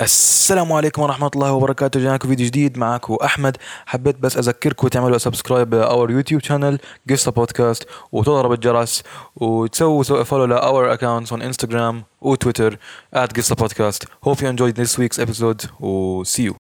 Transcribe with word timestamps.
السلام 0.00 0.72
عليكم 0.72 1.02
ورحمة 1.02 1.30
الله 1.34 1.52
وبركاته. 1.52 2.00
جاكم 2.00 2.28
فيديو 2.28 2.46
جديد 2.46 2.78
معكم 2.78 3.16
أحمد. 3.24 3.56
حبيت 3.86 4.18
بس 4.18 4.36
أذكركم 4.36 4.88
تعملوا 4.88 5.18
subscribe 5.18 5.74
ل 5.74 5.83
our 5.83 6.10
YouTube 6.10 6.42
channel 6.42 6.78
قصة 7.10 7.32
بودكاست 7.32 7.86
وتضرب 8.12 8.52
الجرس 8.52 9.02
وتسووا 9.36 10.22
follow 10.22 10.44
ل 10.44 10.56
our 10.56 10.92
accounts 10.92 11.34
on 11.34 11.36
Instagram 11.36 11.94
وتويتر 12.20 12.78
at 13.16 13.36
قصة 13.36 13.54
بودكاست 13.54 14.04
hope 14.04 14.38
you 14.38 14.46
enjoyed 14.46 14.74
this 14.74 14.98
week's 14.98 15.24
episode 15.24 15.66
و 15.80 16.24
see 16.24 16.50
you. 16.50 16.54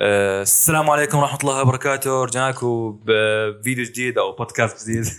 آه، 0.00 0.42
السلام 0.42 0.90
عليكم 0.90 1.18
ورحمة 1.18 1.38
الله 1.40 1.62
وبركاته. 1.62 2.24
رجعنا 2.24 2.50
لكم 2.50 2.98
بفيديو 3.04 3.84
جديد 3.84 4.18
أو 4.18 4.32
بودكاست 4.32 4.88
جديد. 4.88 5.06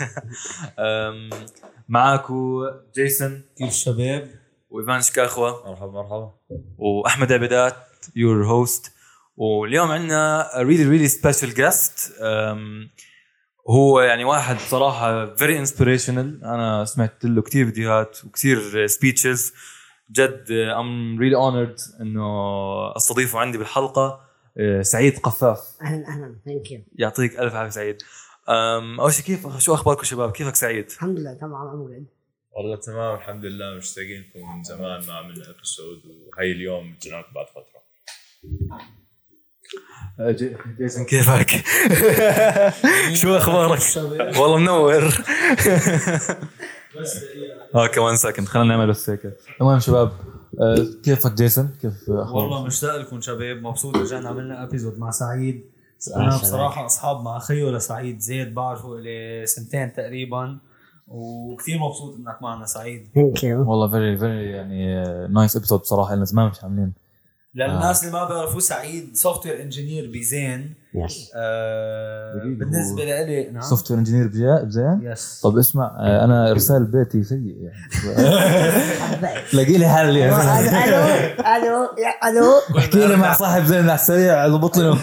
معاكم 1.89 2.61
جيسون. 2.95 3.41
كيف 3.57 3.67
الشباب؟ 3.67 4.38
وإيفان 4.69 5.01
شكاخوة 5.01 5.69
مرحبا 5.69 5.91
مرحبا. 5.91 6.31
وأحمد 6.77 7.31
عبيدات 7.31 7.75
your 8.15 8.45
host 8.45 8.91
واليوم 9.37 9.91
عندنا 9.91 10.49
really 10.57 10.89
really 10.89 11.07
special 11.07 11.53
guest 11.53 12.21
هو 13.69 14.01
يعني 14.01 14.23
واحد 14.23 14.57
صراحة 14.59 15.35
very 15.35 15.59
inspirational 15.59 16.43
أنا 16.43 16.85
سمعت 16.85 17.25
له 17.25 17.41
كثير 17.41 17.65
فيديوهات 17.65 18.25
وكثير 18.25 18.87
speeches 18.87 19.53
جد 20.11 20.51
I'm 20.51 21.19
really 21.19 21.35
honored 21.35 21.75
إنه 22.01 22.25
أستضيفه 22.95 23.39
عندي 23.39 23.57
بالحلقة. 23.57 24.29
آه، 24.57 24.81
سعيد 24.81 25.19
قفاف. 25.19 25.59
أهلا 25.81 26.07
أهلا. 26.07 26.35
thank 26.45 26.71
you 26.71 26.81
يعطيك 26.95 27.39
ألف 27.39 27.55
عافية 27.55 27.69
سعيد. 27.69 27.97
أول 28.99 29.13
شيء 29.13 29.25
كيف 29.25 29.57
شو 29.57 29.73
أخباركم 29.73 30.03
شباب؟ 30.03 30.31
كيفك 30.31 30.55
سعيد؟ 30.55 30.85
الحمد 30.91 31.19
لله 31.19 31.33
تمام 31.33 31.53
I'm 31.53 31.87
good 31.87 32.05
والله 32.59 32.75
تمام 32.75 33.15
الحمد 33.15 33.45
لله 33.45 33.77
مشتاقين 33.77 34.21
لكم 34.29 34.57
من 34.57 34.63
زمان 34.63 35.05
ما 35.07 35.13
عملنا 35.13 35.43
episode 35.49 36.01
وهي 36.37 36.51
اليوم 36.51 36.95
جينا 37.01 37.15
لكم 37.15 37.33
بعد 37.35 37.45
فترة. 37.47 37.79
آه، 40.19 40.31
جي- 40.31 40.55
جيسون 40.77 41.05
كيفك؟ 41.05 41.49
شو 43.21 43.35
أخبارك؟ 43.37 43.81
والله 44.39 44.57
منور. 44.57 45.03
آه 47.75 47.87
كمان 47.87 48.15
second 48.15 48.47
خلينا 48.47 48.67
نعمل 48.75 48.89
بس 48.89 49.09
هيك. 49.09 49.21
تمام 49.59 49.79
شباب 49.79 50.11
آه، 50.61 50.87
كيفك 51.03 51.33
جيسون؟ 51.33 51.69
كيف 51.81 51.93
أخبارك؟ 52.09 52.33
والله 52.35 52.65
مشتاق 52.65 52.95
لكم 52.95 53.21
شباب 53.21 53.57
مبسوط 53.57 53.97
رجعنا 53.97 54.29
عملنا 54.29 54.63
episode 54.63 54.99
مع 54.99 55.11
سعيد. 55.11 55.65
أنا. 56.15 56.37
بصراحة 56.37 56.85
أصحاب 56.85 57.21
مع 57.23 57.39
خيو 57.39 57.69
لسعيد 57.69 58.19
زيد 58.19 58.53
بعرفه 58.53 58.99
لي 58.99 59.45
سنتين 59.45 59.93
تقريبا. 59.93 60.57
وكثير 61.09 61.79
مبسوط 61.79 62.15
إنك 62.15 62.41
معنا 62.41 62.65
سعيد. 62.65 63.07
thank 63.15 63.43
you 63.43 63.69
والله 63.71 63.91
very 63.91 64.17
very 64.17 64.51
يعني 64.51 65.07
nice 65.27 65.55
episode 65.55 65.79
بصراحة 65.79 66.15
لنا 66.15 66.25
زمان 66.25 66.47
مش 66.47 66.63
عاملين. 66.63 66.93
للناس 67.55 68.03
اللي 68.05 68.13
ما 68.19 68.27
بيعرفوه 68.27 68.59
سعيد 68.59 69.09
software 69.15 69.61
engineer 69.61 70.11
بزين. 70.13 70.73
yes 70.95 71.31
آه 71.35 72.33
بالنسبة 72.43 73.03
لي 73.05 73.49
نعم. 73.51 73.61
software 73.61 73.99
engineer 73.99 74.27
بزين؟ 74.65 74.99
yes 75.03 75.41
طب 75.43 75.57
اسمع 75.57 75.85
آه، 75.99 76.25
أنا 76.25 76.51
ارسال 76.51 76.85
بيتي 76.85 77.23
سيء 77.23 77.55
يعني. 77.57 77.75
تلاقي 79.51 79.77
لي 79.77 79.89
حل 79.89 80.09
ألو 80.09 80.35
ألو 81.39 81.89
يا 81.97 82.29
ألو. 82.29 82.77
احكي 82.77 83.07
لي 83.07 83.15
مع 83.15 83.33
صاحب 83.33 83.63
زين 83.63 83.79
على 83.83 83.93
السريع 83.95 84.47
ضبط 84.47 84.77
لي 84.77 84.97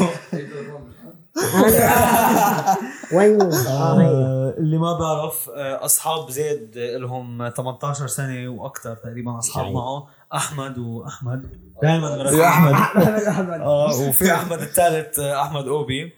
آه،. 3.12 4.00
آه، 4.00 4.54
اللي 4.58 4.78
ما 4.78 4.98
بعرف 4.98 5.50
آه، 5.56 5.84
أصحاب 5.84 6.30
زيد 6.30 6.78
لهم 6.78 7.48
18 7.48 8.06
سنة 8.06 8.48
وأكثر 8.48 8.94
تقريبا 8.94 9.38
أصحاب. 9.38 9.72
معه. 9.72 10.06
أحمد 10.34 10.78
وأحمد. 10.78 11.42
دائما 11.82 12.08
يا 12.08 12.48
أحمد. 12.48 12.72
أحمد. 12.72 13.02
أحمد 13.22 13.60
آه 13.60 14.00
وفي 14.08 14.34
أحمد 14.34 14.60
الثالث 14.60 15.18
أحمد 15.20 15.68
أوبي. 15.68 16.12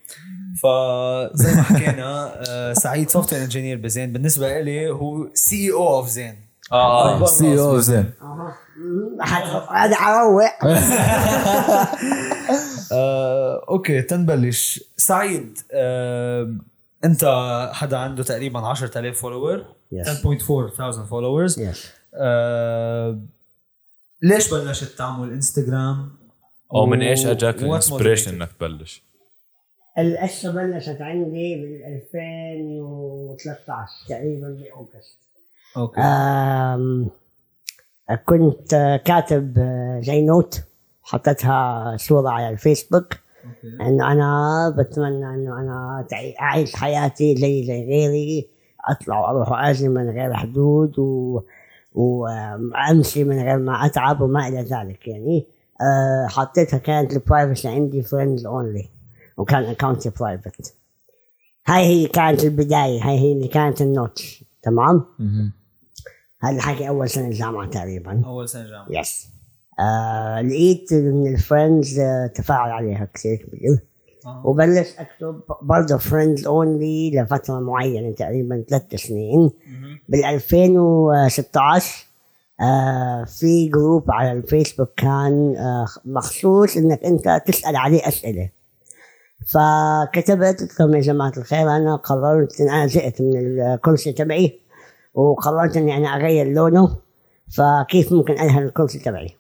فزي 0.63 1.55
ما 1.57 1.63
حكينا 1.63 2.33
سعيد 2.75 3.11
software 3.11 3.43
engineer 3.43 3.77
بزين. 3.79 4.13
بالنسبة 4.13 4.61
لي 4.61 4.91
هو 4.91 5.27
CEO 5.35 5.73
of 5.73 6.09
زين. 6.09 6.39
آه 6.73 7.25
CEO 7.25 7.79
زين. 7.79 8.11
مم، 8.77 9.23
حد- 9.23 9.63
هذا 9.77 9.97
عروق 9.97 10.43
okay 13.69 14.03
تنبلش. 14.03 14.85
سعيد 14.97 15.59
انت 17.05 17.25
حدا 17.73 17.97
عنده 17.97 18.23
تقريبا 18.23 18.61
10000 18.61 19.21
follower 19.21 19.65
yes 19.93 20.09
10.4 20.09 20.21
thousand 20.77 21.09
followers 21.11 21.61
yes 21.61 21.93
آه، 22.15 23.19
ليش 24.23 24.55
بلشت 24.55 24.99
تعمل 24.99 25.33
انستغرام 25.33 26.09
أو 26.75 26.87
من 26.87 27.03
إيش 27.03 27.27
أجاك 27.27 27.63
ال 27.63 27.68
inspiration? 27.68 28.35
إنك 28.35 28.53
تبلش؟ 28.53 29.03
القصة 29.99 30.53
بلشت 30.53 30.97
عندي 31.01 31.55
بال 31.55 31.85
2013 31.85 33.93
تقريبا 34.09 34.49
ب 34.49 34.59
August 34.59 35.19
okay. 35.77 36.01
كنت 38.27 39.01
كاتب 39.05 39.59
زي 40.03 40.23
note 40.23 40.63
حطيتها 41.03 41.97
صورة 41.97 42.31
على 42.31 42.49
الفيسبوك. 42.49 43.15
انه 43.65 44.13
أنا 44.13 44.75
بتمنى 44.79 45.35
إنه 45.35 45.61
أنا 45.61 46.07
أعيش 46.41 46.77
حياتي 46.77 47.37
زي 47.37 47.65
زي 47.65 47.85
غيري 47.85 48.49
أطلع 48.89 49.21
وأروح 49.21 49.53
وأجي 49.53 49.89
من 49.89 50.11
غير 50.11 50.35
حدود 50.35 50.99
و 50.99 51.41
وأمشي 51.95 53.25
من 53.25 53.39
غير 53.39 53.59
ما 53.59 53.87
أتعب 53.87 54.21
وما 54.21 54.49
إلى 54.49 54.63
ذلك 54.63 55.09
يعني. 55.09 55.47
أه 55.81 56.27
حطيتها 56.27 56.79
كانت 56.79 57.13
ال 57.13 57.20
privacy 57.20 57.69
عندي 57.69 58.03
friends 58.03 58.47
only 58.47 58.89
وكان 59.37 59.65
account 59.65 60.11
ي 60.21 60.27
private 60.28 60.75
هاي 61.67 61.85
هي 61.85 62.07
كانت 62.07 62.45
البداية 62.45 63.03
هاي 63.03 63.19
هي 63.19 63.33
اللي 63.33 63.49
كانت 63.49 63.81
ال 63.81 63.89
note 63.89 64.23
تمام؟ 64.63 65.05
هذا 66.41 66.57
الحكي 66.57 66.89
أول 66.89 67.09
سنة 67.09 67.31
جامعة 67.31 67.71
تقريبا. 67.71 68.23
أول 68.27 68.49
سنة 68.49 68.65
جامعة. 68.65 69.01
yes 69.01 69.29
آه 69.81 70.41
لقيت 70.43 70.93
من 70.93 71.35
ال 71.35 71.43
friends 71.43 71.99
آه 71.99 72.27
تفاعل 72.27 72.71
عليها 72.71 73.09
كثير 73.15 73.37
كبير 73.37 73.79
آه. 74.27 74.43
وبلشت 74.47 74.95
أكتب 74.99 75.41
برضه 75.63 75.97
friends 75.97 76.47
only 76.47 77.11
لفترة 77.11 77.61
معينة 77.61 78.15
تقريبا 78.15 78.65
ثلاث 78.69 78.95
سنين. 78.95 79.51
بال 80.09 80.25
2016 80.25 82.07
آه 82.61 83.25
في 83.25 83.69
group 83.69 84.11
على 84.11 84.33
الفيسبوك 84.33 84.89
كان 84.97 85.55
آه 85.57 85.87
مخصوص 86.05 86.77
إنك 86.77 87.05
أنت 87.05 87.43
تسأل 87.47 87.77
عليه 87.77 88.09
أسئلة 88.09 88.49
فكتبت 89.47 90.81
لهم 90.81 90.95
يا 90.95 91.01
جماعة 91.01 91.33
الخير 91.37 91.77
أنا 91.77 91.97
قررت 91.97 92.61
إن 92.61 92.69
أنا 92.69 92.87
زهقت 92.87 93.21
من 93.21 93.37
الكرسي 93.37 94.13
تبعي 94.13 94.59
وقررت 95.15 95.77
إني 95.77 95.97
أنا 95.97 96.09
أغير 96.09 96.47
لونه 96.47 96.97
فكيف 97.57 98.13
ممكن 98.13 98.39
ادهن 98.39 98.63
الكرسي 98.63 98.99
تبعي 98.99 99.31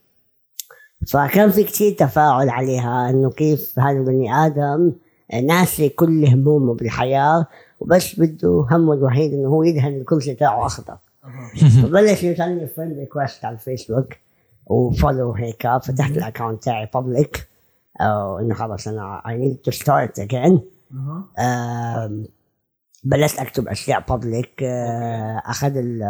فكان 1.06 1.50
في 1.50 1.64
كثير 1.64 1.92
تفاعل 1.92 2.48
عليها 2.48 3.10
إنه 3.10 3.30
كيف 3.30 3.78
هذا 3.78 3.98
البني 3.98 4.34
آدم 4.34 4.92
ناسي 5.42 5.88
كل 5.88 6.26
همومه 6.26 6.74
بالحياة 6.74 7.46
وبس 7.80 8.20
بده 8.20 8.66
همه 8.70 8.92
الوحيد 8.92 9.32
إنه 9.32 9.48
هو 9.48 9.62
يدهن 9.62 9.94
الكرسي 9.94 10.34
تاعه 10.34 10.66
اخضر 10.66 10.96
فبلش 11.82 12.22
يوصلني 12.22 12.66
friend 12.66 12.98
request 12.98 13.44
على 13.44 13.54
الفيسبوك 13.54 14.14
و 14.66 14.76
follow 14.76 15.32
هيك 15.32 15.68
فتحت 15.82 16.10
ال 16.10 16.17
account 16.17 16.62
تاعي 16.62 16.88
public 16.94 17.48
إنه 18.40 18.54
خلص 18.54 18.88
أنا 18.88 19.22
to 19.68 19.72
start 19.74 20.22
again. 20.24 20.58
أها. 20.94 21.24
آم، 21.38 22.26
بلشت 23.04 23.38
أكتب 23.38 23.68
أشياء 23.68 24.04
public 24.08 24.62
أخذ 25.46 25.72
ال 25.76 26.02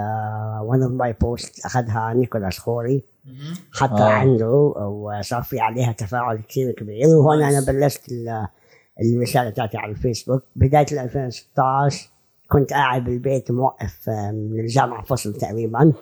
one 0.63 0.83
of 0.83 0.93
my 0.93 1.13
post 1.21 1.67
أخذها 1.67 2.15
نيكولاس 2.15 2.59
خوري. 2.59 3.03
حطها 3.73 4.07
آه. 4.09 4.13
عنده 4.13 4.51
وصار 4.51 5.43
في 5.43 5.61
عليها 5.61 5.93
تفاعل 5.93 6.39
كثير 6.49 6.73
كبير. 6.73 7.07
وهون 7.07 7.43
أنا 7.43 7.61
بلشت 7.67 8.13
ال- 8.13 8.47
الرساله 9.03 9.51
تاعتي 9.51 9.77
على 9.77 9.93
الفيسبوك. 9.93 10.43
بداية 10.57 10.87
ال 10.93 10.99
2016 10.99 12.09
كنت 12.49 12.73
قاعد 12.73 13.05
بالبيت 13.05 13.51
موقف 13.51 14.09
آه، 14.09 14.31
من 14.31 14.61
الجامعة 14.61 15.05
فصل 15.05 15.33
تقريبا. 15.33 15.93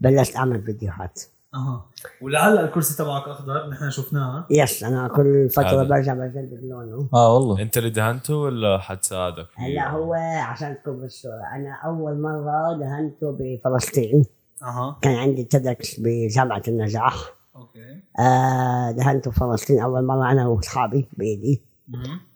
بلشت 0.00 0.36
أعمل 0.36 0.62
فيديوهات. 0.62 1.22
أها. 1.54 1.86
ولهلأ 2.22 2.60
الكرسي 2.64 2.96
تبعك 2.98 3.28
أخضر 3.28 3.68
نحن 3.68 3.90
شفناه. 3.90 4.46
yes 4.50 4.84
أنا 4.84 5.08
كل 5.08 5.48
فترة. 5.50 5.82
برجع 5.82 6.14
بجدد 6.14 6.60
لونه. 6.62 7.08
آه 7.14 7.34
والله. 7.34 7.62
أنت 7.62 7.78
اللي 7.78 7.90
دهنته 7.90 8.34
ولا 8.36 8.78
حد 8.78 9.04
ساعدك؟ 9.04 9.46
فيه؟ 9.56 9.62
هلا 9.62 9.90
هو 9.90 10.14
عشان 10.42 10.76
تكون 10.82 11.00
بالصورة. 11.00 11.42
أنا 11.54 11.78
أول 11.84 12.20
مرة 12.20 12.78
دهنته 12.78 13.36
بفلسطين. 13.40 14.24
أها. 14.62 14.96
كان 15.02 15.14
عندي 15.14 15.44
TEDx 15.44 16.00
بجامعة 16.00 16.62
النجاح. 16.68 17.14
okay. 17.56 18.02
آه 18.18 18.90
دهنته 18.90 19.30
فلسطين 19.30 19.80
أول 19.80 20.04
مرة 20.06 20.30
أنا 20.32 20.46
وأصحابي 20.48 21.08
بايدي. 21.18 21.62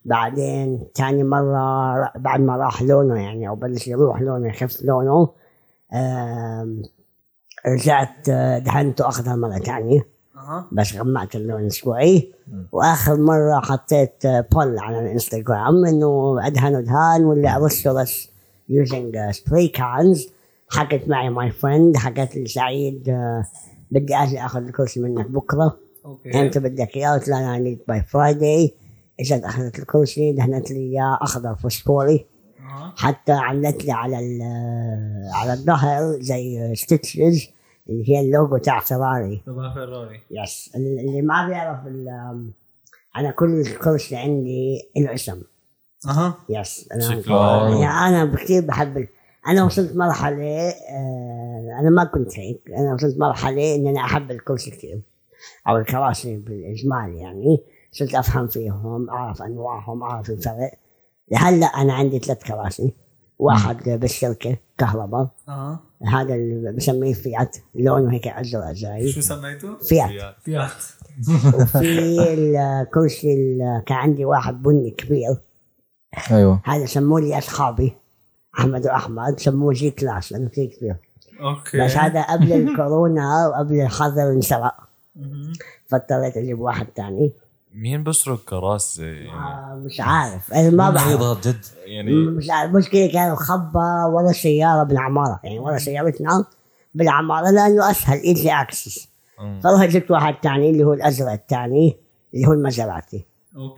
بعدين 0.05 0.87
تاني 0.95 1.25
مرة 1.25 2.13
بعد 2.17 2.41
ما 2.41 2.57
راح 2.57 2.83
لونه 2.83 3.21
يعني 3.23 3.49
أو 3.49 3.55
بلش 3.55 3.89
يروح 3.89 4.21
لونه 4.21 4.49
يخف 4.49 4.83
لونه 4.83 5.29
آم، 5.93 6.83
رجعت 7.67 8.29
آه، 8.29 8.59
دهنته 8.59 9.09
اخضر 9.09 9.37
مرة 9.37 9.59
ثانية 9.59 10.07
أها. 10.37 10.67
بس 10.73 10.97
غمقت 10.97 11.37
اللون 11.37 11.71
شوي. 11.71 12.33
وآخر 12.73 13.17
مرة 13.17 13.61
حطيت 13.61 14.27
آه، 14.27 14.41
poll 14.53 14.79
على 14.79 14.99
الإنستغرام 15.01 15.85
إنه 15.87 16.39
أدهنه 16.47 16.81
دهان 16.81 17.25
ولا 17.25 17.57
ارشه 17.57 17.93
بس 17.93 18.29
using 18.69 19.19
spray 19.31 19.69
cans 19.69 20.29
حكت 20.77 21.09
معي 21.09 21.31
my 21.31 21.51
friend 21.51 21.97
حكت 21.97 22.37
لي 22.37 22.47
سعيد 22.47 23.09
آه، 23.09 23.45
بدي 23.91 24.17
أجي 24.17 24.39
آخذ 24.41 24.63
الكرسي 24.63 25.01
منك 25.01 25.27
بكرة. 25.27 25.77
okay. 26.05 26.41
أنت 26.41 26.59
بدك 26.59 26.97
إياه 26.97 27.13
قلت 27.15 27.29
لها 27.29 27.39
أنا 27.39 27.59
need 27.59 27.79
by 27.89 28.03
Friday 28.03 28.75
إجت 29.21 29.45
أخذت 29.45 29.79
الكرسي 29.79 30.33
دهنت 30.33 30.71
لي 30.71 30.79
إياه 30.79 31.19
أخضر 31.23 31.55
فوسفوري 31.55 32.27
حتى 32.97 33.33
عملت 33.33 33.85
لي 33.85 33.93
على 33.93 34.19
ال- 34.19 35.31
على 35.35 35.53
الظهر 35.53 36.21
زي 36.21 36.75
stitches 36.75 37.49
اللي 37.89 38.09
هي 38.11 38.21
اللوجو 38.21 38.57
تاع 38.57 38.81
فيراري 38.81 39.43
تبع 39.47 39.75
فيراري 39.75 40.21
yes 40.31 40.71
اللي 40.77 41.23
ما 41.23 41.49
بيعرف 41.49 41.87
ال- 41.87 42.51
أنا 43.17 43.31
كل 43.31 43.67
كرسي 43.67 44.17
عندي 44.17 44.79
له 44.97 45.15
اسم. 45.15 45.43
أها. 46.09 46.35
yes 46.49 46.89
أنا 46.93 47.01
شكله 47.23 47.81
يعني 47.83 48.23
أنا 48.23 48.37
كثير 48.37 48.63
بحب 48.63 49.07
أنا 49.49 49.65
وصلت 49.65 49.97
مرحلة 49.97 50.69
آه، 50.69 51.77
أنا 51.81 51.91
ما 51.91 52.05
كنت 52.05 52.39
هيك. 52.39 52.61
أنا 52.79 52.95
وصلت 52.95 53.19
مرحلة 53.19 53.75
ان 53.75 53.87
أنا 53.87 54.01
أحب 54.01 54.31
الكرسي 54.31 54.71
كثير 54.71 55.01
أو 55.69 55.77
الكراسي 55.77 56.37
بالإجمال 56.37 57.15
يعني. 57.15 57.63
صرت 57.93 58.15
أفهم 58.15 58.47
فيهم 58.47 59.11
أعرف 59.11 59.43
أنواعهم 59.43 60.03
أعرف 60.03 60.31
الفرق. 60.31 60.71
لهلأ 61.33 61.67
أنا 61.67 61.93
عندي 61.93 62.19
ثلاث 62.19 62.43
كراسي. 62.45 62.95
واحد 63.39 63.89
بالشركة 63.89 64.57
كهرباء. 64.79 65.29
أها 65.49 65.81
هذا 66.13 66.35
اللي 66.35 66.73
بسميه 66.73 67.13
فيات. 67.15 67.57
لونه 67.75 68.13
هيك 68.13 68.29
أزرق 68.29 68.73
زي 68.73 69.13
شو 69.13 69.21
سميته؟ 69.21 69.77
فيات. 69.77 70.35
فيات. 70.45 70.71
وفي 71.55 72.35
الكرسي 72.35 73.35
ال- 73.35 73.83
كان 73.87 73.99
عندي 73.99 74.25
واحد 74.25 74.63
بني 74.63 74.91
كبير. 74.91 75.37
أيوه. 76.31 76.61
هذا 76.65 76.87
سموه 76.87 77.21
لي 77.21 77.39
أصحابي. 77.39 77.93
أحمد 78.59 78.87
وأحمد 78.87 79.41
سموه 79.41 79.73
G 79.73 79.91
Class 79.91 80.33
لأنه 80.33 80.49
كثير 80.49 80.67
كبير. 80.67 80.97
okay. 81.41 81.85
بس 81.85 81.97
هذا 81.97 82.23
قبل 82.23 82.53
الكورونا 82.69 83.47
وقبل 83.49 83.81
الحظر 83.81 84.23
انسرق. 84.31 84.75
فاضطريت 85.87 86.37
أجيب 86.37 86.61
واحد 86.61 86.87
ثاني 86.97 87.33
مين 87.75 88.05
بسرق 88.05 88.45
كراسي 88.45 89.03
يعني 89.03 89.31
آه 89.31 89.81
مش 89.85 90.01
عارف. 90.01 90.53
أنا 90.53 90.71
ما 90.71 90.91
بعرف. 90.91 91.49
جد 91.49 91.65
يعني 91.85 92.13
مش 92.15 92.51
عارف. 92.51 92.71
المشكلة 92.71 93.13
كانوا 93.13 93.37
خبى 93.37 94.15
ورا 94.15 94.33
سيارة 94.33 94.83
بالعماره 94.83 95.41
يعني 95.45 95.59
ورا 95.59 95.79
سيارتنا 95.79 96.45
بالعماره 96.95 97.51
لأنه 97.51 97.91
أسهل 97.91 98.19
easy 98.23 98.51
access. 98.51 99.09
فرحت 99.65 99.89
جبت 99.89 100.11
واحد 100.11 100.35
ثاني 100.43 100.71
اللي 100.71 100.85
هو 100.85 100.93
الأزرق 100.93 101.33
الثاني 101.33 101.97
اللي 102.35 102.47
هو 102.47 102.53
المزرعتي 102.53 103.25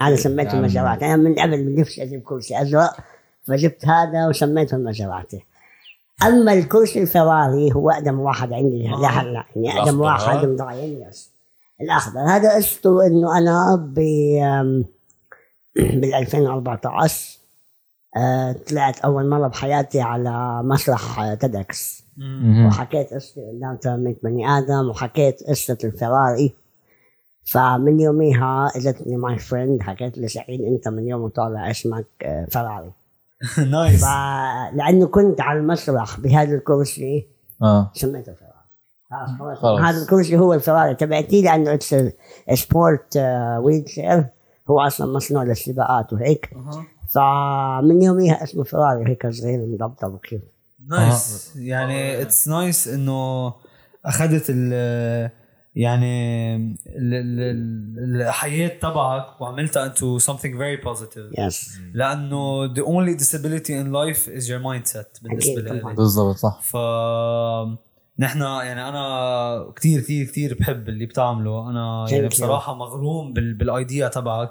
أنا 0.03 0.17
سميته 0.17 0.59
المزرعتي 0.59 1.05
أنا 1.07 1.17
من 1.17 1.35
قبل 1.35 1.65
من 1.65 1.81
نفسي 1.81 2.03
أجيب 2.03 2.23
كرسي 2.23 2.63
أزرق. 2.63 2.97
فجبت 3.49 3.87
هذا 3.87 4.29
وسميته 4.29 4.75
المزرعتي 4.77 5.45
أما 6.23 6.53
الكرسي 6.53 7.03
الفراري 7.03 7.73
هو 7.75 7.91
أقدم 7.91 8.21
واحد 8.21 8.53
عندي 8.53 8.89
لهلا 8.89 9.45
يعني 9.57 9.81
أقدم 9.81 10.01
واحد 10.01 10.45
Yes. 11.09 11.31
الأخضر 11.81 12.21
هذا 12.21 12.55
قصته 12.57 13.07
إنه 13.07 13.39
أنا 13.39 13.77
ب 13.77 13.99
بال 16.01 16.15
2014 16.15 17.39
آه، 18.17 18.53
طلعت 18.53 18.99
أول 19.01 19.29
مرة 19.29 19.49
بحياتي 19.49 20.01
على 20.01 20.63
مسرح 20.63 21.35
TEDx. 21.35 22.05
وحكيت 22.67 23.15
قصتي 23.15 23.41
قدام 23.41 23.79
800 23.83 24.17
بني 24.23 24.49
آدم 24.49 24.89
وحكيت 24.89 25.43
قصة 25.49 25.79
الفراري. 25.85 26.55
فمن 27.45 28.01
يوميها 28.01 28.73
اجتني 28.77 29.17
my 29.17 29.39
friend 29.39 29.83
حكيت 29.83 30.19
لي 30.19 30.29
سعيد 30.29 30.61
أنت 30.61 30.89
من 30.89 31.07
يوم 31.07 31.29
طالع 31.29 31.71
اسمك 31.71 32.07
آه، 32.23 32.47
فراري. 32.51 32.93
Nice 33.71 34.01
فلأنه 34.01 35.07
كنت 35.07 35.41
على 35.41 35.59
المسرح 35.59 36.21
بهذا 36.21 36.55
الكرسي. 36.55 37.27
آه. 37.63 37.91
سميته 37.95 38.33
فراري 38.33 38.57
خلاص 39.11 39.39
خلاص. 39.39 39.59
خلاص. 39.59 39.81
هذا 39.81 40.03
الكرسي 40.03 40.39
هو 40.39 40.55
الفراري 40.55 40.95
تبعتي 40.95 41.43
لأنه 41.43 41.75
it's 41.75 41.95
sport 42.55 43.17
wheelchair 43.63 44.27
هو 44.71 44.81
أصلا 44.81 45.13
مصنوع 45.13 45.43
للسباقات 45.43 46.13
وهيك. 46.13 46.51
فمن 47.15 48.03
يوميها 48.03 48.45
اسمه 48.45 48.65
فراري 48.65 49.11
هيك 49.11 49.27
صغير 49.31 49.67
مضبطب 49.67 50.15
وكيف. 50.15 50.43
Nice 50.89 51.53
يعني 51.57 52.23
it's 52.23 52.49
nice 52.49 52.89
إنه 52.89 53.53
أخذت 54.05 54.45
ال 54.49 55.31
يعني 55.77 56.57
ال- 56.57 57.15
ال- 57.15 57.41
ال- 57.41 58.23
الحياة 58.23 58.69
تبعك 58.69 59.41
وعملتها 59.41 59.95
into 59.95 60.23
something 60.23 60.55
very 60.59 60.85
positive. 60.89 61.39
Yes 61.41 61.79
لأنه 61.95 62.75
the 62.75 62.81
only 62.87 63.19
disability 63.23 63.71
in 63.71 63.87
life 63.93 64.29
is 64.39 64.45
your 64.49 64.61
mindset 64.63 65.23
بالنسبة. 65.23 65.61
لي. 65.61 65.95
بالضبط 65.95 66.37
صح. 66.37 66.61
ف 66.63 66.77
نحن 68.19 68.41
يعني 68.41 68.89
أنا 68.89 69.73
كثير 69.77 70.01
كثير 70.01 70.27
كثير 70.27 70.57
بحب 70.61 70.89
اللي 70.89 71.07
بتعمله. 71.07 71.71
أنا 71.71 72.07
يعني. 72.11 72.29
بصراحة 72.29 72.75
مغروم 72.75 73.33
بال 73.33 73.55
بالايديا 73.55 74.09
تبعك. 74.09 74.51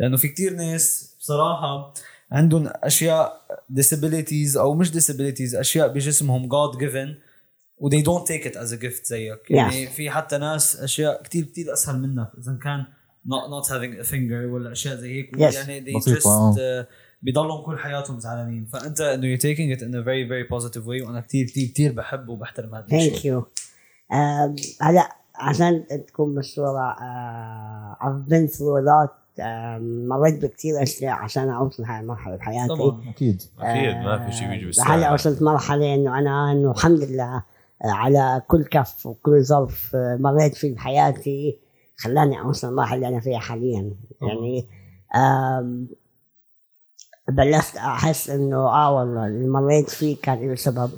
لأنه 0.00 0.16
في 0.16 0.28
كثير 0.28 0.52
ناس 0.54 1.16
بصراحة 1.20 1.94
عندهم 2.32 2.68
أشياء 2.74 3.40
disabilities 3.80 4.56
أو 4.56 4.74
مش 4.74 4.90
disabilities 4.90 5.58
أشياء 5.58 5.88
بجسمهم 5.88 6.48
God 6.48 6.76
given. 6.78 7.25
و 7.78 7.90
they 7.90 8.02
don't 8.02 8.26
take 8.26 8.44
it 8.46 8.56
as 8.56 8.72
a 8.72 8.76
gift 8.76 9.04
زيك. 9.04 9.50
يعني 9.50 9.86
في 9.86 10.10
حتى 10.10 10.38
ناس 10.38 10.76
أشياء 10.76 11.22
كثير 11.22 11.44
كثير 11.44 11.72
أسهل 11.72 12.00
منك. 12.00 12.30
إذا 12.38 12.58
كان 12.62 12.84
not, 13.28 13.50
not 13.50 13.68
having 13.68 14.04
a 14.04 14.08
finger 14.10 14.52
ولا 14.52 14.72
أشياء 14.72 14.96
زي 14.96 15.12
هيك. 15.12 15.36
Yes. 15.36 15.54
يعني 15.54 15.84
they 15.84 16.04
just 16.04 16.26
آه. 16.26 16.54
uh, 16.54 16.86
بيضلهم 17.22 17.64
كل 17.64 17.78
حياتهم 17.78 18.20
زعلانين. 18.20 18.64
فأنت 18.64 19.00
إنه 19.00 19.36
you're 19.36 19.40
taking 19.40 19.78
it 19.78 19.82
in 19.82 19.94
a 19.94 20.02
very 20.02 20.24
very 20.28 20.56
positive 20.56 20.86
way. 20.86 21.06
وأنا 21.06 21.20
كثير 21.20 21.46
كثير 21.46 21.68
كثير 21.68 21.92
بحب 21.92 22.28
وبحترم 22.28 22.74
هذا 22.74 22.84
الشيء. 22.84 23.10
Thank 23.10 23.24
you 23.24 23.46
هلا 24.80 25.16
عشان 25.34 25.84
تكون 26.06 26.34
بالصورة 26.34 26.94
uh, 26.94 28.04
I've 28.04 28.30
been 28.30 28.56
through 28.56 28.76
a 28.76 28.82
lot. 28.82 29.10
مريت 30.08 30.42
بكثير 30.42 30.82
أشياء 30.82 31.12
عشان 31.12 31.48
أوصل 31.48 31.84
هاي 31.84 32.00
المرحلة 32.00 32.36
بحياتي. 32.36 32.68
طبعا 32.68 33.10
أكيد. 33.10 33.42
أكيد 33.58 33.96
ما 33.96 34.26
في 34.26 34.36
شيء 34.36 34.48
بيجي 34.48 34.60
هلا 34.60 34.66
بالسهل 34.66 35.14
وصلت 35.14 35.42
مرحلة 35.42 35.94
إنه 35.94 36.18
أنا 36.18 36.52
إنه 36.52 36.70
الحمد 36.70 37.00
لله 37.00 37.36
آه، 37.36 37.44
على 37.84 38.42
كل 38.48 38.64
كف 38.64 39.06
وكل 39.06 39.44
ظرف 39.44 39.96
آه، 39.96 40.16
مريت 40.20 40.54
فيه 40.54 40.74
بحياتي 40.74 41.58
خلاني 41.96 42.40
أوصل 42.40 42.68
المرحلة 42.68 42.94
اللي 42.96 43.08
أنا 43.08 43.20
فيها 43.20 43.38
حاليا. 43.38 43.90
يعني 44.22 44.66
بلشت 47.28 47.76
أحس 47.76 48.30
إنه 48.30 48.56
آه 48.56 48.94
والله 48.94 49.26
اللي 49.26 49.48
مريت 49.48 49.90
فيه 49.90 50.16
كان 50.22 50.48
له 50.48 50.54
سبب. 50.54 50.90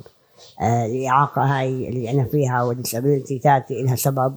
آه 0.61 0.85
الإعاقة 0.85 1.41
هاي 1.41 1.89
اللي 1.89 2.11
أنا 2.11 2.23
فيها 2.23 2.63
وال 2.63 2.76
disability 2.76 3.39
تاعتي 3.39 3.83
لها 3.83 3.95
سبب. 3.95 4.35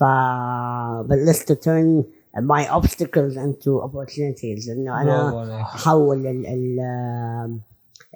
فبلشت 0.00 1.52
turn 1.52 2.02
my 2.38 2.64
obstacles 2.80 3.36
into 3.36 3.82
opportunities. 3.86 4.70
إنه 4.70 5.02
أنا. 5.02 5.62
أحول 5.62 6.26
ال 6.26 6.46
ال 6.46 7.60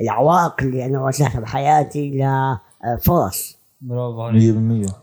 العوائق 0.01 0.55
اللي 0.63 0.85
أنا 0.87 1.01
واجهتها 1.03 1.41
بحياتي 1.41 2.11
لفرص 2.85 3.57
برافو 3.81 4.23
عليك. 4.23 4.43
100% 4.87 4.95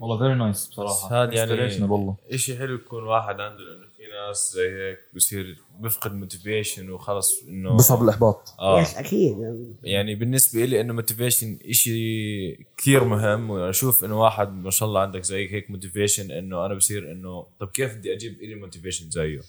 والله 0.00 0.18
very 0.18 0.34
nice 0.34 0.66
بصراحة. 0.68 1.22
هذا 1.24 1.34
يعني- 1.34 1.82
والله. 1.92 2.16
إشي 2.30 2.58
حلو 2.58 2.74
يكون 2.74 3.02
واحد 3.04 3.40
عنده 3.40 3.58
لأنه 3.58 3.86
في 3.96 4.02
ناس 4.28 4.52
زي 4.54 4.68
هيك 4.70 4.98
بصير 5.14 5.58
بفقد 5.80 6.14
motivation 6.14 6.90
وخلص 6.90 7.42
إنه 7.48 7.76
بصعب 7.76 8.02
الإحباط. 8.02 8.54
آه. 8.60 8.80
Yes 8.80 8.96
أكيد. 8.96 9.36
يعني 9.82 10.14
بالنسبة 10.14 10.64
لي 10.64 10.80
إنه 10.80 10.92
motivation 10.94 11.58
إشي 11.64 12.64
كثير 12.78 13.04
مهم 13.04 13.50
وأشوف 13.50 14.04
إنه 14.04 14.20
واحد 14.20 14.52
ما 14.52 14.70
شاء 14.70 14.88
الله 14.88 15.00
عندك 15.00 15.22
زي 15.22 15.52
هيك 15.52 15.70
motivation 15.70 16.30
إنه 16.30 16.66
أنا 16.66 16.74
بصير 16.74 17.12
إنه 17.12 17.46
طب 17.60 17.68
كيف 17.68 17.96
بدي 17.96 18.12
أجيب 18.14 18.32
إلي 18.40 18.54
motivation 18.54 19.10
زيه؟ 19.10 19.40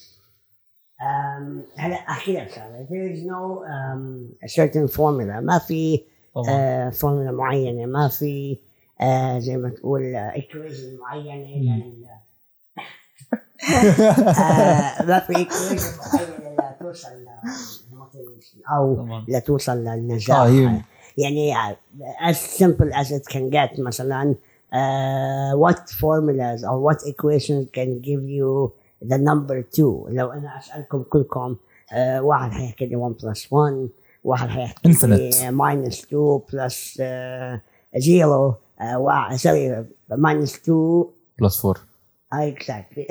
هلا 1.77 1.95
أحكي 1.95 2.33
لك 2.33 2.49
شغلة. 2.49 2.87
There 2.89 3.15
is 3.15 3.23
no 3.23 3.63
um, 3.63 4.45
a 4.45 4.49
certain 4.49 4.87
formula. 4.97 5.39
ما 5.43 5.59
في 5.67 6.01
طبعا. 6.43 6.89
فورمولا 6.89 7.31
معينة. 7.31 7.85
ما 7.85 8.07
في 8.07 8.57
uh, 9.01 9.37
زي 9.37 9.57
ما 9.57 9.69
تقول 9.69 10.01
equation 10.35 10.99
معينة 11.01 11.57
لل 11.57 12.05
آه، 13.69 15.03
ما 15.05 15.19
في 15.19 15.33
equation 15.33 15.83
معينة 16.13 16.57
لتوصل 16.81 17.09
لل 17.09 17.36
motivation 17.36 18.71
أو. 18.71 19.07
لتوصل 19.27 19.77
للنجاح. 19.77 20.37
آه، 20.37 20.47
هي- 20.47 20.81
يعني 21.17 21.53
as 22.31 22.35
simple 22.35 22.93
as 22.93 23.07
it 23.11 23.33
can 23.33 23.49
get. 23.51 23.79
مثلا 23.79 24.35
uh, 24.73 25.57
what 25.57 25.79
formulas 25.89 26.61
or 26.63 26.77
what 26.87 26.99
equations 27.07 27.65
can 27.77 28.01
give 28.01 28.23
you 28.37 28.71
the 29.09 29.17
number 29.17 29.61
two. 29.77 30.09
لو 30.09 30.31
أنا 30.31 30.57
أسألكم 30.59 31.03
كلكم 31.03 31.55
uh, 31.91 31.95
واحد 32.21 32.51
حيحكي 32.51 32.85
لي 32.85 32.95
1 32.95 33.15
plus 33.21 33.51
1 33.51 33.89
واحد 34.23 34.49
حيحكي 34.49 34.93
Infinite. 34.93 35.33
minus 35.51 36.05
2 36.05 36.39
plus 36.51 36.97
uh, 36.99 37.99
0 37.99 38.55
sorry 39.35 39.85
minus 40.09 40.55
2 40.55 41.05
plus 41.41 41.65
4 41.65 41.81
exactly 42.33 43.07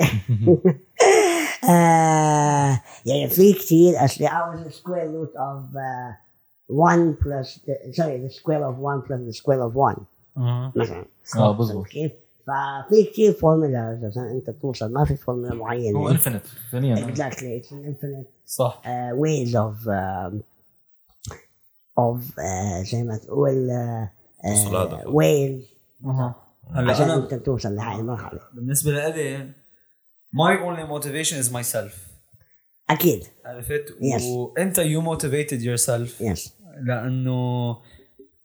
آه، 1.69 2.81
يعني 3.05 3.27
في 3.29 3.53
كثير 3.53 4.05
اصلي 4.05 4.27
I 4.27 4.31
was 4.31 4.67
the 4.67 4.73
square 4.77 5.07
root 5.07 5.33
of 5.35 5.75
uh, 5.75 6.13
1 6.69 7.17
plus 7.21 7.59
the, 7.65 7.93
sorry 7.93 8.17
the 8.27 8.29
square 8.29 8.63
of 8.69 8.77
1 8.77 9.01
plus 9.07 9.19
the 9.27 9.33
square 9.33 9.61
of 9.61 9.75
1 9.75 9.95
مثلا. 10.75 11.05
آه 11.37 11.51
بالضبط. 11.51 11.85
كيف؟ 11.87 12.11
ففي 12.47 13.03
كثير 13.13 13.33
formulas 13.33 14.05
عشان 14.05 14.23
أنت 14.23 14.49
توصل 14.49 14.93
ما 14.93 15.05
في 15.05 15.15
فورمولا 15.15 15.53
معينة. 15.55 15.99
هو 15.99 16.09
infinite 16.09 16.41
ثانيا. 16.71 16.95
Exactly 17.15 17.61
it's 17.63 17.71
an 17.71 17.85
infinite 17.91 18.27
صح. 18.45 18.81
uh, 18.85 19.15
ways 19.19 19.55
of 21.99 22.21
of 22.21 22.23
uh, 22.37 22.91
زي 22.91 23.03
ما 23.03 23.17
تقول 23.17 23.69
توصل 24.43 24.75
هذا. 24.75 25.03
ways 25.03 25.63
هلا 26.71 26.91
عشان 26.91 27.09
أنت 27.09 27.33
توصل 27.33 27.75
لهاي 27.75 27.99
المرحله 27.99 28.39
بالنسبة 28.53 28.91
لإلي 28.91 29.51
my 30.35 30.57
only 30.59 30.85
motivation 30.89 31.35
is 31.43 31.49
myself. 31.51 31.93
أكيد. 32.89 33.23
عرفت؟ 33.45 33.95
Yes. 33.99 34.23
وأنت 34.23 34.79
you 34.79 35.01
motivated 35.01 35.61
yourself. 35.61 36.21
Yes 36.21 36.53
لأنه 36.87 37.77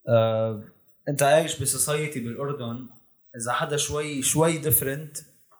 آه 0.08 0.62
أنت 1.08 1.22
عايش 1.22 1.62
ب 1.62 1.70
society 1.70 2.20
بالأردن. 2.20 2.86
إذا 3.36 3.52
حدا 3.52 3.76
شوي 3.76 4.22
شوي 4.22 4.58
different 4.58 5.16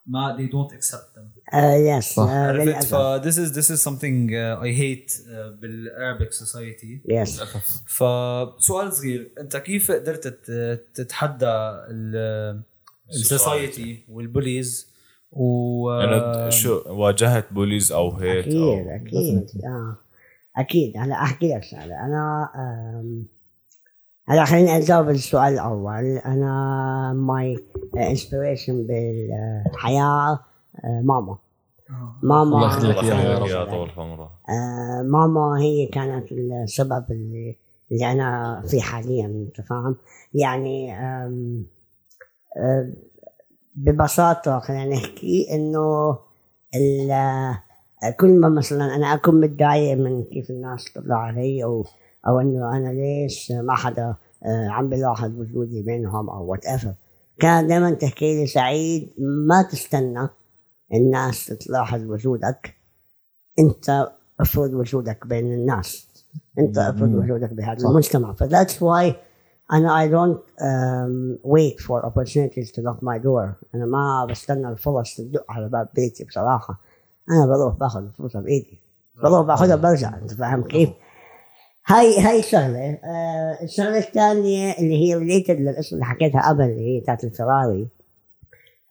ما 0.07 0.37
they 0.37 0.51
don't 0.53 0.77
accept 0.79 1.17
them. 1.17 1.55
Yes 1.55 2.15
صح. 2.15 2.29
عرفت؟ 2.31 2.67
للاسف 2.67 2.95
ف 2.95 3.23
this 3.23 3.37
is 3.37 3.53
this 3.57 3.71
is 3.71 3.81
something 3.89 4.29
uh, 4.31 4.63
I 4.63 4.71
hate 4.81 5.13
uh, 5.13 5.61
بال 5.61 5.79
Arabic 5.79 6.33
society 6.33 7.01
yes 7.09 7.43
فسؤال 7.87 8.93
صغير. 8.93 9.33
أنت 9.41 9.57
كيف 9.57 9.91
قدرت 9.91 10.29
تت- 10.29 10.85
تتحدى 10.95 11.73
ال 13.11 13.23
society 13.23 14.05
وال 14.09 14.26
bullies؟ 14.26 14.93
و 15.33 15.91
يعني 15.91 16.51
شو 16.51 16.83
واجهت 16.87 17.53
bullies 17.53 17.93
أو 17.93 18.11
هيك 18.17 18.47
أكيد 18.47 18.57
أو 18.57 18.91
أكيد. 18.91 19.51
آه 19.65 19.97
أكيد. 20.57 20.97
هلا 20.97 21.15
أحكي 21.15 21.55
لك 21.55 21.63
شغلة. 21.63 22.07
أنا 22.07 22.49
هلا 24.29 24.45
خليني 24.45 24.77
أجاوب 24.77 25.09
السؤال 25.09 25.53
الأول. 25.53 26.05
أنا 26.19 27.13
my 27.13 27.59
inspiration 27.97 28.87
بالحياة 28.87 30.39
آه، 30.85 31.01
ماما. 31.05 31.39
ماما 32.23 32.43
الله 32.43 32.67
يخليك 32.67 33.51
يا 33.51 33.65
طول 33.65 33.91
عمره 33.97 34.31
آه، 34.49 35.03
ماما 35.03 35.61
هي 35.61 35.87
كانت 35.87 36.33
السبب 36.33 37.05
اللي 37.11 37.57
اللي 37.93 38.13
أنا 38.13 38.63
فيه 38.67 38.81
حاليا 38.81 39.27
أنت 39.27 39.61
فاهم؟ 39.61 39.97
يعني 40.35 40.99
آم، 40.99 41.67
آه، 42.57 42.93
ببساطة 43.75 44.59
خلينا 44.59 44.85
نحكي 44.85 45.47
إنه 45.53 46.19
آه، 47.13 47.59
كل 48.21 48.41
ما 48.41 48.49
مثلا 48.49 48.95
أنا 48.97 49.15
أكون 49.15 49.41
متضايق 49.41 49.97
من 49.99 50.25
كيف 50.25 50.51
الناس 50.51 50.93
تطلع 50.93 51.17
علي 51.17 51.65
أو 51.65 51.85
أو 52.27 52.41
إنه 52.41 52.77
أنا 52.77 52.89
ليش 52.89 53.53
ما 53.53 53.75
حدا 53.75 54.15
آه، 54.45 54.69
عم 54.69 54.89
بلاحظ 54.89 55.39
وجودي 55.39 55.83
بينهم 55.83 56.31
أو 56.31 56.45
وات 56.45 56.65
ايفر 56.65 56.95
كان 57.39 57.67
دائما 57.67 57.91
تحكي 57.91 58.41
لي 58.41 58.47
سعيد 58.47 59.11
ما 59.49 59.63
تستنى 59.63 60.29
الناس 60.95 61.47
تلاحظ 61.47 62.03
وجودك. 62.03 62.75
أنت 63.59 64.09
افرض 64.41 64.75
وجودك 64.75 65.27
بين 65.27 65.53
الناس. 65.53 66.09
أنت 66.59 66.79
افرض 66.79 67.15
وجودك 67.15 67.53
بهذا. 67.53 67.89
المجتمع. 67.89 68.33
ف 68.33 68.40
that's 68.40 68.83
why 68.83 69.15
أنا 69.73 70.11
don't 70.11 70.39
um, 70.61 71.49
wait 71.49 71.81
for 71.81 72.07
opportunities 72.07 72.71
to 72.73 72.83
knock 72.83 73.03
my 73.03 73.19
door. 73.19 73.49
أنا 73.75 73.87
ما 73.87 74.27
بستنى 74.31 74.69
الفرص 74.69 75.17
تدق 75.17 75.45
على 75.49 75.69
باب 75.69 75.89
بيتي 75.95 76.25
بصراحة. 76.25 76.81
أنا 77.31 77.47
بروح 77.47 77.75
باخذ 77.75 78.03
الفرصة 78.03 78.41
بإيدي. 78.41 78.79
بروح 79.23 79.47
باخذها 79.47 79.77
برجع. 79.77 80.19
أنت 80.19 80.35
فاهم 80.35 80.63
كيف؟ 80.63 80.89
هاي 81.87 82.21
هاي 82.21 82.43
شغلة. 82.43 82.99
آه 83.05 83.59
الشغلة 83.63 83.99
الثانية 83.99 84.73
اللي 84.79 84.97
هي 85.05 85.15
related 85.15 85.61
للاسم 85.61 85.95
اللي 85.97 86.05
حكيتها 86.07 86.49
قبل 86.49 86.65
اللي 86.65 86.97
هي 86.97 87.01
تاعت 87.01 87.25
الفراري 87.25 87.89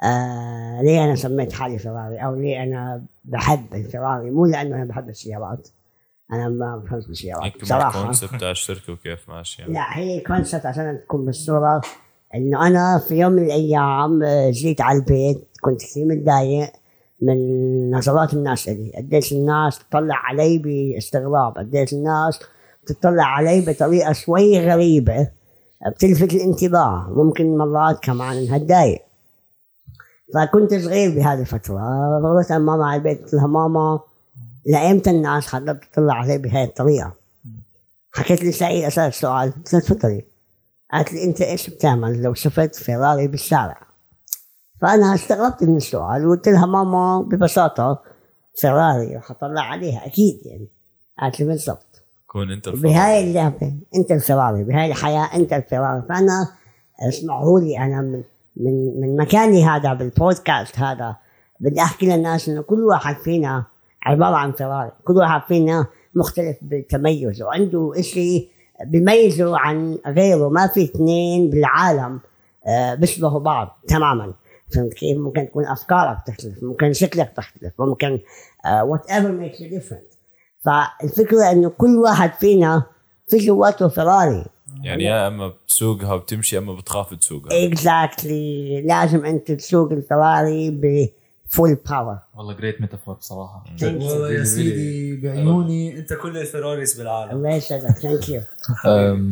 آه 0.03 0.81
ليه 0.81 1.03
أنا 1.03 1.15
سميت 1.15 1.53
حالي 1.53 1.79
فراري 1.79 2.17
أو 2.17 2.35
ليه 2.35 2.63
أنا 2.63 3.03
بحب 3.25 3.65
الفراري 3.73 4.31
مو 4.31 4.45
لأنه 4.45 4.75
أنا 4.75 4.85
بحب 4.85 5.09
السيارات. 5.09 5.67
أنا 6.33 6.49
ما 6.49 6.77
بفهم 6.77 6.99
بالسيارات 7.07 7.61
بصراحة. 7.61 7.99
ال 8.01 8.06
concept 8.06 8.39
تاع 8.39 8.51
الشركة 8.51 8.93
وكيف 8.93 9.29
ماشي 9.29 9.61
يعني. 9.61 9.73
لا 9.73 9.97
هي 9.97 10.19
concept 10.19 10.65
عشان 10.65 10.99
تكون 11.03 11.25
بالصورة 11.25 11.81
إنه 12.35 12.67
أنا 12.67 12.99
في 13.07 13.15
يوم 13.15 13.31
من 13.31 13.43
الأيام 13.43 14.23
آه، 14.23 14.49
جيت 14.51 14.81
على 14.81 14.97
البيت 14.99 15.47
كنت 15.61 15.81
كثير 15.81 16.05
متضايق 16.05 16.71
من 17.21 17.37
نظرات 17.91 18.33
الناس 18.33 18.69
إلي. 18.69 18.91
قديش 18.95 19.31
الناس 19.33 19.79
تطلع 19.79 20.15
علي 20.15 20.57
باستغراب. 20.57 21.57
قديش 21.57 21.93
الناس 21.93 22.39
تطلع 22.85 23.23
علي 23.23 23.61
بطريقة 23.61 24.11
شوي 24.13 24.59
غريبة. 24.59 25.27
بتلفت 25.95 26.33
الانتباه 26.33 27.13
ممكن 27.15 27.57
مرات 27.57 28.03
كمان 28.03 28.37
انها 28.37 28.57
تضايق 28.57 29.01
فكنت 30.33 30.73
صغير 30.73 31.15
بهذه 31.15 31.39
الفترة 31.39 31.79
عند 31.79 32.61
ماما 32.61 32.85
على 32.85 32.95
البيت 32.95 33.21
قلت 33.21 33.33
لها 33.33 33.47
ماما 33.47 33.99
لأيمتى 34.65 35.09
الناس 35.09 35.47
حضرتك 35.47 35.85
تطلع 35.85 36.13
علي 36.13 36.37
بهذه 36.37 36.67
الطريقة؟ 36.67 37.13
حكيت 38.13 38.43
لي 38.43 38.51
سعيد 38.51 38.83
أسألك 38.83 39.13
سؤال. 39.13 39.51
قلت 39.51 39.73
لها 39.73 39.81
تفضلي. 39.81 40.25
قالت 40.93 41.13
لي 41.13 41.23
أنت 41.23 41.41
إيش 41.41 41.69
بتعمل 41.69 42.21
لو 42.21 42.33
شفت 42.33 42.75
فيراري 42.75 43.27
بالشارع؟ 43.27 43.81
فأنا 44.81 45.15
استغربت 45.15 45.63
من 45.63 45.77
السؤال 45.77 46.27
وقلت 46.27 46.49
لها 46.49 46.65
ماما 46.65 47.21
ببساطة 47.21 48.01
فيراري 48.55 49.19
حطلع 49.19 49.61
عليها 49.61 50.05
أكيد 50.05 50.41
يعني. 50.45 50.67
قالت 51.19 51.39
لي 51.39 51.45
بالضبط. 51.45 51.90
كون 52.31 52.51
أنت 52.51 52.67
الفضل. 52.67 52.81
بهاي 52.81 53.23
اللعبة 53.23 53.73
أنت 53.95 54.11
الفيراري 54.11 54.63
بهاي 54.63 54.87
الحياة 54.87 55.29
أنت 55.35 55.53
الفيراري 55.53 56.03
فأنا 56.09 56.47
اسمعوا 57.09 57.59
لي 57.59 57.77
أنا 57.77 58.01
من 58.01 58.23
من 58.57 59.01
من 59.01 59.17
مكاني 59.17 59.65
هذا 59.65 59.93
بالبودكاست 59.93 60.79
هذا 60.79 61.15
بدي 61.59 61.81
أحكي 61.81 62.05
للناس 62.05 62.49
إنه 62.49 62.61
كل 62.61 62.83
واحد 62.83 63.15
فينا 63.15 63.65
عبارة 64.03 64.35
عن 64.35 64.51
فيراري 64.51 64.91
كل 65.03 65.13
واحد 65.13 65.41
فينا 65.47 65.85
مختلف 66.15 66.57
بتميزه. 66.61 67.45
وعنده 67.45 67.93
إشي 67.95 68.47
بيميزه 68.85 69.57
عن 69.57 69.97
غيره. 70.07 70.49
ما 70.49 70.67
في 70.67 70.83
اثنين 70.83 71.49
بالعالم 71.49 72.19
آه، 72.67 72.95
بيشبهوا 72.95 73.39
بعض 73.39 73.77
تماما. 73.87 74.33
فهمت 74.73 74.93
كيف؟ 74.93 75.17
ممكن 75.17 75.47
تكون 75.47 75.65
أفكارك 75.65 76.17
تختلف 76.27 76.63
ممكن 76.63 76.93
شكلك 76.93 77.33
تختلف 77.37 77.73
ممكن 77.79 78.19
Whatever 78.83 79.31
makes 79.31 79.61
you 79.61 79.69
different 79.69 80.10
فالفكرة 80.65 81.51
إنه 81.51 81.69
كل 81.77 81.97
واحد 81.97 82.33
فينا 82.33 82.83
في 83.27 83.37
جواته 83.37 83.87
فيراري 83.87 84.45
يعني 84.83 85.03
يا 85.03 85.27
إما 85.27 85.47
بتسوقها 85.47 86.13
وبتمشي 86.13 86.57
إما 86.57 86.73
بتخاف 86.73 87.13
تسوقها. 87.13 87.67
Exactly 87.67 88.81
لازم 88.81 89.25
أنت 89.25 89.51
تسوق 89.51 89.91
الفيراري 89.91 90.69
ب 90.71 90.92
full 90.92 91.77
power 91.89 92.17
والله 92.37 92.53
great 92.53 92.81
metaphor 92.81 93.15
بصراحة. 93.15 93.63
والله 93.81 94.31
يا 94.31 94.43
سيدي 94.43 95.15
بعيوني 95.21 95.97
أنت 95.99 96.13
كل 96.13 96.37
ال 96.37 96.44
Ferraris 96.44 96.97
بالعالم. 96.97 97.31
الله 97.31 97.49
يسعدك. 97.49 97.97
Thank 97.97 98.29
you 98.29 98.41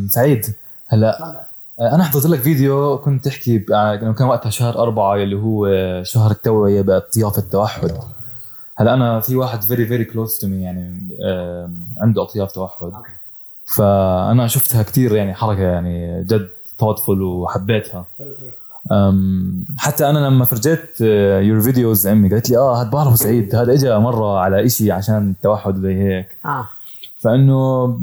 سعيد 0.07 0.45
هلا. 0.87 1.45
آه، 1.79 1.95
أنا 1.95 2.03
حضرت 2.03 2.25
لك 2.25 2.39
فيديو 2.39 2.97
كنت 2.97 3.25
تحكي 3.25 3.65
آه، 3.73 3.95
كان 3.95 4.27
وقتها 4.27 4.49
شهر 4.49 4.79
أربعة 4.79 5.15
اللي 5.15 5.35
هو 5.35 5.67
شهر 6.03 6.31
التوعية 6.31 6.81
بأطياف 6.81 7.37
التوحد. 7.37 7.91
هلا 8.79 8.93
أنا 8.93 9.19
في 9.19 9.35
واحد 9.35 9.63
very 9.63 9.85
very 9.85 10.05
close 10.05 10.37
to 10.37 10.47
me 10.47 10.61
يعني 10.61 11.07
عنده 12.01 12.23
أطياف 12.23 12.51
توحد. 12.51 12.91
فأنا 13.77 14.47
شفتها 14.47 14.83
كثير 14.83 15.15
يعني 15.15 15.33
حركة 15.33 15.61
يعني 15.61 16.23
جد 16.23 16.49
thoughtful 16.81 17.21
وحبيتها. 17.21 18.05
حتى 19.77 20.09
أنا 20.09 20.19
لما 20.19 20.45
فرجيت 20.45 21.01
your 21.41 21.61
videos 21.61 22.07
لأمي 22.07 22.29
قالت 22.29 22.49
لي 22.49 22.57
آه 22.57 22.81
هذا 22.81 22.89
بعرفه 22.89 23.15
سعيد. 23.15 23.55
هذا 23.55 23.73
اجى 23.73 23.97
مرة 23.97 24.39
على 24.39 24.65
إشي 24.65 24.91
عشان 24.91 25.31
التوحد 25.31 25.75
زي 25.75 25.93
هيك. 25.93 26.37
آه. 26.45 26.67
فإنه 27.17 27.99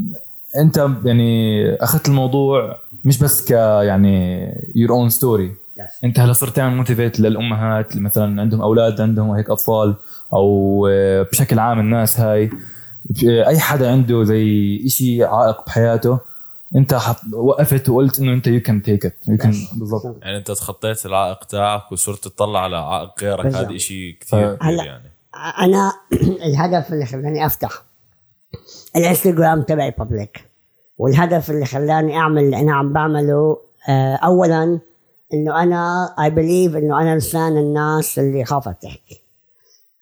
أنت 0.59 0.89
يعني 1.05 1.75
أخذت 1.75 2.09
الموضوع 2.09 2.77
مش 3.05 3.19
بس 3.19 3.45
ك 3.45 3.51
يعني 3.51 4.47
your 4.75 4.91
own 4.91 5.09
story. 5.09 5.53
أنت 6.05 6.19
هلا 6.21 6.33
صرت 6.33 6.57
تعمل 6.57 6.77
motivate 6.77 7.21
للأمهات 7.21 7.97
مثلا 7.97 8.41
عندهم 8.41 8.61
أولاد 8.61 9.01
عندهم 9.01 9.31
هيك 9.31 9.51
أطفال. 9.51 9.95
أو 10.33 10.87
آه، 10.91 11.23
بشكل 11.23 11.59
عام 11.59 11.81
الناس 11.81 12.21
هاي 12.21 12.51
آه، 13.29 13.47
أي 13.47 13.59
حدا 13.59 13.93
عنده 13.93 14.25
زي 14.25 14.81
إشي 14.87 15.25
عائق 15.25 15.67
بحياته 15.67 16.19
أنت 16.77 16.95
حط 16.95 17.21
وقفت 17.33 17.89
وقلت 17.89 18.19
إنه 18.21 18.33
أنت 18.33 18.47
you 18.47 18.61
can 18.61 18.83
take 18.83 19.07
it 19.07 19.17
you 19.29 19.37
can 19.37 19.53
بالضبط 19.77 20.17
يعني 20.23 20.37
أنت 20.37 20.51
تخطيت 20.51 21.07
العائق 21.07 21.45
تاعك 21.45 21.93
وصرت 21.93 22.25
تطلع 22.25 22.61
على 22.61 22.77
عائق 22.77 23.11
غيرك. 23.23 23.47
هذا 23.47 23.77
إشي 23.77 24.13
كثير 24.13 24.55
كبير 24.55 24.71
هلا. 24.71 24.85
يعني 24.85 25.11
أنا 25.59 25.93
الهدف 26.47 26.93
اللي 26.93 27.07
خلاني 27.07 27.47
أفتح 27.47 27.83
الإنستغرام 28.97 29.63
تبعي 29.63 29.91
public 29.99 30.45
والهدف 30.99 31.51
اللي 31.51 31.67
خلاني 31.67 32.17
أعمل 32.17 32.43
اللي 32.43 32.61
أنا 32.61 32.75
عم 32.75 32.93
بعمله 32.93 33.59
آه، 33.89 34.15
اولا 34.15 34.79
إنه 35.35 35.63
أنا 35.63 36.15
I 36.21 36.31
believe 36.31 36.77
إنه 36.77 37.01
أنا 37.01 37.17
لسان 37.17 37.57
الناس 37.57 38.19
اللي 38.19 38.45
خافت 38.45 38.83
تحكي 38.83 39.26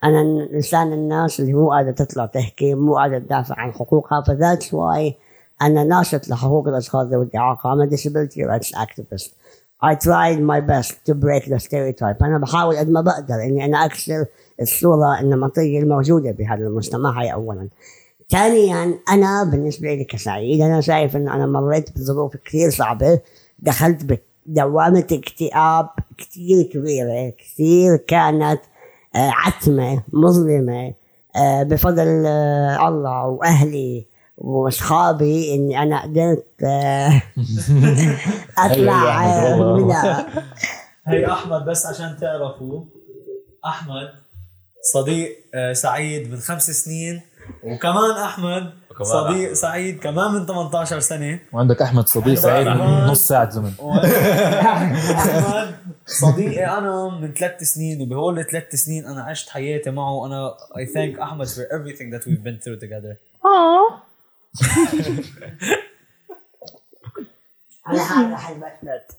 أنا 0.05 0.49
لسان 0.53 0.93
الناس 0.93 1.41
اللي 1.41 1.53
مو 1.53 1.71
قادره 1.71 1.91
تطلع 1.91 2.27
تحكي 2.27 2.75
مو 2.75 2.97
قادره 2.97 3.19
تدافع 3.19 3.55
عن 3.59 3.73
حقوقها 3.73 4.21
ف 4.21 4.29
that's 4.29 4.75
why 4.75 5.15
أنا 5.63 5.85
ناشط 5.85 6.29
لحقوق 6.29 6.69
الأشخاص 6.69 7.07
ذوي 7.07 7.25
الاعاقه 7.25 7.75
I'm 7.75 7.89
a 7.89 7.91
disability 7.91 8.41
rights 8.43 8.73
activist. 8.77 9.31
I 9.83 9.95
tried 9.95 10.41
my 10.41 10.61
best 10.61 10.93
to 11.07 11.15
break 11.15 11.45
the 11.45 11.59
stereotype. 11.59 12.23
أنا 12.23 12.39
بحاول 12.39 12.77
قد 12.77 12.91
ما 12.91 13.01
بقدر 13.01 13.35
إني 13.35 13.65
أنا 13.65 13.85
أكسر 13.85 14.27
الصورة 14.61 15.21
النمطية 15.21 15.79
الموجودة 15.79 16.31
بهذا 16.31 16.67
المجتمع 16.67 17.21
هاي 17.21 17.33
أولا. 17.33 17.69
ثانيا 18.31 18.95
أنا 19.09 19.45
بالنسبة 19.45 19.95
لي 19.95 20.05
كسعيد 20.05 20.61
أنا 20.61 20.81
شايف 20.81 21.17
إنه 21.17 21.35
أنا 21.35 21.47
مريت 21.47 21.99
بظروف 21.99 22.37
كثير 22.37 22.71
صعبة 22.71 23.21
دخلت 23.59 24.21
بدوامة 24.47 25.07
اكتئاب 25.13 25.89
كثير 26.19 26.63
كبيرة 26.63 27.33
كثير 27.39 27.97
كانت 27.97 28.61
عتمة 29.17 30.03
مظلمة 30.13 30.93
آه، 31.37 31.63
بفضل 31.63 32.25
آه، 32.27 32.89
الله 32.89 33.25
وأهلي 33.27 34.07
وأصحابي 34.39 35.55
إني 35.55 35.83
أنا 35.83 36.03
قدرت 36.03 36.47
آه، 36.65 37.23
أطلع 38.59 39.25
آه، 39.27 40.27
هي 41.07 41.27
أحمد 41.33 41.65
بس 41.65 41.87
عشان 41.87 42.17
تعرفوا 42.21 42.85
أحمد 43.67 44.09
صديق 44.95 45.29
آه، 45.55 45.73
سعيد 45.73 46.31
من 46.31 46.39
خمس 46.39 46.71
سنين 46.71 47.21
وكمان 47.65 48.11
أحمد 48.25 48.73
صديق. 49.03 49.53
سعيد 49.53 49.99
كمان 49.99 50.33
من 50.35 50.47
18 50.47 51.01
سنة. 51.01 51.39
وعندك 51.53 51.83
أحمد 51.83 52.09
صديق 52.09 52.35
سعيد 52.35 52.67
من 52.69 53.05
نص 53.07 53.29
ساعة 53.29 53.51
زمن. 53.51 53.73
أحمد 54.61 55.75
صديقي 56.07 56.79
أنا 56.79 57.19
من 57.21 57.35
ثلاث 57.35 57.63
سنين 57.63 58.03
وبهول 58.03 58.39
الثلاث 58.39 58.75
سنين 58.75 59.07
أنا 59.07 59.23
عشت 59.23 59.49
حياتي 59.49 59.91
معه 59.91 60.13
وأنا 60.13 60.55
I 60.55 60.87
thank 60.95 61.21
احمد 61.21 61.47
for 61.47 61.51
everything 61.51 62.11
that 62.15 62.25
we've 62.27 62.45
been 62.45 62.59
through 62.65 62.79
together. 62.81 63.17
أنا 67.89 68.03
هذا 68.03 68.37
حلبت 68.37 69.17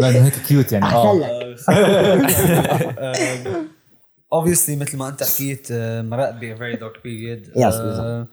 لأنه 0.00 0.26
هيك 0.26 0.34
cute 0.34 0.72
يعني. 0.72 0.86
آه 0.86 1.56
obviously 4.34 4.70
مثل 4.70 4.96
ما 4.96 5.08
أنت 5.08 5.22
حكيت 5.22 5.72
مرقت 6.02 6.34
ب 6.34 6.56
very 6.56 6.76
dark 6.80 6.96
period. 6.96 7.56
Yes, 7.56 7.74
آه، 7.74 8.26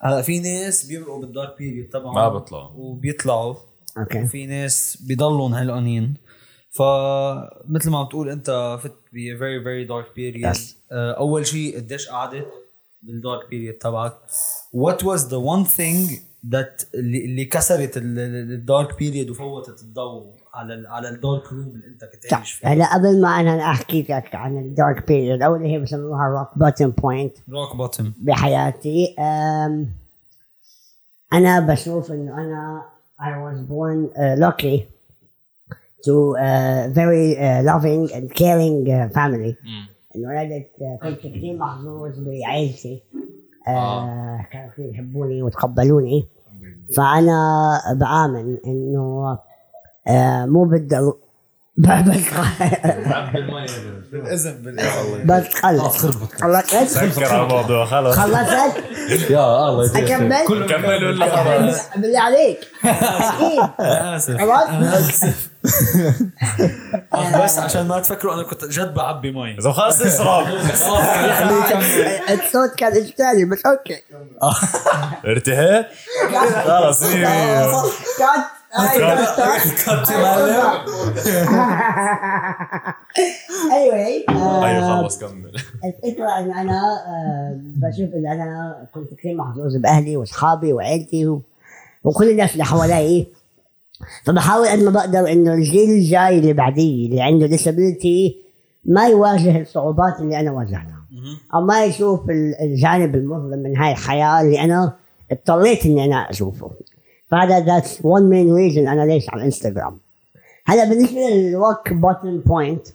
هلا 0.00 0.22
في 0.22 0.40
ناس 0.40 0.84
بيمرقوا 0.84 1.20
بال 1.20 1.33
dark 1.33 1.58
period 1.58 1.90
طبعا. 1.90 2.14
ما 2.14 2.28
بيطلعوا. 2.38 2.70
وبيطلعوا. 2.74 3.54
Okay. 3.98 4.22
وفي 4.22 4.46
ناس 4.46 5.02
بيضلوا 5.08 5.48
علقانين 5.48 6.14
فمثل 6.70 7.90
ما 7.90 7.98
عم 7.98 8.06
تقول 8.06 8.28
أنت 8.28 8.78
فت 8.82 8.92
ب 9.12 9.86
dark 9.88 10.06
period. 10.16 10.56
Yes. 10.56 10.60
آه، 10.92 11.12
أول 11.12 11.46
شيء 11.46 11.76
قديش 11.76 12.08
قعدت 12.08 12.46
بال 13.02 13.17
dark 13.17 13.48
period 13.50 13.78
تبعك. 13.78 14.12
What 14.74 14.98
was 15.02 15.20
the 15.20 15.40
one 15.54 15.64
thing 15.64 16.20
that 16.52 16.86
اللي, 16.94 17.44
كسرت 17.44 17.96
ال 17.96 18.16
dark 18.16 18.98
period 18.98 19.30
وفوتت 19.30 19.82
الضوء 19.82 20.34
على 20.54 20.88
على 20.88 21.08
ال 21.08 21.17
dark 21.17 21.52
room 21.52 21.60
اللي 21.60 21.86
أنت 21.86 22.04
كنت 22.04 22.34
عايش 22.34 22.52
فيه؟ 22.52 22.68
هلا 22.68 22.94
قبل 22.94 23.20
ما 23.20 23.28
أنا 23.28 23.70
أحكي 23.70 24.02
لك 24.02 24.34
عن 24.34 24.58
ال 24.58 24.68
dark 24.68 25.08
period 25.08 25.42
أو 25.42 25.56
اللي 25.56 25.72
هي 25.72 25.78
بسموها 25.78 26.28
rock 26.28 26.58
bottom 26.58 26.90
point 26.90 27.36
rock 27.50 27.76
bottom 27.76 28.12
بحياتي. 28.18 29.14
أنا 31.32 31.60
بشوف 31.60 32.12
إنه 32.12 32.34
أنا 32.34 32.95
I 33.18 33.38
was 33.38 33.58
born 33.62 34.10
uh, 34.14 34.36
lucky 34.36 34.88
to 36.04 36.36
a 36.38 36.88
very 36.92 37.36
uh, 37.38 37.62
loving 37.62 38.12
and 38.12 38.34
caring 38.34 38.90
uh, 38.90 39.08
family. 39.08 39.56
انولدت 40.16 40.68
uh, 40.80 41.02
كنت 41.02 41.20
كثير 41.20 41.56
محظوظ 41.56 42.18
بعائلتي 42.18 43.02
uh, 43.66 43.68
كانوا 44.52 44.70
كثير 44.72 44.90
يحبوني 44.90 45.42
وتقبلوني 45.42 46.24
فأنا 46.96 47.80
بآمن 47.94 48.58
إنه 48.66 49.38
uh, 50.08 50.10
مو 50.48 50.64
بالضرورة 50.64 51.25
بالإذن 54.12 54.62
بالإذن. 54.62 55.26
بس 55.26 55.54
خلص 55.54 56.06
خلصت 56.42 56.88
سكر 56.88 57.24
على 57.24 57.42
الموضوع 57.42 57.84
خلص 57.84 58.16
خلصت 58.16 58.76
يا 59.30 59.68
الله. 59.68 59.98
أكمل؟ 59.98 60.66
كمل 60.68 61.04
ولا 61.04 61.36
خلاص؟ 61.36 61.80
بالله 61.96 62.20
عليك. 62.20 62.58
أكيد. 62.84 63.60
آسف. 63.80 64.36
خلاص. 64.40 64.68
بس 67.44 67.58
عشان 67.58 67.88
ما 67.88 68.00
تفكروا 68.00 68.34
أنا 68.34 68.42
كنت 68.42 68.64
جد 68.64 68.94
بعبي 68.94 69.30
مي 69.32 69.58
إذا 69.58 69.72
خلص 69.72 70.02
اشرب 70.02 70.46
الصوت 72.30 72.74
كان 72.76 72.92
اجتاني 72.96 73.44
بس 73.44 73.62
okay. 73.66 74.02
ارتحت؟ 75.26 75.86
خلص 76.66 77.02
إيه. 78.80 79.14
cut 79.84 80.06
anyway 83.70 84.30
أيوه 84.30 84.94
آه، 84.98 85.02
خلص 85.02 85.18
كمل. 85.18 85.52
الفكرة 85.84 86.38
إن 86.38 86.52
أنا 86.52 86.80
آه، 87.08 87.56
بشوف 87.76 88.14
إن 88.14 88.26
أنا 88.26 88.86
كنت 88.94 89.14
كثير 89.18 89.36
محظوظ 89.36 89.76
بأهلي 89.76 90.16
وأصحابي 90.16 90.72
وعيلتي 90.72 91.26
وكل 92.04 92.30
الناس 92.30 92.52
اللي 92.52 92.64
حوالي 92.64 93.26
فبحاول 94.24 94.68
قد 94.68 94.78
ما 94.78 94.90
بقدر 94.90 95.32
إنه 95.32 95.52
الجيل 95.54 95.90
الجاي 95.90 96.38
اللي 96.38 96.52
بعدي 96.52 97.06
اللي 97.06 97.22
عنده 97.22 97.46
disability 97.46 98.36
ما 98.84 99.08
يواجه 99.08 99.60
الصعوبات 99.60 100.20
اللي 100.20 100.40
أنا 100.40 100.50
واجهتها 100.52 100.96
أو 101.54 101.60
ما 101.60 101.84
يشوف 101.84 102.30
ال- 102.30 102.54
الجانب 102.60 103.14
المظلم 103.14 103.58
من 103.62 103.76
هاي 103.76 103.92
الحياة 103.92 104.40
اللي 104.40 104.60
أنا 104.60 104.92
اضطريت 105.32 105.86
إني 105.86 106.04
أنا 106.04 106.30
أشوفه. 106.30 106.70
فهذا 107.30 107.60
that's 107.60 107.96
one 107.96 108.30
main 108.30 108.48
reason 108.56 108.88
أنا 108.88 109.06
ليش 109.06 109.30
على 109.30 109.40
الانستغرام 109.40 109.98
هلا 110.66 110.84
بالنسبة 110.84 111.20
لل 111.20 111.44
rock 111.44 111.92
bottom 111.92 112.40
point 112.46 112.88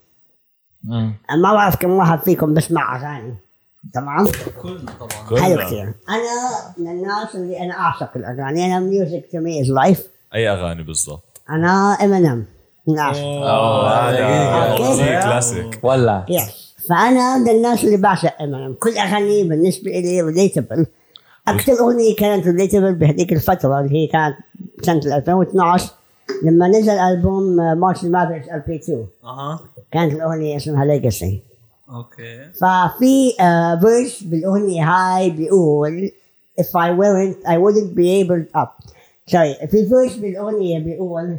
ما 0.83 1.53
بعرف 1.53 1.75
كم 1.75 1.91
واحد 1.91 2.19
فيكم 2.19 2.53
بسمع 2.53 2.95
أغاني. 2.95 3.35
تمام؟ 3.93 4.27
كلنا. 4.61 4.91
طبعا 4.99 5.41
حلو 5.41 5.55
كلنا. 5.55 5.65
كثير. 5.65 5.93
أنا 6.09 6.73
من 6.77 6.87
الناس 6.87 7.35
اللي 7.35 7.59
أنا 7.59 7.73
أعشق 7.73 8.09
الأغاني. 8.15 8.65
أنا 8.65 8.79
music 8.79 9.25
to 9.31 9.39
me 9.39 9.61
is 9.61 9.69
life 9.69 10.07
أي 10.35 10.49
أغاني 10.49 10.83
بالضبط. 10.83 11.41
أنا 11.49 11.97
امينيم 12.03 12.45
من 12.87 12.93
العاشق 12.93 13.23
هذا 13.89 15.21
كلاسيك 15.23 15.79
ولا 15.83 16.25
Yes 16.29 16.75
فأنا 16.89 17.37
من 17.37 17.49
الناس 17.49 17.83
اللي 17.83 17.97
بعشق 17.97 18.41
امينيم 18.41 18.73
كل 18.73 18.97
اغانيه 18.97 19.43
بالنسبة 19.43 19.91
لي 19.91 20.21
relatable 20.21 20.85
أكثر 21.47 21.73
أغنية 21.73 22.15
كانت 22.15 22.47
relatable 22.47 22.93
بهذيك 22.95 23.33
الفترة 23.33 23.79
اللي 23.79 23.95
هي 23.95 24.07
كانت 24.07 24.35
سنة 24.81 25.17
2012 25.17 25.91
لما 26.43 26.67
نزل 26.67 26.91
ألبوم 26.91 27.43
Marshall 27.79 28.11
Mathers 28.11 28.49
LP 28.49 28.75
2 28.75 29.05
أها. 29.23 29.59
كانت 29.91 30.13
الأغنية 30.13 30.57
اسمها 30.57 30.85
Legacy 30.85 31.41
okay. 31.89 32.43
ففي 32.61 33.31
verse 33.81 34.23
بالأغنية 34.23 34.83
هاي 34.83 35.29
بيقول 35.29 36.11
if 36.61 36.65
I 36.65 36.89
weren't 36.99 37.47
I 37.47 37.57
wouldn't 37.57 37.95
be 37.95 38.07
able 38.23 38.59
up 38.61 38.83
sorry 39.31 39.65
في 39.67 39.85
فيرس 39.89 40.15
بالأغنية 40.15 40.79
بيقول 40.79 41.37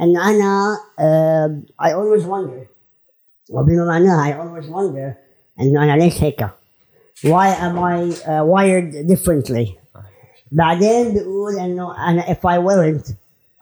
انه 0.00 0.30
أنا 0.30 0.76
uh, 0.98 1.82
I 1.84 1.88
always 1.90 2.24
wonder. 2.26 2.66
وبما 3.50 3.84
معناها 3.84 4.32
I 4.32 4.34
always 4.34 4.66
wonder 4.66 5.14
انه 5.60 5.84
أنا 5.84 5.96
ليش 5.96 6.22
هيك؟ 6.22 6.46
Why 7.22 7.48
am 7.48 7.78
I 7.78 7.96
uh, 8.26 8.44
wired 8.44 9.06
differently? 9.06 9.78
بعدين 10.52 11.12
بيقول 11.14 11.58
انه 11.58 12.08
أنا 12.10 12.22
if 12.22 12.46
I 12.46 12.58
weren't 12.58 13.12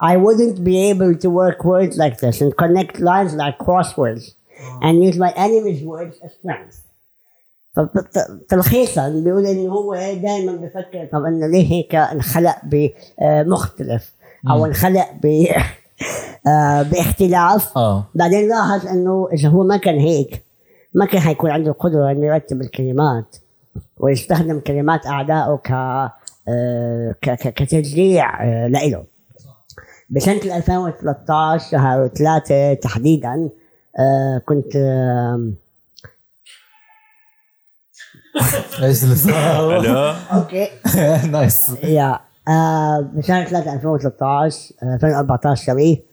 I 0.02 0.16
wouldn't 0.16 0.64
be 0.64 0.90
able 0.90 1.14
to 1.14 1.30
work 1.30 1.64
words 1.64 1.96
like 1.96 2.18
this 2.18 2.40
and 2.40 2.56
connect 2.56 3.00
lines 3.00 3.34
like 3.34 3.58
crosswords 3.58 4.34
and 4.82 5.02
use 5.02 5.16
my 5.16 5.32
enemy's 5.36 5.82
words 5.82 6.16
as 6.24 6.32
strength. 6.40 6.82
فتلخيصا 7.76 9.08
بيقول 9.08 9.46
انه 9.46 9.72
هو 9.72 9.94
دائما 9.94 10.52
بفكر 10.52 11.08
طب 11.12 11.24
انه 11.24 11.46
ليه 11.46 11.72
هيك 11.72 11.94
انخلق 11.94 12.56
بمختلف 12.64 14.12
أو 14.50 14.66
انخلق 14.66 15.08
ب 15.22 15.46
باختلاف 16.90 17.78
بعدين 18.14 18.48
لاحظ 18.48 18.86
انه 18.86 19.28
اذا 19.32 19.48
هو 19.48 19.62
ما 19.62 19.76
كان 19.76 19.98
هيك 19.98 20.42
ما 20.94 21.06
كان 21.06 21.20
حيكون 21.20 21.50
عنده 21.50 21.70
القدره 21.70 22.10
انه 22.10 22.26
يرتب 22.26 22.60
الكلمات 22.60 23.36
ويستخدم 23.96 24.60
كلمات 24.60 25.06
اعدائه 25.06 25.56
ك 25.64 25.70
آه، 26.48 27.14
ك- 27.22 27.30
ك- 27.34 27.54
كتشجيع 27.54 28.44
آه، 28.44 28.66
لإله. 28.68 29.04
بسنة 30.10 30.56
2013 30.56 31.70
شهر 31.70 32.08
ثلاثة 32.08 32.74
تحديدا 32.74 33.50
آه، 33.98 34.38
كنت 34.46 34.76
أيش 38.82 39.04
اللي 39.04 39.14
صار؟ 39.16 39.80
ألو 39.80 39.96
okay. 40.32 40.68
Nice. 41.32 41.70
يا 41.84 42.20
بشهر 43.00 43.44
3 43.44 43.72
2013 43.74 44.74
آه، 44.82 44.94
2014 44.94 45.64
sorry 45.66 46.04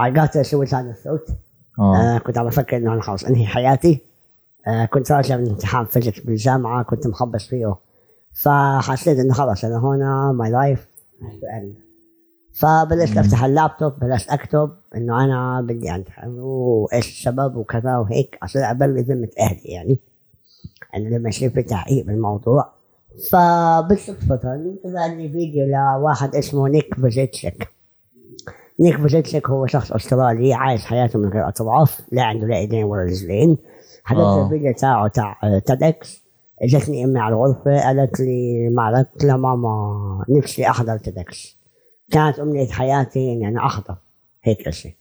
I 0.00 0.10
got 0.10 0.30
آه. 1.78 1.96
آه 1.96 2.18
كنت 2.18 2.38
عم 2.38 2.46
بفكر 2.46 2.76
إنه 2.76 2.92
أنا 2.92 3.02
خلص 3.02 3.24
أنهي 3.24 3.46
حياتي. 3.46 4.00
كنت 4.90 5.12
راجع 5.12 5.36
من 5.36 5.48
امتحان 5.48 5.84
physics 5.84 6.20
بالجامعة 6.20 6.82
كنت 6.82 7.06
مخبص 7.06 7.46
فيه. 7.46 7.74
فحسيت 8.32 9.18
إنه 9.18 9.34
خلص 9.34 9.64
أنا 9.64 9.78
هنا 9.78 10.32
my 10.32 10.50
life 10.50 10.88
فبلشت 12.52 13.16
أفتح 13.18 13.44
اللابتوب 13.44 13.92
بلشت 13.98 14.28
أكتب 14.28 14.70
إنه 14.96 15.24
أنا 15.24 15.60
بدي 15.60 15.90
انتحر 15.90 16.38
وإيش 16.38 17.08
السبب 17.08 17.56
وكذا 17.56 17.96
وهيك 17.96 18.38
عشان 18.42 18.62
أبري 18.62 19.00
ذمة 19.00 19.28
أهلي 19.40 19.60
يعني. 19.64 19.98
إنه 20.96 21.18
لما 21.18 21.28
يصير 21.28 21.50
في 21.50 21.62
تحقيق 21.62 22.06
بالموضوع. 22.06 22.72
فبالصدفة 23.30 24.36
طلع 24.36 25.06
لي 25.06 25.28
فيديو 25.28 25.66
لواحد 25.66 26.36
اسمه 26.36 26.68
Nick 26.68 26.94
Vujicic 26.94 27.68
Nick 28.80 28.96
Vujicic 28.96 29.50
هو 29.50 29.66
شخص 29.66 29.92
أسترالي 29.92 30.54
عايش 30.54 30.84
حياته 30.84 31.18
من 31.18 31.28
غير 31.28 31.48
أطراف 31.48 32.00
لا 32.12 32.22
عنده 32.22 32.46
لا 32.46 32.56
إيدين 32.56 32.84
ولا 32.84 33.02
رجلين. 33.02 33.58
حضرت. 34.04 34.44
الفيديو 34.44 34.72
تاعه 34.72 35.08
تاع 35.08 35.38
TEDx 35.66 36.22
اجتني 36.62 37.04
امي 37.04 37.18
على 37.20 37.34
الغرفة 37.34 37.80
قالت 37.86 38.20
لي 38.20 38.68
ما 38.68 39.06
لها 39.22 39.36
ماما 39.36 40.24
نفسي 40.28 40.68
أحضر 40.70 40.98
TEDx 40.98 41.56
كانت 42.10 42.38
أمنية 42.38 42.68
حياتي 42.68 43.32
إني 43.32 43.48
أنا 43.48 43.66
أحضر 43.66 43.94
هيك 44.42 44.70
شيء. 44.70 44.92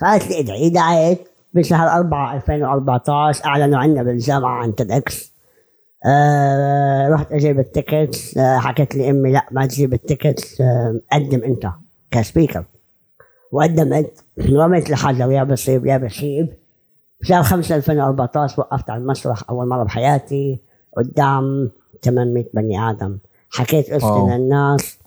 فقالت 0.00 0.30
لي 0.30 0.40
ادعي 0.40 0.70
دعيت 0.70 1.18
بشهر 1.54 1.88
4 1.88 2.34
2014 2.36 3.44
أعلنوا 3.46 3.78
عنا 3.78 4.02
بالجامعة 4.02 4.62
عن 4.62 4.74
TEDx 4.74 5.32
آه 6.06 7.08
رحت 7.08 7.32
أجيب 7.32 7.58
ال 7.60 7.71
ticket 7.71 8.38
آه 8.38 8.58
حكت 8.58 8.94
لي 8.94 9.10
إمي 9.10 9.32
لا 9.32 9.46
ما 9.50 9.66
تجيب 9.66 9.94
ال 9.94 10.03
ticket 10.03 10.60
آه 10.60 11.00
قدم 11.12 11.44
أنت 11.44 11.66
ك 12.10 12.16
speaker. 12.16 12.64
وقدمت 13.52 14.24
رميت 14.50 14.90
الحجر 14.90 15.30
يا 15.30 15.44
بصيب 15.44 15.86
يا 15.86 15.96
بخيب 15.96 16.48
بشهر 17.24 17.42
5 17.42 17.76
2014 17.76 18.60
وقفت 18.60 18.90
على 18.90 19.00
المسرح 19.02 19.42
أول 19.50 19.68
مرة 19.68 19.82
بحياتي 19.84 20.58
قدام 20.96 21.70
800 22.02 22.44
بني 22.54 22.90
آدم 22.90 23.18
حكيت 23.50 23.92
قصتي. 23.92 24.06
للناس 24.36 24.98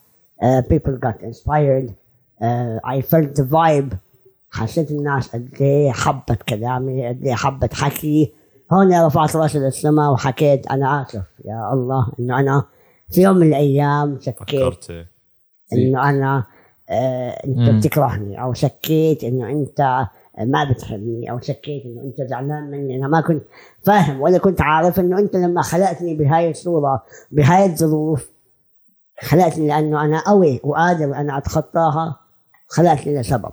uh, 0.44 0.62
people 0.74 0.98
got 1.08 1.22
inspired 1.24 1.90
uh, 2.42 2.90
I 2.90 3.02
felt 3.02 3.36
the 3.36 3.44
vibe 3.52 3.96
حسيت 4.52 4.92
الناس 4.92 5.28
قد 5.36 5.50
إيه 5.62 5.92
حبت 5.92 6.44
كلامي 6.44 7.08
قد 7.08 7.26
إيه 7.26 7.34
حبت 7.34 7.74
حكي 7.74 8.34
هون 8.74 9.06
رفعت 9.06 9.36
راسي 9.36 9.60
للسماء 9.60 10.12
وحكيت 10.12 10.68
أنا 10.68 11.02
آسف 11.02 11.24
يا 11.46 11.74
الله 11.74 12.08
إنه 12.20 12.40
أنا 12.40 12.64
في 13.12 13.22
يوم 13.22 13.38
من 13.38 13.48
الأيام 13.48 14.18
شكيت 14.22 14.86
إنه 15.74 16.10
أنا 16.10 16.44
آه 16.90 17.30
أنت 17.30 17.58
مم. 17.70 17.80
بتكرهني 17.80 18.42
أو 18.42 18.54
شكيت 18.54 19.24
إنه 19.24 19.50
أنت 19.50 20.08
ما 20.46 20.72
بتحبني 20.72 21.32
أو 21.32 21.40
شكيت 21.40 21.86
إنه 21.86 22.02
أنت 22.02 22.30
زعلان 22.30 22.72
مني 22.72 22.96
أنا 22.96 23.08
ما 23.08 23.22
كنت 23.22 23.44
فاهم 23.84 24.22
ولا 24.22 24.38
كنت 24.38 24.62
عارف 24.62 25.00
إنه 25.00 25.20
أنت 25.20 25.36
لما 25.36 25.62
خلقتني 25.62 26.16
بهاي 26.16 26.52
الصورة 26.52 27.04
بهاي 27.32 27.66
الظروف 27.66 28.30
خلقتني 29.22 29.68
لأنه 29.68 30.06
أنا 30.06 30.20
قوي 30.20 30.60
وقادر 30.64 31.16
أنا 31.16 31.38
أتخطاها 31.38 32.20
خلقتني 32.68 33.20
لسبب. 33.20 33.52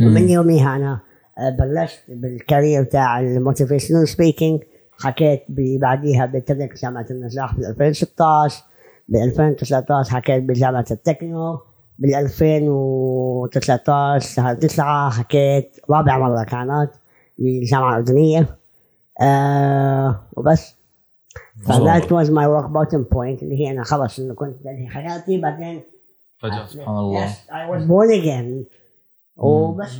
ومن 0.00 0.28
يوميها 0.28 0.76
أنا 0.76 1.00
آه، 1.38 1.50
بلشت 1.50 2.02
بال 2.08 2.27
career 2.27 2.84
تاع 2.84 3.20
ال 3.20 3.27
motivational 3.27 4.08
speaking 4.08 4.60
حكيت 5.00 5.44
بعديها 5.80 6.26
بتدريس 6.26 6.82
جامعة 6.82 7.06
النجاح 7.10 7.56
بال 7.56 7.66
2016 7.66 8.62
ب 9.08 9.16
2019 9.16 10.10
حكيت 10.10 10.42
بجامعة 10.42 10.86
التكنو. 10.90 11.58
بال 12.02 12.14
2019 12.14 14.34
شهر 14.34 14.54
9 14.54 15.10
حكيت 15.10 15.76
رابع 15.90 16.18
مرة 16.18 16.44
كانت 16.44 16.90
بالجامعة 17.38 17.90
الأردنية. 17.90 18.58
آه 19.20 20.22
وبس. 20.36 20.74
ف 21.66 21.75
that 21.75 22.12
was 22.12 22.30
my 22.30 22.46
rock 22.46 22.64
bottom 22.64 23.02
point 23.02 23.42
اللي 23.42 23.60
هي 23.60 23.70
أنا 23.70 23.84
خلص 23.84 24.18
إنه 24.18 24.34
كنت 24.34 24.56
بنهي 24.64 24.88
حياتي 24.88 25.40
بعدين 25.40 25.82
فجأة 26.38 26.66
سبحان 26.66 26.98
الله. 26.98 27.26
Yes, 27.26 27.30
I 27.48 27.68
was 27.70 27.82
born 27.88 28.10
again. 28.22 28.64
وبس. 29.36 29.92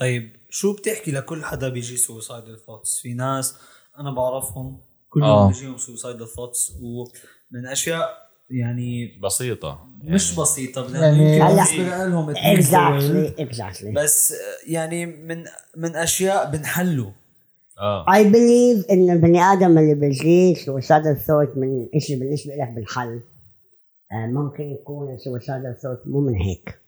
طيب 0.00 0.36
شو 0.50 0.72
بتحكي 0.72 1.10
لكل 1.10 1.44
حدا 1.44 1.68
بيجي 1.68 1.96
suicidal 1.96 2.58
thoughts 2.66 3.00
في 3.00 3.14
ناس 3.14 3.54
أنا 3.98 4.10
بعرفهم 4.10 4.80
كلهم 5.10 5.28
آه. 5.28 5.48
بيجيهم 5.48 5.76
suicidal 5.76 6.28
thoughts 6.28 6.72
ومن 6.82 7.66
أشياء 7.66 8.27
يعني 8.50 9.18
بسيطة. 9.22 9.78
مش 10.04 10.34
بسيطة 10.34 10.86
لأنه 10.86 11.22
يعني- 11.22 11.42
هلا- 11.42 12.06
لهم 12.08 12.34
exactly 12.34 13.40
exactly. 13.40 13.86
بس 13.94 14.34
يعني 14.66 15.06
من 15.06 15.44
من 15.76 15.96
أشياء 15.96 16.50
بنحلوا 16.50 17.10
آه. 17.80 18.04
I 18.06 18.22
believe 18.24 18.90
إن 18.90 19.10
البني 19.10 19.42
آدم 19.42 19.78
اللي 19.78 19.94
بيجيه 19.94 20.54
suicidal 20.54 21.16
thought 21.26 21.56
من 21.58 21.88
شيء 21.98 22.18
بالنسبة 22.18 22.54
لك 22.54 22.68
بالحل 22.68 23.20
آه، 24.12 24.26
ممكن 24.26 24.64
يكون 24.64 25.18
suicidal 25.18 25.80
thought 25.82 26.06
مو 26.08 26.20
من 26.20 26.34
هيك. 26.34 26.78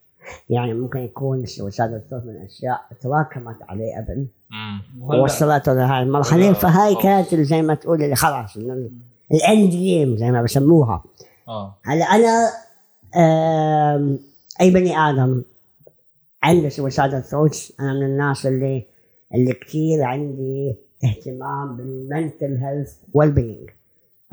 يعني 0.51 0.75
ممكن 0.75 0.99
يكون 0.99 1.47
suicidal 1.47 2.11
thought 2.11 2.27
من 2.27 2.47
أشياء 2.47 2.81
تراكمت 3.03 3.57
عليه 3.69 3.97
قبل 3.97 4.27
وهلأ 5.01 5.23
وصلته 5.23 5.73
لهاي 5.75 6.03
المرحلة. 6.03 6.53
فهاي 6.53 6.95
كانت 6.95 7.35
زي 7.35 7.63
ما 7.63 7.75
تقول 7.75 8.03
اللي 8.03 8.17
خلاص 8.17 8.57
الاند 9.33 9.71
جيم 9.71 10.17
زي 10.17 10.31
ما 10.31 10.43
بسموها. 10.43 11.05
آه. 11.51 11.77
هلا 11.85 12.05
أنا 12.05 12.51
أي 14.61 14.71
بني 14.71 14.99
آدم 14.99 15.43
عنده 16.43 16.71
suicidal 16.71 17.25
thoughts 17.25 17.73
أنا 17.81 17.93
من 17.93 18.03
الناس 18.03 18.47
اللي 18.47 18.87
اللي 19.35 19.53
كثير 19.53 20.03
عندي 20.03 20.77
اهتمام 21.05 21.77
بال 21.77 21.97
mental 21.97 22.57
health 22.57 22.97
well 23.15 23.31
being 23.31 23.71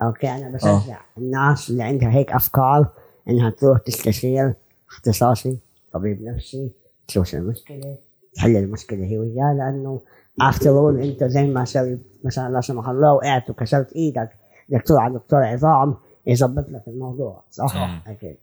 okay 0.01 0.29
أنا 0.29 0.49
بشجع 0.49 1.01
الناس 1.17 1.69
اللي 1.69 1.83
عندها 1.83 2.09
هيك 2.09 2.31
أفكار 2.31 2.87
إنها 3.29 3.49
تروح 3.49 3.79
تستشير 3.79 4.53
اختصاصي 4.89 5.57
طبيب 5.93 6.23
نفسي 6.23 6.71
تشوف 7.07 7.27
شو 7.27 7.37
المشكلة 7.37 7.97
تحل 8.35 8.57
المشكلة 8.57 9.05
هي 9.05 9.17
وياه 9.17 9.53
لأنه 9.53 10.01
after 10.41 10.89
all 10.89 11.23
زي 11.23 11.43
ما 11.43 11.65
so 11.65 11.97
مثلا 12.23 12.53
لا 12.53 12.61
سمح 12.61 12.89
الله 12.89 13.13
وقعت 13.13 13.49
وكسرت 13.49 13.93
إيدك 13.93 14.29
دكتور 14.69 14.99
على 14.99 15.13
دكتور 15.13 15.43
عظام 15.43 15.95
يظبط 16.27 16.69
لك 16.69 16.83
الموضوع 16.87 17.43
صح؟ 17.51 17.67
صح. 17.67 18.01
أكيد. 18.07 18.37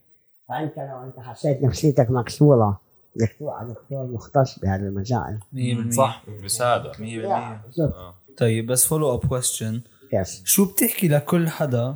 فأنت 0.49 0.77
لو 0.77 1.03
أنت 1.03 1.19
حسيت 1.19 1.63
نفسيتك 1.63 2.11
مكسورة 2.11 2.81
دكتور 3.15 3.49
على 3.51 3.69
دكتور 3.69 4.05
مختص 4.07 4.59
بهذا 4.59 4.83
المجال 4.87 5.39
100% 5.53 5.95
صح 5.97 6.23
بساعدة 6.43 6.91
100% 6.93 6.97
بالضبط. 6.97 8.15
طيب 8.37 8.65
بس 8.71 8.85
follow 8.85 9.13
up 9.13 9.25
question 9.27 9.81
yes 10.13 10.41
شو 10.45 10.65
بتحكي 10.65 11.07
لكل 11.07 11.49
حدا 11.49 11.95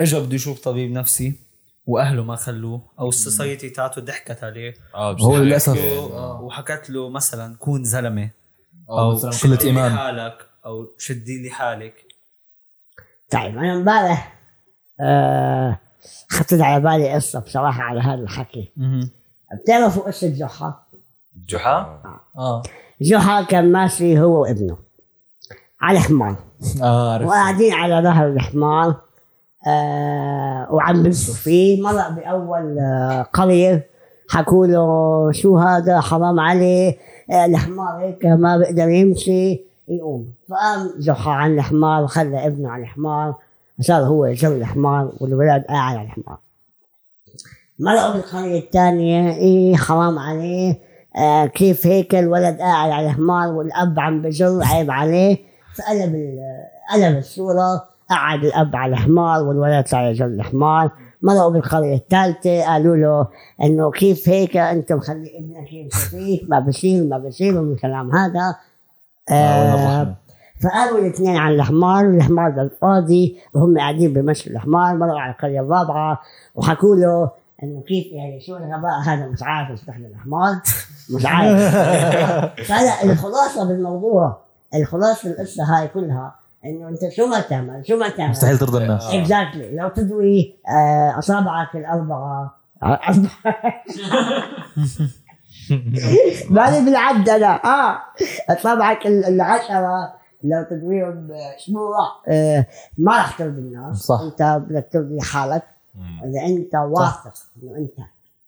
اجى 0.00 0.20
بده 0.20 0.34
يشوف 0.34 0.60
طبيب 0.60 0.90
نفسي 0.92 1.34
وأهله 1.86 2.24
ما 2.24 2.36
خلوه 2.36 2.82
أو 2.98 3.08
ال 3.08 3.16
society 3.16 3.70
تاعته 3.70 4.00
ضحكت 4.02 4.44
عليه؟ 4.44 4.74
آه 4.94 5.12
هو 5.20 5.36
للأسف. 5.36 5.76
يحكي. 5.76 5.98
و- 5.98 6.46
وحكت 6.46 6.90
له 6.90 7.08
مثلا 7.08 7.56
كون 7.56 7.84
زلمة. 7.84 8.30
أو 8.90 9.14
مثلا 9.14 9.30
شدي 9.30 9.56
قله 9.56 9.66
ايمان 9.66 9.96
حالك. 9.96 10.46
أو 10.66 10.86
شدي 10.98 11.42
لي 11.42 11.50
حالك. 11.50 11.94
طيب 13.30 13.58
أنا 13.58 13.72
إمبارح 13.74 14.41
آه 15.02 15.78
خطرت 16.30 16.60
على 16.60 16.82
بالي 16.82 17.12
قصة 17.14 17.40
بصراحة 17.40 17.82
على 17.82 18.00
هذا 18.00 18.22
الحكي. 18.22 18.72
بتعرفوا 19.62 20.02
قصة 20.02 20.28
جحا؟ 20.28 20.74
جحا؟ 21.48 22.00
آه. 22.38 22.62
جحا 23.00 23.42
كان 23.42 23.72
ماشي 23.72 24.20
هو 24.20 24.42
وابنه 24.42 24.76
على 25.80 26.00
حمار 26.00 26.36
آه 26.82 27.12
عرفت. 27.14 27.26
وقاعدين 27.26 27.72
على 27.72 28.02
ظهر 28.08 28.28
الحمار 28.28 28.94
آه 29.66 30.66
وعم 30.70 31.02
بمشوا 31.02 31.34
فيه. 31.34 31.82
مرق 31.82 32.08
بأول 32.10 32.78
آه 32.78 33.22
قرية 33.22 33.86
حكوا 34.30 34.66
له 34.66 35.32
شو 35.32 35.58
هذا 35.58 36.00
حرام 36.00 36.40
عليه 36.40 36.96
آه 37.30 37.44
الحمار 37.44 38.00
هيك 38.00 38.26
ما 38.26 38.56
بيقدر 38.56 38.88
يمشي 38.88 39.60
يقوم. 39.88 40.32
فقام 40.48 40.90
جحا 40.98 41.30
عن 41.30 41.54
الحمار 41.58 42.06
خلى 42.06 42.46
ابنه 42.46 42.70
على 42.70 42.82
الحمار. 42.82 43.34
صار 43.82 44.02
هو 44.02 44.26
يجر 44.26 44.52
الحمار 44.52 45.12
والولاد 45.20 45.64
قاعد 45.64 45.96
على 45.96 46.06
الحمار 46.06 46.38
مرقوا 47.78 48.12
بالقرية 48.12 48.58
الثانية 48.58 49.32
إيه 49.32 49.76
حرام 49.76 50.18
عليه. 50.18 50.78
آه 51.16 51.46
كيف 51.46 51.86
هيك 51.86 52.14
الولد 52.14 52.58
قاعد 52.58 52.90
على 52.90 53.06
الحمار 53.06 53.48
والأب 53.48 54.00
عم 54.00 54.22
بجر 54.22 54.60
عيب 54.62 54.90
عليه. 54.90 55.38
فقلب 55.74 56.38
قلب 56.92 57.16
الصورة 57.18 57.84
قعد 58.10 58.44
الأب 58.44 58.76
على 58.76 58.92
الحمار 58.92 59.42
والولد 59.42 59.86
صار 59.86 60.04
يجر 60.04 60.26
الحمار 60.26 60.90
مرقوا 61.22 61.50
بالقرية 61.50 61.94
الثالثة 61.96 62.64
قالوا 62.64 62.96
له 62.96 63.26
إنه 63.62 63.90
كيف 63.90 64.28
هيك 64.28 64.56
أنت 64.56 64.92
مخلي 64.92 65.38
ابنك 65.38 65.72
يمشي 65.72 65.98
فيك؟ 65.98 66.50
ما 66.50 66.60
بصير 66.60 67.04
ما 67.04 67.18
بصير 67.18 67.58
ومن 67.58 67.72
الكلام 67.72 68.16
هذا. 68.16 68.56
آه، 69.30 70.14
فقالوا 70.62 70.98
الاثنين 70.98 71.36
على 71.36 71.54
الحمار 71.54 72.04
الحمار 72.04 72.50
بالفاضي 72.50 73.36
وهم 73.54 73.78
قاعدين 73.78 74.12
بمشوا 74.12 74.52
الحمار 74.52 74.94
مروا 74.96 75.20
على 75.20 75.32
القرية 75.32 75.60
الرابعة 75.60 76.20
وحكوا 76.54 76.96
له 76.96 77.30
إنه 77.62 77.82
كيف 77.88 78.06
يعني 78.12 78.40
شو 78.40 78.56
الغباء 78.56 79.00
هذا؟ 79.06 79.26
مش 79.26 79.42
عارف 79.42 79.70
يستخدم 79.70 80.04
الحمار 80.04 80.54
مش 81.14 81.26
عارف. 81.26 81.74
فهلا 82.68 83.02
الخلاصة 83.12 83.64
بالموضوع 83.68 84.36
الخلاصة 84.74 85.30
القصة 85.30 85.64
هاي 85.64 85.88
كلها 85.88 86.34
إنه 86.64 86.88
أنت 86.88 87.08
شو 87.16 87.26
ما 87.26 87.40
تعمل 87.40 87.86
شو 87.88 87.96
ما 87.96 88.08
تعمل 88.08 88.30
مستحيل 88.30 88.58
ترضى 88.58 88.78
الناس. 88.84 89.04
اكزاكتلي 89.14 89.76
لو 89.76 89.88
تدوي 89.88 90.54
آه، 90.68 91.18
أصابعك 91.18 91.76
الأربعة 91.76 92.54
ماني 96.50 96.84
بالعد 96.84 97.28
أنا. 97.28 97.64
آه 97.64 97.98
أصابعك 98.50 99.06
ال- 99.06 99.24
العشرة. 99.24 100.21
لو 100.44 100.66
تدويهم 100.70 101.28
أسبوع 101.32 101.96
آه، 102.28 102.66
ما 102.98 103.16
راح 103.16 103.38
ترضي 103.38 103.60
الناس. 103.60 103.96
صح. 103.98 104.20
أنت 104.20 104.62
بدك 104.68 104.88
ترضي 104.92 105.20
حالك 105.20 105.62
إذا 106.24 106.46
أنت 106.46 106.74
واثق 106.74 107.32
إنه 107.62 107.76
أنت 107.76 107.98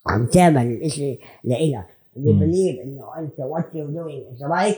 عم 0.07 0.27
تعمل 0.27 0.67
الإشي 0.67 1.19
لإلك 1.45 1.87
اللي 2.17 2.33
believe 2.33 2.81
إنه 2.81 3.05
أنت 3.19 3.37
doing 3.37 4.39
is 4.39 4.43
right 4.47 4.77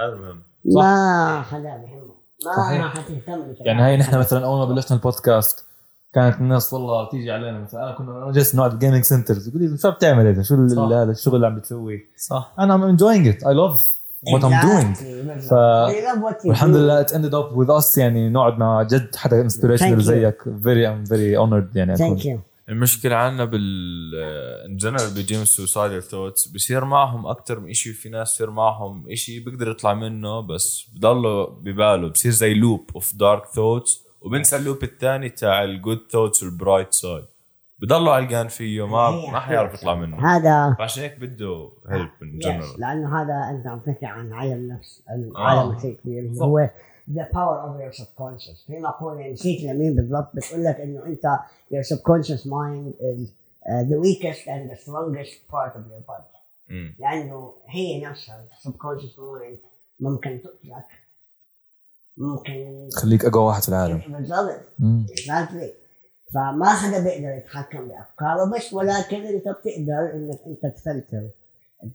هذا 0.00 0.12
المهم 0.12 0.42
ما 0.64 1.42
حدا 1.42 1.76
بيهمه. 1.76 2.14
ما 2.46 2.56
صحيح. 2.56 2.82
راح 2.82 2.94
تهتم. 2.94 3.42
يعني 3.60 3.82
هاي 3.82 3.96
نحن 3.96 4.18
مثلا 4.18 4.44
أول 4.46 4.58
ما 4.58 4.74
بلشنا 4.74 4.96
البودكاست 4.96 5.64
كانت 6.12 6.36
الناس 6.40 6.72
والله 6.72 7.08
تيجي 7.10 7.30
علينا 7.30 7.58
مثلا 7.60 7.82
انا 7.84 7.92
كنا 7.92 8.22
أنا 8.24 8.32
جالس 8.32 8.54
نقعد 8.54 8.70
بال 8.70 8.78
gaming 8.78 9.02
centers 9.04 9.48
يقول 9.48 9.62
لي 9.62 9.78
شو 9.78 9.90
بتعمل 9.90 10.26
هذا؟ 10.26 10.42
شو. 10.42 10.54
هذا 10.54 11.10
الشغل 11.10 11.34
اللي 11.36 11.46
عم 11.46 11.56
بتسويه؟ 11.56 12.00
صح. 12.18 12.52
أنا 12.58 12.76
I'm 12.78 12.96
enjoying 12.96 13.34
it. 13.34 13.42
I 13.44 13.50
love 13.52 13.99
what 14.26 14.40
I'm 14.42 14.62
doing. 14.66 14.94
ف 15.48 15.52
والحمد. 16.44 16.76
لله 16.76 17.02
it 17.04 17.06
ended 17.08 17.32
up 17.34 17.56
with 17.56 17.70
us 17.82 17.98
يعني 17.98 18.28
نقعد 18.30 18.58
مع 18.58 18.82
جد 18.82 19.16
حدا 19.16 19.48
inspirational 19.48 19.98
you. 19.98 20.00
زيك 20.00 20.42
very 20.42 20.86
I'm 20.86 21.08
very 21.10 21.36
honored 21.46 21.76
يعني 21.76 21.96
Thank 21.96 22.22
you. 22.24 22.38
المشكلة 22.68 23.14
عندنا 23.16 23.44
بال 23.44 24.14
in 24.66 24.76
general 24.76 25.14
بيجيهم 25.14 25.44
suicidal 25.44 26.02
thoughts 26.02 26.48
بصير 26.48 26.84
معهم 26.84 27.26
أكثر 27.26 27.60
من 27.60 27.72
شيء 27.72 27.92
في 27.92 28.08
ناس 28.08 28.32
بصير 28.34 28.50
معهم 28.50 29.14
شيء 29.14 29.44
بيقدر 29.44 29.70
يطلع 29.70 29.94
منه 29.94 30.40
بس 30.40 30.86
بضله 30.94 31.46
بباله 31.46 32.08
بصير 32.08 32.32
زي 32.32 32.54
loop 32.54 32.90
of 32.94 33.14
dark 33.14 33.46
thoughts 33.46 34.00
وبنسى 34.22 34.56
ال 34.56 34.61
loop 34.61 34.82
الثاني 34.82 35.28
تاع 35.28 35.64
ال 35.64 35.71
good 35.71 35.98
thoughts 36.12 36.42
وال 36.42 36.55
bright 36.55 36.92
side 36.92 37.24
بضله 37.82 38.12
علقان 38.12 38.48
فيه 38.48 38.86
ما 38.86 39.10
ما 39.10 39.40
حيعرف 39.40 39.74
يطلع 39.74 39.94
منه. 39.94 40.36
هذا 40.36 40.76
فعشان 40.78 41.02
هيك 41.02 41.18
بده 41.18 41.68
help 41.88 42.08
yes. 42.08 42.44
general 42.44 42.80
لأنه 42.80 43.22
هذا 43.22 43.50
أنت 43.50 43.66
عم 43.66 43.78
تحكي 43.78 44.06
عن 44.06 44.32
علم 44.32 44.72
نفس 44.72 45.02
آه. 45.08 45.40
عالم 45.40 45.78
كثير 45.78 45.94
كبير. 45.94 46.22
اللي 46.22 46.40
هو 46.40 46.70
the 47.14 47.24
power 47.24 47.58
of 47.66 47.80
your 47.80 48.00
subconscious. 48.00 48.66
في 48.66 48.78
مقولة 48.78 49.28
نسيت 49.28 49.62
لمين 49.62 49.96
بالضبط 49.96 50.30
بتقول 50.34 50.64
لك 50.64 50.80
إنه 50.80 51.06
أنت 51.06 51.38
your 51.72 51.84
subconscious 51.84 52.46
mind 52.46 52.94
is 53.00 53.28
uh, 53.66 53.82
the 53.90 53.98
weakest 54.04 54.46
and 54.46 54.70
the 54.70 54.76
strongest 54.82 55.34
part 55.52 55.72
of 55.76 55.82
your 55.90 56.02
body. 56.08 56.40
لأنه 56.98 57.52
هي 57.66 58.04
نفسها 58.04 58.44
subconscious 58.66 59.16
mind 59.16 59.58
ممكن 60.00 60.40
تقتلك 60.42 60.86
ممكن 62.16 62.88
خليك 62.94 63.24
أقوى 63.24 63.42
واحد 63.44 63.62
في 63.62 63.68
العالم. 63.68 64.02
بالضبط 64.08 64.60
exactly. 65.10 65.70
فما 66.34 66.68
حدا 66.74 67.04
بيقدر 67.04 67.36
يتحكم 67.36 67.88
بأفكاره 67.88 68.44
بس 68.56 68.72
ولكن 68.72 69.16
أنت 69.22 69.48
بتقدر 69.48 70.10
إنك 70.14 70.38
أنت 70.46 70.66
تفلتر 70.76 71.28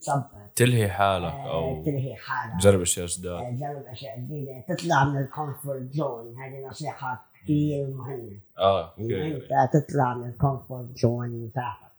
تظبط 0.01 0.25
تلهي 0.55 0.89
حالك 0.89 1.31
آه، 1.33 1.51
أو 1.77 1.83
تلهي 1.83 2.15
حالك. 2.15 2.61
تجرب 2.61 2.81
أشياء 2.81 3.05
جداد 3.05 3.31
آه، 3.33 3.49
تجرب 3.51 3.83
أشياء 3.91 4.19
جديدة. 4.19 4.63
تطلع 4.69 5.03
من 5.03 5.17
ال 5.21 5.30
comfort 5.30 5.91
zone. 5.93 6.35
هذه 6.39 6.67
نصيحة 6.67 7.25
كثير 7.43 7.87
مهمة. 7.87 8.37
آه 8.59 8.93
انه 8.99 9.25
أنت 9.27 9.43
تطلع 9.73 10.13
من 10.13 10.29
ال 10.29 10.38
comfort 10.38 10.97
zone 10.97 11.51
تاعتك 11.55 11.95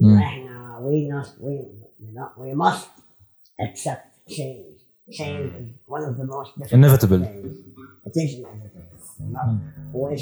مم. 0.00 0.10
انه 0.10 0.22
إحنا 0.26 0.80
we 0.80 1.12
must 1.24 1.30
we, 1.30 1.54
you 2.04 2.18
know, 2.18 2.28
we 2.42 2.54
must 2.64 2.86
accept 3.66 4.30
change. 4.30 4.74
Change 5.18 5.50
is 5.60 5.70
one 5.86 6.02
of 6.10 6.14
the 6.20 6.26
most 6.34 6.50
difficult 6.58 6.72
Inevitable. 6.80 7.22
things. 7.24 7.56
it 8.08 8.16
is 8.22 8.30
inevitable. 8.38 8.93
نعم. 9.20 9.58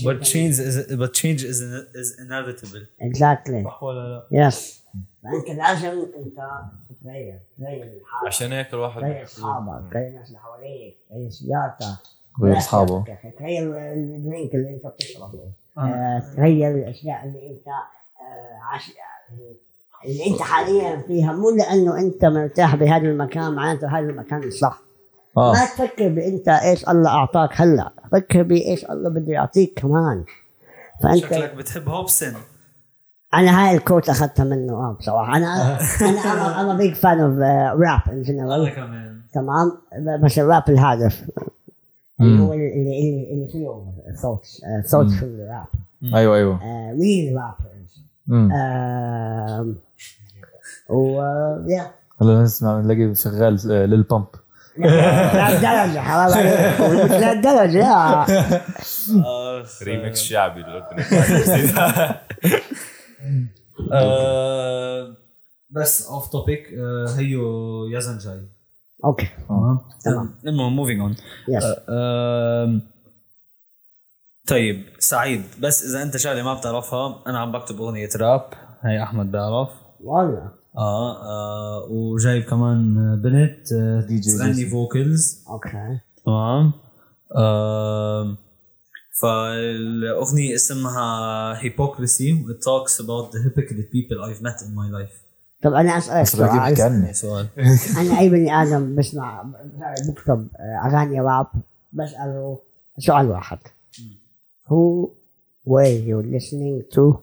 but 0.05 0.23
change 0.23 0.59
is 0.59 0.97
but 0.97 1.13
change 1.15 1.43
is 1.45 1.61
is 1.95 2.19
inevitable. 2.19 2.85
Exactly. 3.01 3.65
صح 3.65 3.83
ولا 3.83 4.25
لا؟ 4.31 4.47
yes 4.47 4.83
فانت 5.23 5.59
لازم 5.59 5.89
أنت 6.19 6.49
تتغير 6.91 7.39
تغير 7.59 7.85
من 7.85 8.01
حالك 8.07 8.27
عشان 8.27 8.53
هيك 8.53 8.75
الواحد 8.75 9.01
تغير 9.01 9.25
أصحابك 9.25 9.93
تغير 9.93 10.09
الناس 10.09 10.29
اللي 10.29 10.39
حواليك 10.39 10.95
تغير 11.11 11.31
سيارتك 11.31 11.87
غير 12.43 12.57
أصحابه. 12.59 13.05
تغير 13.39 13.93
الدرينك 13.93 14.55
اللي 14.55 14.71
أنت 14.75 14.87
بتشربه. 14.87 15.41
آه، 15.79 16.23
تغير 16.37 16.71
الأشياء 16.71 17.25
اللي 17.25 17.51
أنت 17.51 17.69
آه، 17.69 18.75
عش... 18.75 18.91
اللي 20.05 20.27
أنت 20.27 20.43
حاليا 20.43 21.03
فيها. 21.07 21.33
مو 21.33 21.51
لأنه 21.51 21.99
أنت 21.99 22.25
مرتاح 22.25 22.77
بهذا 22.77 23.07
المكان 23.09 23.55
معناته 23.55 23.99
هذا 23.99 24.07
المكان 24.07 24.51
صح. 24.51 24.83
آه. 25.37 25.53
ما 25.53 25.67
تفكر 25.67 26.09
بإنت 26.09 26.49
إيش 26.49 26.89
الله 26.89 27.11
أعطاك 27.11 27.61
هلأ 27.61 27.93
فكر 28.13 28.43
بإيش 28.43 28.85
الله 28.85 29.11
بده 29.11 29.33
يعطيك 29.33 29.73
كمان. 29.77 30.25
فأنت 31.03 31.17
شكلك 31.17 31.55
بتحب 31.55 31.89
هوبسن. 31.89 32.35
أنا 33.35 33.67
هاي 33.69 33.77
ال 33.77 33.82
quote 33.82 34.09
أخذتها 34.09 34.45
منه 34.45 34.73
آه 34.73 34.97
بصراحة. 35.01 35.37
أنا 35.37 35.79
أنا 36.01 36.33
أنا 36.33 36.61
أنا 36.61 36.75
big 36.75 36.95
fan 36.95 37.21
of 37.21 37.39
rap 37.81 38.01
in 38.09 38.23
general 38.23 38.75
كمان. 38.75 39.21
تمام؟ 39.33 39.73
بس 40.23 40.39
الراب 40.39 40.63
الهادف. 40.69 41.31
اللي. 42.21 42.41
هو 42.41 42.53
اللي 42.53 43.33
اللي, 43.33 43.49
فيه 43.53 43.69
صوت 44.23 44.47
صوت 44.87 45.11
في 45.11 45.23
الراب. 45.23 45.67
أيوه 46.15 46.37
أيوه. 46.37 46.61
real 46.93 47.37
rappers. 47.37 48.03
و 50.89 51.23
يا 51.69 51.91
هلا 52.21 52.43
نسمع 52.43 52.81
نلاقي 52.81 53.15
شغال 53.15 53.73
آه، 53.73 53.87
لل 53.87 54.00
pump 54.00 54.27
لهالدرجه 54.79 56.01
حرام 56.01 56.33
عليك. 56.33 56.81
مش 58.81 59.11
لا 59.11 59.83
ريمكس 59.83 60.23
شعبي. 60.23 60.65
آه، 63.93 65.17
بس 65.71 66.07
off 66.07 66.29
topic 66.29 66.67
هيو 67.17 67.87
يزن 67.87 68.19
جاي. 68.19 68.43
okay. 69.05 69.29
تمام. 69.49 69.81
تمام. 70.05 70.35
المهم 70.47 70.77
moving 70.77 71.01
on 71.01 71.17
yes 71.49 71.65
طيب 74.49 74.85
سعيد. 74.99 75.43
بس 75.61 75.85
إذا 75.85 76.03
أنت 76.03 76.17
شغلة 76.17 76.43
ما 76.43 76.55
بتعرفها 76.55 77.23
أنا 77.27 77.39
عم 77.39 77.53
بكتب 77.53 77.81
أغنية 77.81 78.09
راب 78.17 78.45
هي 78.83 79.03
أحمد 79.03 79.33
بيعرف. 79.33 79.69
والله 80.01 80.62
آه, 80.77 81.23
آه 81.23 81.87
وجايب 81.91 82.43
كمان 82.45 82.95
بنت 83.23 83.73
آه 83.73 84.01
دي 84.01 84.19
جي 84.21 84.39
تغني. 84.39 84.67
vocals. 84.71 85.45
okay. 85.49 85.99
تمام. 86.27 86.73
آم، 87.37 88.37
فالأغنية 89.21 90.55
اسمها 90.55 91.55
hypocrisy 91.61 92.33
it 92.51 92.59
talks 92.65 92.95
about 93.01 93.33
the 93.33 93.39
hypocrite 93.45 93.91
people 93.93 94.19
I've 94.25 94.43
met 94.43 94.63
in 94.67 94.75
my 94.75 94.89
life. 95.01 95.17
طب 95.63 95.73
أنا 95.75 95.99
أسألك 95.99 96.27
سؤال. 96.27 96.49
عني 96.51 97.13
سؤال. 97.13 97.47
أنا 98.01 98.19
أي 98.19 98.29
بني 98.29 98.55
آدم 98.63 98.97
بسمع 98.97 99.45
بكتب 100.09 100.49
أغاني 100.87 101.21
راب 101.21 101.47
بسأله 101.93 102.59
سؤال 102.99 103.31
واحد. 103.31 103.59
Who 104.69 105.09
were 105.67 105.99
you 106.09 106.23
listening 106.37 106.95
to 106.97 107.15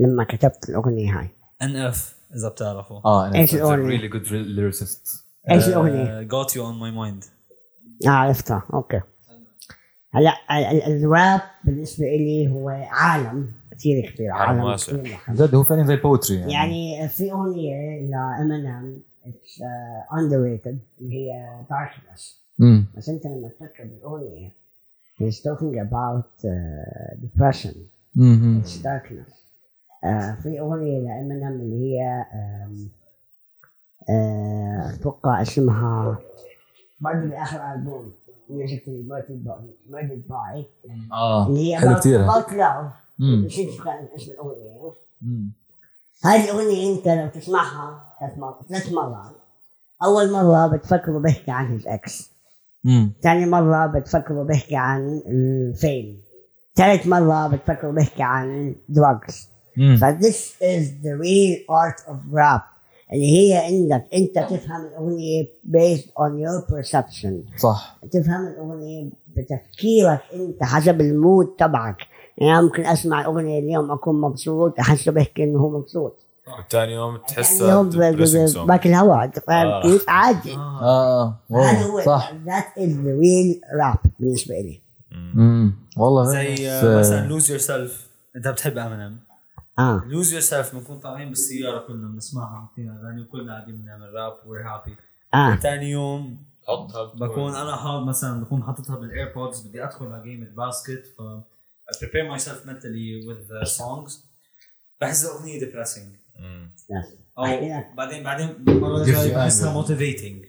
لما 0.00 0.24
كتبت 0.24 0.68
الأغنية 0.68 1.18
هاي؟ 1.20 1.28
ان 1.62 1.76
اف 1.76 2.14
إذا 2.36 2.48
بتعرفوا 2.48 3.00
آه 3.04 3.30
a 3.32 3.54
الأغنية؟ 3.54 3.98
really 3.98 4.12
good 4.12 4.26
lyricist. 4.28 5.16
إيش 5.50 5.68
الاغنيه؟ 5.68 6.28
got 6.28 6.48
you 6.48 6.54
on 6.60 6.76
my 6.82 6.90
mind. 6.96 7.26
آه 8.06 8.10
عرفتها. 8.10 8.62
okay. 8.74 9.00
هلا 10.14 10.32
ال- 10.50 10.64
ال- 10.64 11.04
الراب 11.04 11.40
بالنسبة 11.64 12.04
لي 12.06 12.48
هو 12.48 12.68
عالم 12.90 13.52
كثير 13.70 14.10
كبير 14.10 14.30
عالم 14.30 14.60
واسع. 14.60 14.92
جد 15.30 15.54
هو 15.54 15.62
فعلا 15.64 15.84
زي 15.86 15.94
ال 15.94 16.00
poetry 16.00 16.36
يعني, 16.36 16.52
يعني 16.92 17.08
في 17.08 17.32
أغنية 17.32 18.00
لامينيم 18.10 19.02
it's 19.26 19.62
underrated 20.18 20.78
اللي 21.00 21.14
هي 21.14 21.60
Darkness 21.70 22.42
بس 22.96 23.08
أنت 23.08 23.26
لما 23.26 23.48
تفكر 23.48 23.84
بالاغنيه 23.84 24.50
he's 25.22 25.34
talking 25.36 25.78
about 25.88 26.44
uh, 26.44 27.14
depression. 27.24 27.74
امم 28.16 28.62
it's 28.64 28.68
darkness. 28.70 29.41
في 30.42 30.60
أغنية 30.60 30.98
لامينيم 31.00 31.48
اللي 31.48 31.94
هي 31.94 32.24
آه، 34.08 34.94
أتوقع 34.94 35.42
اسمها 35.42 36.18
برضه 37.00 37.20
باخر 37.26 37.72
ألبوم. 37.74 38.12
Music 38.50 38.82
to 38.88 39.11
be 39.11 39.35
murdered 39.35 40.28
by 40.28 40.66
آه 41.12 41.46
اللي 41.48 41.70
هي 41.70 41.76
حلو 41.78 41.94
كثير. 41.96 42.26
نسيت 43.46 43.68
اسم 44.16 44.32
الأغنية. 44.32 44.92
هذه 46.24 46.44
الأغنية 46.44 46.96
أنت 46.96 47.08
لو 47.08 47.40
تسمعها 47.40 48.02
ثلاث 48.68 48.92
مرات 48.92 49.32
أول 50.04 50.32
مرة 50.32 50.66
بتفكره 50.66 51.18
بيحكي 51.18 51.50
عن 51.50 51.66
هيز 51.66 51.88
إكس 51.88 52.30
ثاني 53.22 53.46
مرة 53.46 53.86
بتفكروا 53.86 54.44
بحكي 54.44 54.76
عن 54.76 55.22
ال 55.26 55.45
fame 55.45 56.22
ثالث 56.74 57.06
مرة 57.06 57.48
بتفكروا 57.48 57.92
بحكي 57.92 58.22
عن 58.22 58.74
drugs. 58.92 59.51
ف 59.76 60.04
this 60.04 60.62
is 60.62 60.84
the 61.04 61.14
real 61.22 61.58
art 61.70 62.08
of 62.10 62.16
rap. 62.34 62.62
اللي 63.12 63.26
هي 63.32 63.68
انك 63.68 64.06
انت 64.14 64.38
تفهم 64.38 64.86
الأغنية 64.86 65.44
based 65.70 66.06
on 66.06 66.32
your 66.44 66.72
perception. 66.74 67.60
صح. 67.60 67.96
تفهم 68.12 68.46
الأغنية 68.46 69.10
بتفكيرك 69.36 70.20
انت 70.34 70.62
حسب 70.62 71.00
ال 71.00 71.09
mood 71.09 71.46
تبعك. 71.58 71.96
يعني 72.38 72.52
أنا 72.52 72.60
ممكن 72.62 72.86
أسمع 72.86 73.20
الأغنية 73.20 73.58
اليوم 73.58 73.90
أكون 73.90 74.20
مبسوط 74.20 74.78
احسه 74.80 75.12
بحكي 75.12 75.44
إنه 75.44 75.58
هو 75.58 75.78
مبسوط. 75.78 76.18
ثاني 76.70 76.92
يوم 76.92 77.18
يعني 77.30 78.48
song. 78.48 78.58
ب- 78.58 78.66
باكل 78.66 78.90
هوا 78.94 79.24
انت 79.24 79.38
فاهم؟ 79.38 79.66
آه. 79.66 79.82
كيف 79.82 80.04
عادي؟ 80.08 80.52
آه 80.54 81.38
آه. 81.50 81.56
هذا 81.56 81.82
هو. 81.86 82.00
صح. 82.00 82.32
That 82.46 82.78
is 82.80 82.90
the 82.90 83.14
real 83.22 83.80
rap 83.80 84.08
بالنسبة 84.20 84.54
لي. 84.54 84.80
امم 85.12 85.72
والله. 85.96 86.24
زي 86.24 86.70
آه، 86.70 86.98
مثلا 87.00 87.26
Lose 87.26 87.50
Yourself 87.50 88.08
أنت 88.36 88.48
بتحب 88.48 88.78
امينيم 88.78 89.18
آه. 89.78 90.04
Lose 90.06 90.32
Yourself 90.32 90.74
بنكون 90.74 90.98
طالعين 90.98 91.28
بالسيارة 91.28 91.86
كلنا 91.86 92.08
بنسمعها 92.08 92.70
فينا 92.74 93.00
اغاني 93.00 93.20
وكلنا 93.20 93.52
قاعدين 93.52 93.76
بنعمل 93.76 94.14
راب 94.14 94.36
we're 94.46 94.62
happy 94.62 94.96
آه. 95.34 95.56
ثاني 95.56 95.90
يوم 95.90 96.42
حطها 96.68 97.04
بكون 97.04 97.54
أنا 97.54 97.76
حاط 97.76 98.02
مثلا 98.02 98.40
بكون 98.40 98.62
حاططها 98.62 98.96
بال 98.96 99.10
AirPods 99.10 99.60
بدي 99.60 99.84
أدخل 99.84 100.06
على 100.06 100.22
game 100.22 100.52
باسكت 100.56 101.06
ف 101.18 101.22
I 101.90 101.98
prepare 101.98 102.26
myself 102.34 102.64
mentally 102.64 103.26
with 103.26 103.48
the 103.48 103.66
songs. 103.66 104.12
بحس 105.00 105.24
الاغنيه 105.24 105.60
depressing. 105.60 106.40
أو. 107.38 107.44
بعدين 107.96 108.22
بعدين 108.22 108.64
بحسها 109.34 109.82
motivating. 109.82 110.46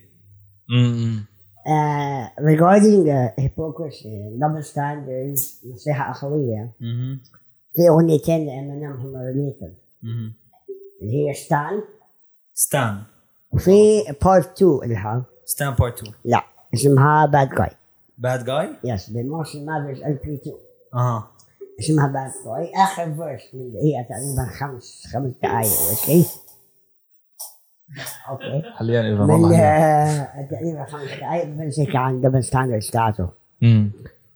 Uh, 1.66 2.28
regarding 2.52 3.08
uh, 3.08 3.30
hypocrisy, 3.40 4.16
double 4.38 4.62
standards, 4.72 5.66
نصيحة 5.74 6.10
أخوية. 6.10 6.72
في 7.74 7.88
أغنيتين 7.88 8.46
لإمينيم 8.46 8.92
هم 8.92 9.16
ريليتد 9.16 9.74
اللي 11.02 11.28
هي 11.28 11.34
ستان 11.34 11.82
ستان 12.54 12.98
وفي 13.52 14.02
بارت 14.24 14.62
2 14.62 14.90
لها 14.92 15.24
ستان 15.44 15.70
بارت 15.74 15.98
2 15.98 16.12
لا 16.24 16.42
اسمها 16.74 17.26
باد 17.26 17.48
جاي 17.54 17.70
باد 18.18 18.44
جاي 18.44 18.68
يس 18.84 19.10
بموشن 19.10 19.64
مافرز 19.66 20.02
ال 20.02 20.14
بي 20.24 20.34
2 20.34 20.56
أها. 20.94 21.30
اسمها 21.80 22.06
باد 22.06 22.30
جاي 22.46 22.72
آخر 22.84 23.04
فيرس 23.14 23.54
من 23.54 23.72
هي 23.76 24.04
تقريبا 24.08 24.52
خمس 24.58 25.02
خمس 25.12 25.32
دقايق 25.42 25.68
أوكي 25.90 26.26
أوكي. 28.28 28.62
حاليا 28.74 29.02
أيضا 29.02 29.26
من. 29.26 29.54
آه، 29.54 30.48
تقريبا 30.50 30.84
خمس 30.84 31.10
دقايق 31.20 31.44
بمسك 31.44 31.96
عن 31.96 32.20
دبل 32.20 32.44
ستاندرز 32.44 32.90
تاعته 32.90 33.28
امم 33.62 33.90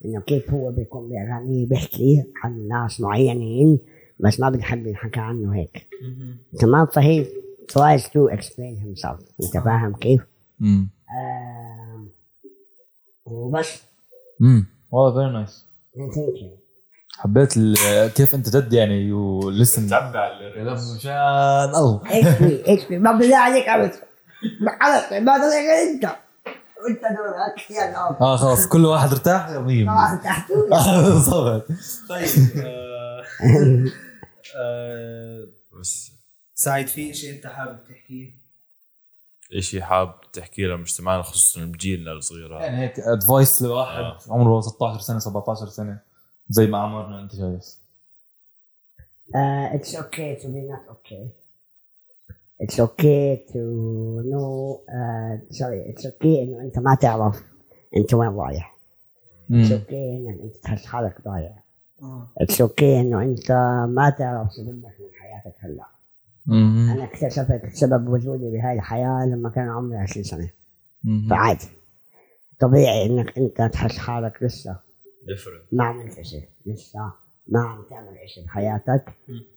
إنه 0.04 0.20
كيف 0.20 0.50
هو 0.50 0.70
بيكون 0.72 1.08
باغانيه 1.08 1.66
بيحكي 1.66 2.24
عن 2.44 2.68
ناس 2.68 3.00
معينين 3.00 3.78
بس 4.20 4.40
ما 4.40 4.50
بنحب 4.50 4.88
نحكى 4.88 5.20
عنه 5.20 5.54
هيك. 5.54 5.86
تمام؟ 6.60 6.86
فهي 6.86 7.26
tries 7.72 8.02
to 8.02 8.36
explain 8.36 8.76
himself. 8.84 9.22
أنت 9.44 9.64
فاهم 9.64 9.92
كيف؟ 9.96 10.20
امم 10.62 10.88
آم، 11.10 12.08
وبس. 13.26 13.82
امم 14.40 14.66
والله 14.90 15.14
very 15.20 15.32
nice 15.32 15.66
thank 15.96 16.16
you 16.16 16.50
حبيت 17.18 17.56
ال- 17.56 18.12
كيف 18.14 18.34
أنت 18.34 18.56
جد 18.56 18.72
يعني 18.72 18.94
you 19.00 19.50
listen 19.50 19.86
تبع 19.86 20.32
ال 20.32 20.41
lyrics 20.41 20.96
مشان 20.96 21.12
الله. 21.74 22.02
إيش 22.10 22.26
في 22.28 22.66
إيش 22.68 22.84
في 22.84 22.98
ما 22.98 23.12
بالله 23.12 23.36
عليك 23.36 23.68
ابد 23.68 23.92
حلق 24.80 25.20
ما 25.20 25.32
عليك 25.32 25.94
أنت. 25.94 26.16
دورك 27.16 27.70
يلا 27.70 28.20
آه. 28.20 28.36
خلاص 28.36 28.68
كل 28.68 28.84
واحد 28.84 29.12
ارتاح؟ 29.12 29.50
تحت 30.24 30.52
بالضبط 30.52 31.66
طيب 32.08 32.28
آه، 32.56 33.24
آه، 34.56 35.46
بس. 35.80 36.12
سعيد 36.54 36.86
في 36.86 37.14
شيء 37.14 37.34
أنت 37.34 37.46
حابب 37.46 37.78
تحكيه؟ 37.88 38.30
اشي 39.52 39.82
حاب 39.82 40.20
تحكي 40.32 40.62
لمجتمعنا 40.62 41.22
خصوصا 41.22 41.64
بجيلنا 41.64 42.12
الصغير؟ 42.12 42.56
هذا 42.56 42.64
يعني 42.64 42.78
هيك 42.78 43.00
ادفايس 43.00 43.62
لواحد 43.62 43.98
آه. 43.98 44.18
عمره 44.28 44.60
16 44.60 45.00
سنة 45.00 45.18
17 45.18 45.66
سنة 45.68 45.98
زي 46.48 46.66
ما 46.66 46.78
عمرنا 46.78 47.20
أنت 47.20 47.36
شايف؟ 47.36 47.78
Uh, 49.34 49.76
it's 49.76 49.94
okay 49.94 50.36
to 50.40 50.48
be 50.48 50.60
not 50.72 50.84
okay 52.80 53.44
to 53.52 53.60
know 54.30 54.80
uh, 54.96 55.32
sorry 55.50 55.80
it's 55.90 56.06
okay 56.06 56.24
إنه 56.42 56.60
أنت 56.60 56.78
ما 56.78 56.94
تعرف 56.94 57.42
أنت 57.96 58.14
وين 58.14 58.28
رايح. 58.28 58.78
It's 59.50 59.52
امم 59.52 59.64
okay 59.64 59.92
انك 59.92 60.40
أنت 60.40 60.56
تحس 60.56 60.86
حالك 60.86 61.24
ضايع. 61.24 61.54
It's 62.42 62.54
okay 62.54 62.82
إنه 62.82 63.22
أنت 63.22 63.50
ما 63.88 64.10
تعرف 64.10 64.52
سببك 64.52 64.72
من 65.00 65.14
حياتك 65.20 65.54
هلا. 65.60 65.84
أنا 66.92 67.04
اكتشفت 67.04 67.74
سبب 67.74 68.08
وجودي 68.08 68.50
بهاي 68.50 68.72
الحياة 68.72 69.26
لما 69.26 69.50
كان 69.50 69.68
عمري 69.68 69.98
20 69.98 70.24
سنة. 70.24 70.50
فعادي. 71.30 71.68
طبيعي 72.60 73.06
إنك 73.06 73.38
أنت 73.38 73.62
تحس 73.72 73.98
حالك 73.98 74.42
لسه 74.42 74.76
ديفرنت 75.26 75.62
ما 75.72 75.84
عملت 75.84 76.20
شيء 76.22 76.48
لسه 76.66 77.12
ما 77.48 77.60
عم 77.60 77.82
تعمل 77.90 78.16
شيء 78.26 78.44
بحياتك 78.44 79.12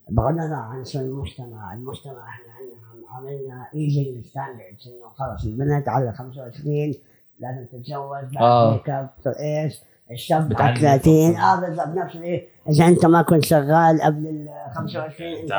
بغض 0.10 0.28
النظر 0.28 0.54
عن 0.54 0.86
شو 0.86 1.00
المجتمع 1.00 1.74
المجتمع 1.74 2.30
إحنا 2.30 2.54
عندنا 2.54 2.91
عملنا 3.12 3.68
aging 3.74 4.26
standards 4.26 4.88
انه 4.88 5.10
خلص 5.16 5.46
البنت 5.46 5.90
على 5.90 6.14
25 6.14 6.94
لازم 7.40 7.66
تتجوز 7.66 8.34
بعد 8.34 8.38
آه. 8.38 8.74
make 8.74 8.90
up 8.90 9.10
إيش؟ 9.40 9.80
الشاب 10.12 10.54
على 10.62 10.80
30 10.80 11.36
آه 11.36 11.60
بالضبط 11.60 11.88
نفس 11.88 12.16
إذا 12.70 12.88
أنت 12.88 13.06
ما 13.06 13.22
كنت 13.22 13.46
شغال 13.46 14.02
قبل 14.02 14.28
ال 14.28 14.50
25 14.76 15.32
أنت 15.34 15.54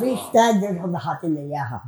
في 0.00 0.16
standard 0.28 0.84
هم 0.84 0.96
حاطين 0.96 1.34
لي 1.34 1.40
إياها. 1.40 1.82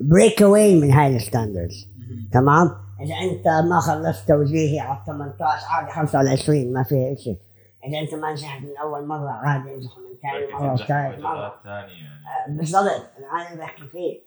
break 0.00 0.42
away 0.42 0.80
من 0.80 0.92
هاي 0.92 1.16
ال 1.16 1.23
standards 1.23 1.88
تمام؟ 2.32 2.70
إذا 3.00 3.14
أنت 3.14 3.48
ما 3.68 3.80
خلصت 3.80 4.28
توجيهي 4.28 4.80
على 4.80 4.98
18 5.06 5.66
عادي 5.68 5.90
25 5.90 6.72
ما 6.72 6.82
فيها 6.82 7.14
شيء. 7.14 7.38
إذا 7.84 7.98
أنت 8.00 8.14
ما 8.14 8.32
نجحت 8.32 8.60
من 8.62 8.76
أول 8.82 9.06
مرة 9.06 9.30
عادي 9.30 9.74
انجح 9.74 9.90
من 9.98 10.16
ثاني 10.22 10.52
مرة 10.52 10.72
وثالث 10.74 11.20
مرة 11.24 11.54
ثانية 11.64 12.04
يعني. 12.04 12.58
بالضبط 12.58 12.84
أنا 13.32 13.52
اللي 13.52 13.62
بحكي 13.64 13.82
فيه. 13.92 14.26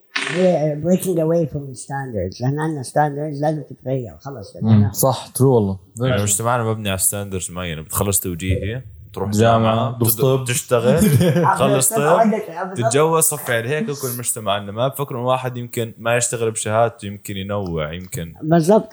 breaking 0.83 1.19
away 1.19 1.47
from 1.47 1.73
standards 1.73 2.41
لأن 2.41 2.59
عندنا 2.59 2.83
standards 2.83 3.41
لازم 3.41 3.63
تتغير 3.69 4.17
خلص. 4.21 4.53
صح 4.91 5.27
true 5.27 5.55
والله. 5.55 5.77
يعني. 6.01 6.21
مجتمعنا 6.21 6.63
مبني 6.63 6.89
على 6.89 6.97
ستاندرز 6.97 7.51
معينة. 7.51 7.81
بتخلص 7.81 8.19
توجيهي 8.19 8.81
تروح 9.13 9.29
جامعة، 9.29 9.59
جامعة 9.75 9.97
تدرس 9.97 10.15
بتد- 10.15 10.21
طب. 10.21 10.45
تشتغل 10.47 10.99
تخلص 11.55 11.93
طب 11.93 12.73
تتجوز 12.75 13.23
صفي 13.23 13.53
على 13.57 13.69
هيك 13.69 13.85
كل 13.85 14.07
المجتمع 14.13 14.53
عندنا 14.53 14.71
ما 14.71 14.87
بفكروا 14.87 15.21
إن 15.21 15.25
واحد 15.25 15.57
يمكن 15.57 15.93
ما 15.97 16.17
يشتغل 16.17 16.51
بشهادته 16.51 17.05
يمكن 17.05 17.37
ينوع 17.37 17.93
يمكن. 17.93 18.33
بالضبط. 18.41 18.91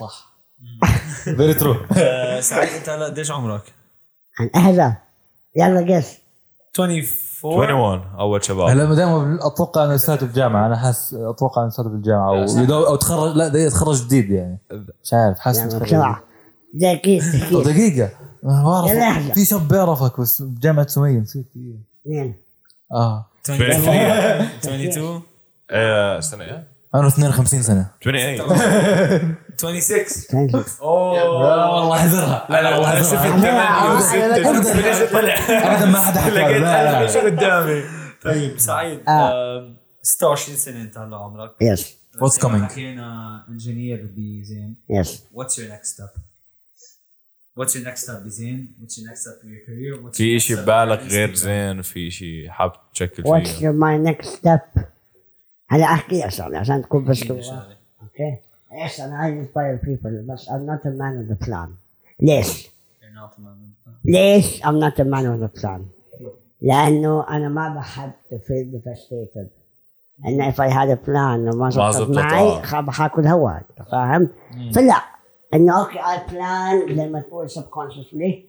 فيري 1.25 1.55
ترو 1.55 1.77
آه، 1.99 2.41
سعيد 2.41 2.69
أنت 2.69 2.89
هلا 2.89 3.05
قديش 3.05 3.31
عمرك؟ 3.31 3.63
عن 4.39 4.51
أهلا 4.55 4.95
يلا 5.57 5.97
قس. 5.97 6.19
24 6.81 7.07
21 7.45 8.03
أول 8.19 8.45
شباب. 8.45 8.69
هلا 8.69 8.95
دائما 8.95 9.39
أتوقع 9.47 9.85
إنه 9.85 9.95
لساته 9.95 10.27
بالجامعة 10.27 10.67
أنا 10.67 10.77
حاسس 10.77 11.15
أتوقع 11.15 11.61
إنه 11.63 11.69
لساته 11.69 11.89
بالجامعة 11.89 12.29
أو 12.29 12.43
يدو- 12.63 12.87
أو 12.87 12.97
تخرج 12.97 13.37
لا 13.37 13.49
ده 13.49 13.59
يتخرج 13.59 14.05
جديد 14.07 14.31
يعني. 14.31 14.59
مش 15.05 15.13
عارف 15.13 15.39
حاسس 15.39 15.59
يعني 15.59 15.71
بسرعة. 15.71 16.23
دقيقة. 16.75 18.11
ما 18.43 18.65
بعرف. 18.65 19.33
في 19.33 19.45
شاب 19.45 19.69
بيعرفك 19.69 20.21
بس 20.21 20.43
بجامعة 20.43 20.87
سمية 20.87 21.19
نسيت. 21.19 21.47
مين؟ 22.07 22.35
آه. 22.93 23.27
23 23.45 23.95
22 24.59 25.23
إيه 25.73 26.21
سنه 26.21 26.45
إيه؟ 26.45 26.69
أنا 26.99 27.09
52 27.09 27.63
سنة. 27.63 27.91
28 28.05 29.35
26 29.57 30.65
والله 30.89 31.95
أحذرها. 31.97 32.47
لا 32.51 32.63
لا 32.63 32.75
والله 32.77 33.03
شفت 33.03 33.15
ابدا. 33.15 33.53
ما 35.87 36.01
حدا 36.01 36.21
حكى. 36.21 36.59
لا 36.59 37.05
لا 37.05 37.21
قدامي. 37.21 37.83
طيب 38.23 38.59
سعيد. 38.59 39.01
آه. 39.09 39.11
آه، 39.11 39.75
26 40.03 40.57
سنة 40.57 40.83
أنت 40.83 40.99
هلا 40.99 41.17
عمرك. 41.17 41.51
يس 41.61 41.95
ما 42.21 42.29
coming? 42.29 42.63
حكينا 42.71 43.45
انجينير 43.49 44.11
بزين 44.17 44.77
يس 44.91 45.23
What's 45.35 45.53
your 45.59 45.69
next 45.73 45.89
step? 45.97 46.19
What's 47.61 47.73
your 47.75 47.85
next 47.89 48.03
step 48.07 48.25
بزين? 48.25 48.75
What's 48.81 48.99
your 48.99 49.09
next 49.11 49.21
step 49.21 49.45
in 49.45 49.49
your 49.49 49.63
career? 49.67 49.95
What's 50.03 50.15
your 50.15 50.17
في 50.17 50.41
شيء 50.41 50.57
ببالك 50.57 51.01
غير? 51.01 51.35
زين؟ 51.35 51.83
في 51.83 52.11
شيء 52.11 52.49
حاب 52.49 52.73
تشكل 52.95 53.23
What's 53.23 53.49
فيه؟ 53.49 53.69
your 53.69 53.75
my 53.75 54.11
next 54.13 54.27
step? 54.29 54.81
هلا 55.69 55.85
أحكي 55.85 56.21
لك 56.21 56.29
شغلة 56.29 56.59
عشان 56.59 56.83
تكون 56.83 57.05
بس 57.05 57.23
okay؟ 57.31 58.37
إيش 58.83 59.01
أنا 59.01 59.17
عايز 59.17 59.45
inspire 59.45 59.87
people 59.87 60.33
بس 60.33 60.49
I'm 60.49 60.67
not 60.67 60.83
a 60.85 60.91
man 60.91 61.19
with 61.19 61.43
a 61.43 61.47
plan. 61.47 61.69
ليش؟ 62.21 62.67
You're 62.67 63.19
not 63.19 63.39
a 63.39 63.41
man. 63.41 63.91
ليش 64.05 64.63
I'm 64.63 64.81
not 64.81 65.01
a 65.01 65.05
man 65.05 65.25
with 65.25 65.59
a 65.59 65.61
plan؟ 65.61 65.81
لأنه 66.61 67.29
أنا 67.29 67.49
ما 67.49 67.75
بحب 67.75 68.13
to 68.31 68.35
feel 68.35 68.77
devastated. 68.77 69.49
ان 70.27 70.53
if 70.53 70.55
I 70.55 70.69
had 70.69 70.99
a 70.99 71.07
plan 71.07 71.55
وما 71.55 71.71
زبطت 71.71 71.97
زبطت، 71.97 72.19
معي 72.19 72.63
حاكل 72.93 73.27
هوا 73.27 73.51
أنت 73.51 73.89
فاهم؟ 73.91 74.29
فلا 74.75 75.03
إنه 75.55 75.81
okay 75.81 75.99
a 75.99 76.21
plan 76.31 76.97
زي 76.97 77.09
ما 77.09 77.21
تقول 77.21 77.51
subconsciously 77.51 78.45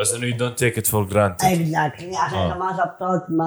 بس 0.00 0.14
إنه 0.14 0.26
you 0.26 0.36
don't 0.36 0.58
take 0.58 0.78
it 0.78 0.86
for 0.86 1.04
granted 1.04 1.44
exactly 1.44 2.16
عشان 2.16 2.38
آه. 2.38 2.46
إذا 2.46 2.54
ما 2.54 2.72
زبطت 2.72 3.30
ما 3.30 3.46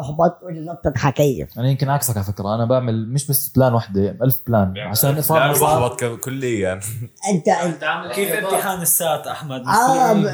احبط 0.00 0.42
واذا 0.42 0.60
زبطت 0.62 0.98
حكيف 0.98 1.58
أنا 1.58 1.68
يمكن 1.70 1.88
عكسك 1.90 2.16
على 2.16 2.26
فكرة. 2.26 2.54
أنا 2.54 2.64
بعمل 2.64 3.08
مش 3.08 3.26
بس 3.26 3.48
plan 3.48 3.74
وحدة 3.74 4.16
ألف 4.22 4.40
plan 4.46 4.78
عشان 4.78 5.14
لا 5.14 5.20
صار 5.20 5.44
أنا 5.44 5.52
صار 5.52 5.88
بحبط 5.88 6.04
كليا. 6.04 6.72
انت 7.34 7.48
انت 7.48 7.84
كيف 8.14 8.32
امتحان 8.32 8.80
السات 8.82 9.26
أحمد؟ 9.26 9.62
آه، 9.66 10.12
ب- 10.12 10.26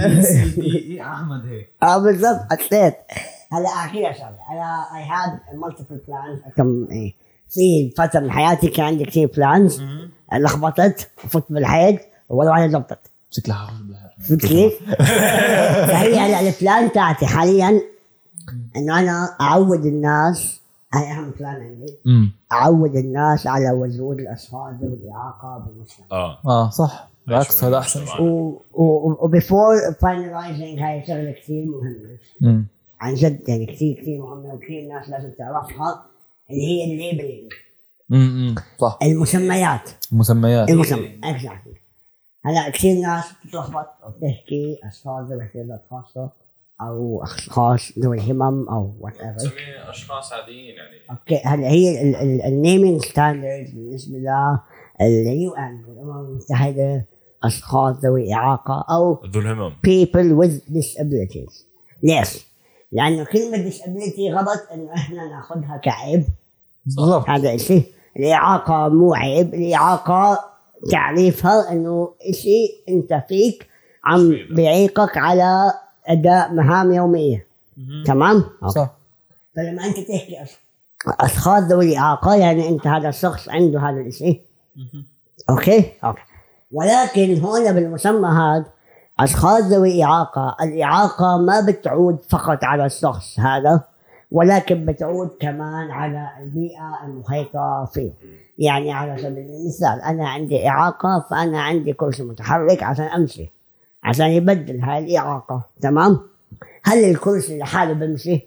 أحمد 1.01 1.47
هيك؟ 1.47 1.71
آه 1.83 1.99
بالضبط 1.99 2.41
حسيت. 2.53 2.95
هلا 3.53 3.67
احكي 3.69 4.03
لك 4.03 4.15
شغله 4.17 4.39
أنا 4.53 4.87
اي 4.97 5.03
هاد 5.05 5.41
multiple 5.59 6.01
plans 6.09 6.39
كم 6.57 6.87
إيه 6.91 7.15
في 7.51 7.91
فترة 7.99 8.21
من 8.21 8.31
حياتي 8.31 8.69
كان 8.69 8.87
عندي 8.87 9.05
كثير 9.05 9.31
plans 9.37 9.83
لخبطت 10.33 11.11
وفت 11.25 11.45
بالحيط 11.51 12.01
ولا 12.29 12.51
واحدة 12.51 12.69
زبطت 12.73 12.99
شكلها. 13.31 13.71
فهمت 14.29 14.47
كيف؟ 14.47 14.73
فهي 15.91 16.19
هلا 16.19 16.41
ال 16.41 16.51
plan 16.51 16.93
تاعتي 16.93 17.27
حاليا 17.27 17.81
إنه 18.77 18.99
أنا 19.01 19.37
أعود 19.41 19.87
الناس 19.87 20.61
هاي 20.95 21.13
أهم 21.13 21.31
plan 21.41 21.55
عندي. 21.55 22.31
أعود 22.53 22.97
الناس 22.97 23.47
على 23.47 23.71
وجود 23.71 24.19
الاشخاص 24.21 24.75
ذوي 24.83 24.95
الاعاقه 24.95 25.59
بالمجتمع 25.67 26.07
آه. 26.13 26.39
آه 26.47 26.71
صح. 26.71 27.09
بالعكس 27.27 27.65
هذا 27.65 27.79
أحسن. 27.79 28.07
شيء 28.07 28.59
و 28.75 28.89
before 28.89 29.75
finalizing 30.01 30.79
هاي 30.79 31.03
شغلة 31.07 31.31
كثير 31.31 31.65
مهمة. 31.67 32.19
امم 32.43 32.67
عن 33.01 33.15
جد 33.15 33.49
يعني 33.49 33.67
كثير 33.67 33.97
كثير 34.03 34.23
مهمة 34.23 34.55
وكثير 34.55 34.81
الناس 34.83 35.09
لازم 35.09 35.31
تعرفها 35.39 36.03
اللي 36.51 36.63
هي 36.63 36.85
ال 36.85 36.91
labeling. 36.91 37.53
امم 38.13 38.55
صح. 38.81 38.99
المسميات. 39.03 39.91
المسميات. 40.13 40.71
المسمى 40.71 41.11
exactly 41.25 41.84
هلا 42.47 42.71
كثير 42.71 43.01
ناس 43.01 43.25
بتتلخبط 43.45 43.87
وبتحكي 44.07 44.79
أشخاص 44.85 45.25
ذوي 45.31 45.43
احتياجات 45.43 45.83
خاصه 45.91 46.31
أو 46.81 47.23
أشخاص 47.23 47.99
ذوي 47.99 48.21
همم 48.21 48.69
أو 48.69 48.95
whatever 49.01 49.33
بتسميه 49.35 49.91
أشخاص 49.91 50.33
عاديين 50.33 50.75
يعني. 50.75 50.97
okay 51.11 51.41
هلا 51.45 51.69
هي 51.69 52.13
ال 52.49 52.57
naming 52.57 53.05
standard 53.05 53.71
بالنسبة 53.75 54.19
لل 55.01 55.55
UN 55.55 55.85
الامم 55.89 56.27
المتحده 56.27 57.05
أشخاص 57.45 57.97
ذوي 57.97 58.35
إعاقة 58.35 58.85
أو 58.91 59.25
ذو 59.27 59.41
الهمم. 59.41 59.71
people 59.71 60.43
with 60.43 60.73
disabilities. 60.75 61.65
ليش؟ 62.03 62.47
لأنه 62.93 63.25
كلمة 63.25 63.71
disability 63.71 64.33
غلط 64.33 64.61
إنه 64.73 64.95
إحنا 64.95 65.29
ناخذها 65.29 65.77
كعيب. 65.77 66.25
بالضبط. 66.87 67.29
هذا 67.29 67.57
شيء 67.57 67.83
الإعاقة 68.17 68.89
مو 68.89 69.15
عيب 69.15 69.55
الإعاقة 69.55 70.54
تعريفها 70.91 71.73
إنه 71.73 72.15
شيء 72.33 72.71
أنت 72.89 73.25
فيك 73.29 73.69
عم 74.05 74.37
بيعيقك 74.51 75.17
على 75.17 75.73
أداء 76.07 76.53
مهام 76.53 76.93
يومية. 76.93 77.47
تمام؟ 78.07 78.45
صح. 78.69 78.91
فلما 79.57 79.85
أنت 79.85 79.97
تحكي 79.97 80.37
أشخاص 81.21 81.63
ذوي 81.63 81.99
إعاقة 81.99 82.35
يعني 82.35 82.69
أنت 82.69 82.87
هذا 82.87 83.09
الشخص 83.09 83.49
عنده 83.49 83.81
هذا 83.81 84.01
الشيء 84.01 84.41
okay؟ 85.51 85.93
okay. 86.05 86.23
ولكن 86.73 87.41
هون 87.41 87.73
بالمسمى 87.73 88.29
هذا 88.29 88.65
أشخاص 89.21 89.63
ذوي 89.63 90.05
إعاقة 90.05 90.57
الإعاقة 90.63 91.39
ما 91.39 91.61
بتعود 91.61 92.19
فقط 92.31 92.59
على 92.65 92.87
الشخص 92.87 93.41
هذا. 93.41 93.81
ولكن 94.35 94.87
بتعود 94.87 95.31
كمان 95.41 95.91
على 95.91 96.29
البيئة 96.43 96.99
المحيطة 97.07 97.89
فيه. 97.95 98.11
يعني 98.59 98.93
على 98.93 99.23
سبيل 99.23 99.47
المثال 99.47 100.01
أنا 100.03 100.29
عندي 100.29 100.69
إعاقة 100.69 101.27
فأنا 101.31 101.61
عندي 101.63 101.93
كرسي 101.93 102.23
متحرك 102.23 102.83
عشان 102.83 103.05
أمشي 103.05 103.51
عشان 104.05 104.27
يبدل 104.27 104.81
هاي 104.81 104.99
الإعاقة. 105.05 105.63
تمام؟ 105.81 106.19
هل 106.85 107.05
الكرسي 107.05 107.59
لحاله 107.59 107.93
بمشي؟ 107.93 108.41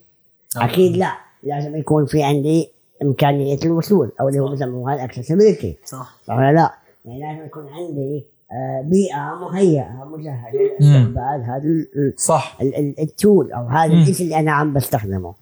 أكيد 0.57 0.97
لا. 0.97 1.11
لازم 1.43 1.75
يكون 1.75 2.05
في 2.05 2.23
عندي 2.23 2.69
إمكانية 3.03 3.59
الوصول 3.65 4.11
أو 4.21 4.27
اللي 4.29 4.39
هو 4.39 4.47
بسموها 4.51 4.93
الاكسسبيلتي 4.95 5.77
صح. 5.85 6.15
صح 6.27 6.33
ولا 6.37 6.51
لا؟ 6.53 6.73
يعني 7.05 7.19
لازم 7.19 7.45
يكون 7.45 7.67
عندي 7.73 8.23
آه، 8.51 8.81
بيئة 8.85 9.35
مهيئة 9.41 10.05
مجهزة 10.05 10.51
لاستقبال 10.53 11.43
هذا 11.43 12.13
صح. 12.17 12.57
ال- 12.61 12.75
ال- 12.75 12.99
التول 12.99 13.51
أو 13.51 13.65
هذا. 13.67 13.93
الشيء 13.93 14.25
اللي 14.25 14.39
أنا 14.39 14.51
عم 14.51 14.73
بستخدمه. 14.73 15.33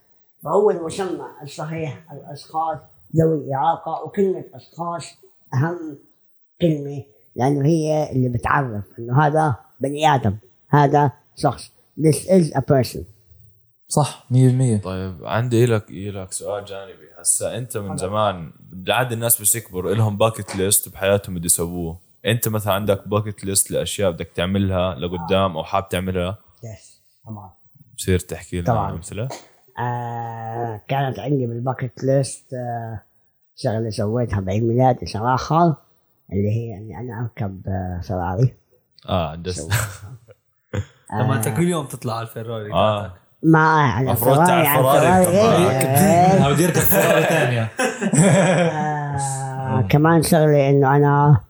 فهو 0.46 0.72
المسمى 0.72 1.26
الصحيح 1.43 2.12
الأشخاص 2.12 2.78
ذوي 3.16 3.56
إعاقة 3.56 4.04
وكلمة 4.04 4.43
أشخاص 4.54 5.06
أهم 5.54 5.98
كلمة 6.62 7.04
لأنه 7.36 7.66
هي 7.66 8.12
اللي 8.12 8.30
بتعرف 8.30 8.84
إنه 9.00 9.22
هذا 9.22 9.56
بني 9.80 10.16
آدم 10.16 10.36
هذا 10.70 11.12
شخص. 11.36 11.72
This 12.00 12.16
is 12.16 12.56
a 12.56 12.62
person. 12.62 13.00
صح 13.88 14.26
100% 14.32 14.34
طيب 14.84 15.26
عندي 15.26 15.66
لك 15.66 15.91
لك 15.91 16.32
سؤال 16.32 16.66
جانبي. 16.66 17.08
هسا 17.20 17.58
أنت 17.58 17.78
من 17.78 17.98
زمان 17.98 18.52
بالعاده 18.60 19.16
الناس 19.16 19.41
بس 19.41 19.56
يكبروا 19.56 19.93
لهم 19.93 20.18
bucket 20.18 20.56
list 20.56 20.89
بحياتهم 20.89 21.36
بده 21.36 21.46
يسووه. 21.46 21.98
أنت 22.26 22.48
مثلا 22.48 22.74
عندك 22.74 23.08
bucket 23.08 23.43
list 23.43 23.72
لأشياء 23.72 24.12
بدك 24.12 24.28
تعملها 24.36 24.96
لقدام 24.96 25.58
أو 25.58 25.64
حاب 25.64 25.89
تعملها؟ 25.89 26.38
yes 26.64 27.02
طبعا 27.26 27.52
بصير 27.98 28.20
تحكي 28.20 28.62
لنا 28.62 28.89
امثله 28.89 29.30
آه 29.80 30.82
كانت 30.88 31.20
عندي 31.20 31.48
بال 31.48 31.62
bucket 31.62 32.04
list 32.04 32.54
آه 32.54 33.02
شغلة 33.56 33.90
سويتها 33.90 34.40
بعيد 34.40 34.64
ميلادي 34.64 35.06
صراحة 35.06 35.82
اللي 36.34 36.50
هي 36.50 36.78
إني 36.78 37.00
أنا 37.00 37.22
أركب 37.22 37.62
آه 37.68 38.02
فراري 38.04 38.54
آه 39.10 39.36
just 39.36 39.68
لما 41.14 41.36
أنت 41.38 41.50
كل 41.50 41.68
يوم 41.68 41.86
تطلع 41.86 42.14
على 42.14 42.28
الفيراري 42.28 42.74
آه. 42.74 43.14
ما 43.44 43.60
على 43.70 44.12
مفروض 44.12 44.40
الفراري 44.40 44.68
على 44.68 44.84
فراري 44.84 45.20
الفراري 45.20 46.54
بدي 46.54 46.66
اركب 46.66 46.80
فراري 46.80 47.24
ثانية 47.24 47.72
آه 48.72 49.82
كمان 49.92 50.24
شغلة 50.24 50.70
إنه 50.70 50.96
أنا 50.96 51.42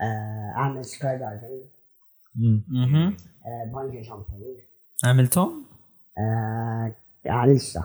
آه 0.00 0.52
أعمل 0.56 0.84
skydiving 0.84 1.62
أها 2.76 3.12
آه 3.46 3.72
bungee 3.74 4.00
jumping 4.00 4.58
عملتهم؟ 5.04 5.66
آه، 7.30 7.46
لسه. 7.46 7.84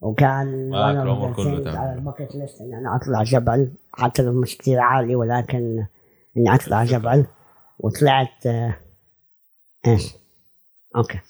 وكان 0.00 0.70
تعمل. 0.72 1.76
على 1.76 1.94
ال 1.94 2.00
bucket 2.00 2.34
list 2.34 2.60
إني 2.60 2.78
أنا 2.78 2.96
أطلع 2.96 3.22
جبل. 3.22 3.72
حتى 3.92 4.22
لو 4.22 4.32
مش 4.32 4.58
كثير 4.58 4.80
عالي 4.80 5.16
ولكن 5.16 5.86
إني 6.36 6.54
أطلع 6.54 6.84
جبل. 6.84 7.26
وطلعت 7.78 8.46
آه 8.46 8.74
إيش؟ 9.86 10.14
okay. 10.96 11.20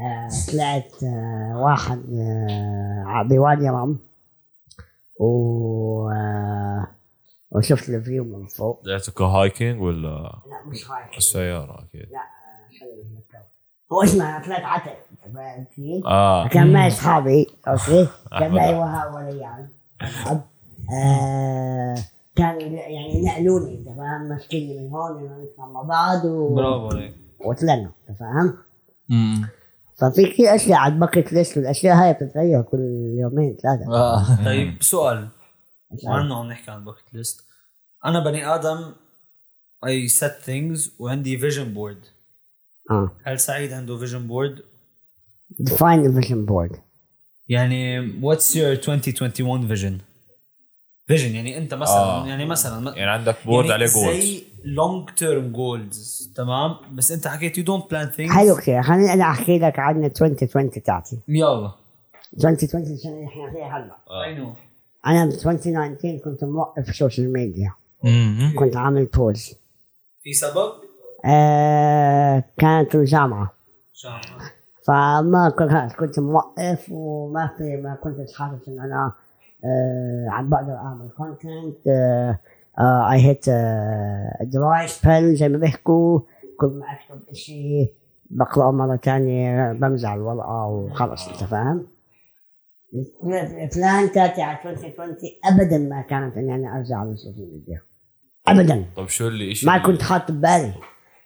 آه 0.00 0.28
طلعت 0.52 1.02
آه 1.02 1.58
واحد 1.58 1.98
آه 2.12 3.22
بوادي 3.28 3.68
رم 3.68 3.98
و 5.20 6.10
آه 6.10 6.86
وشفت 7.50 7.88
ال 7.88 7.95
view 7.95 8.24
من 8.24 8.46
فوق. 8.46 8.82
طلعتوا 8.84 9.26
hiking 9.26 9.82
ولا 9.82 10.08
لا 10.46 10.64
مش 10.66 10.90
هايك 10.90 11.16
السيارة 11.16 11.84
أكيد؟ 11.84 12.08
لا 12.10 12.18
آه، 12.18 12.78
خلينا 12.80 13.18
نتكلم. 13.20 13.42
هو 13.92 14.02
اسمه 14.02 14.36
أنا 14.36 14.44
طلعت 14.44 14.82
كيف؟ 14.84 14.94
آه. 16.06 16.48
كان 16.48 16.72
معي 16.72 16.88
أصحابي 16.88 17.46
okay؟ 17.68 18.08
كان. 18.40 18.52
معي 18.52 18.74
وهاب 18.74 19.14
وليان 19.14 19.68
آه 20.92 21.94
كانوا 22.36 22.60
يعني 22.62 23.22
نقلوني 23.22 23.78
انت 23.78 23.86
فاهم 23.86 24.28
ماسكيني 24.28 24.78
من 24.80 24.90
هون 24.90 25.46
مع 25.58 25.82
بعض 25.82 26.24
و... 26.24 26.54
برافو 26.54 26.88
عليك. 26.88 27.14
وطلعنا 27.40 27.90
انت 28.08 28.18
فاهم؟ 28.18 28.56
امم 29.10 29.48
ففي 29.96 30.26
كثير 30.26 30.54
أشياء 30.54 30.78
على 30.78 30.94
ال 30.94 30.99
bucket 30.99 31.32
list 31.32 31.56
والاشياء 31.56 31.96
هاي 31.96 32.12
بتتغير 32.12 32.62
كل 32.62 32.78
يومين 33.18 33.56
ثلاثة. 33.62 33.94
آه. 33.94 34.24
طيب 34.44 34.82
سؤال. 34.82 35.28
وعنه 36.04 36.36
عم 36.38 36.46
نحكي 36.46 36.70
عن 36.70 36.84
bucket 36.84 37.14
list 37.14 37.44
أنا 38.04 38.24
بني 38.24 38.54
آدم 38.54 38.92
I 39.86 40.08
set 40.08 40.46
things 40.46 40.90
وعندي 40.98 41.38
vision 41.38 41.74
board 41.74 42.04
آه. 42.90 43.10
هل 43.24 43.40
سعيد 43.40 43.72
عنده 43.72 43.98
فيجن 43.98 44.26
بورد 44.26 44.62
define 45.62 46.02
the 46.04 46.20
vision 46.20 46.46
board. 46.46 46.76
يعني 47.48 48.12
what's 48.20 48.54
your 48.54 48.88
2021 48.88 49.68
vision? 49.76 49.92
vision 51.06 51.34
يعني 51.34 51.58
انت 51.58 51.74
مثلا 51.74 51.96
آه. 51.96 52.26
يعني 52.26 52.46
مثلا 52.46 52.96
يعني 52.96 53.10
عندك 53.10 53.36
board 53.46 53.66
يعني 53.68 53.74
عليه 53.82 53.92
goals 53.92 54.24
زي 54.24 54.42
long 54.64 55.10
term 55.10 55.52
goals 55.52 56.32
تمام؟ 56.36 56.76
بس 56.92 57.12
انت 57.12 57.28
حكيت 57.28 57.58
you 57.58 57.64
don't 57.64 57.90
plan 57.90 58.08
things 58.08 58.32
حلو 58.34 58.56
كثير 58.56 58.82
خليني 58.82 59.12
أنا 59.12 59.24
أحكي 59.30 59.58
لك 59.58 59.78
عن 59.78 60.04
2020 60.04 60.70
تاعتي 60.70 61.18
يلا. 61.28 61.72
2020 62.36 62.82
السنة 62.82 63.12
اللي 63.12 63.26
إحنا 63.26 63.50
فيها 63.52 63.78
هلا. 63.78 64.24
I 64.24 64.34
know 64.34 64.54
أنا 65.06 65.24
ب 65.26 65.28
2019 65.28 66.18
كنت 66.24 66.44
موقف 66.44 66.88
ال 66.88 66.94
social 66.94 67.32
media 67.32 67.72
أمم. 68.04 68.52
كنت 68.58 68.76
عامل 68.76 69.04
pause 69.04 69.54
في 70.22 70.32
سبب؟ 70.32 70.72
آه 71.24 72.44
كانت 72.58 72.94
الجامعة. 72.94 73.52
شامل 73.94 74.20
فما 74.88 75.52
كنت 75.58 75.92
كنت 75.98 76.18
موقف 76.20 76.86
وما 76.90 77.50
في 77.58 77.76
ما 77.76 77.94
كنت 77.94 78.16
حاسس 78.36 78.68
ان 78.68 78.80
أنا 78.80 79.12
آه 79.64 80.26
عم 80.30 80.48
بقدر 80.50 80.72
اعمل 80.72 81.08
content 81.16 81.86
آه 82.78 83.12
I 83.12 83.18
hit 83.18 83.44
dry 84.52 84.88
spell 84.88 85.34
زي 85.34 85.48
ما 85.48 85.58
بيحكوا. 85.58 86.20
كل 86.60 86.66
ما 86.66 86.84
أكتب 86.92 87.34
شيء 87.34 87.92
بقرأه 88.30 88.70
مرة 88.72 88.96
ثانية 88.96 89.72
بمزع 89.72 90.14
الورقة 90.14 90.66
وخلص 90.66 91.28
أنت 91.28 91.44
فاهم؟ 91.44 91.86
ال 93.24 93.42
plan 93.42 94.12
تاعتي 94.12 94.42
على 94.42 94.58
2020 94.64 95.16
ابدا 95.44 95.78
ما 95.78 96.02
كانت 96.02 96.36
إني 96.36 96.54
أنا 96.54 96.76
أرجع 96.78 96.96
على 96.96 97.10
ال 97.10 97.16
social 97.16 97.52
media 97.52 97.80
ابدا. 98.48 98.84
طب 98.96 99.08
شو 99.08 99.28
اللي 99.28 99.54
ما 99.64 99.78
كنت 99.78 100.02
حاط 100.02 100.30
ببالي. 100.30 100.72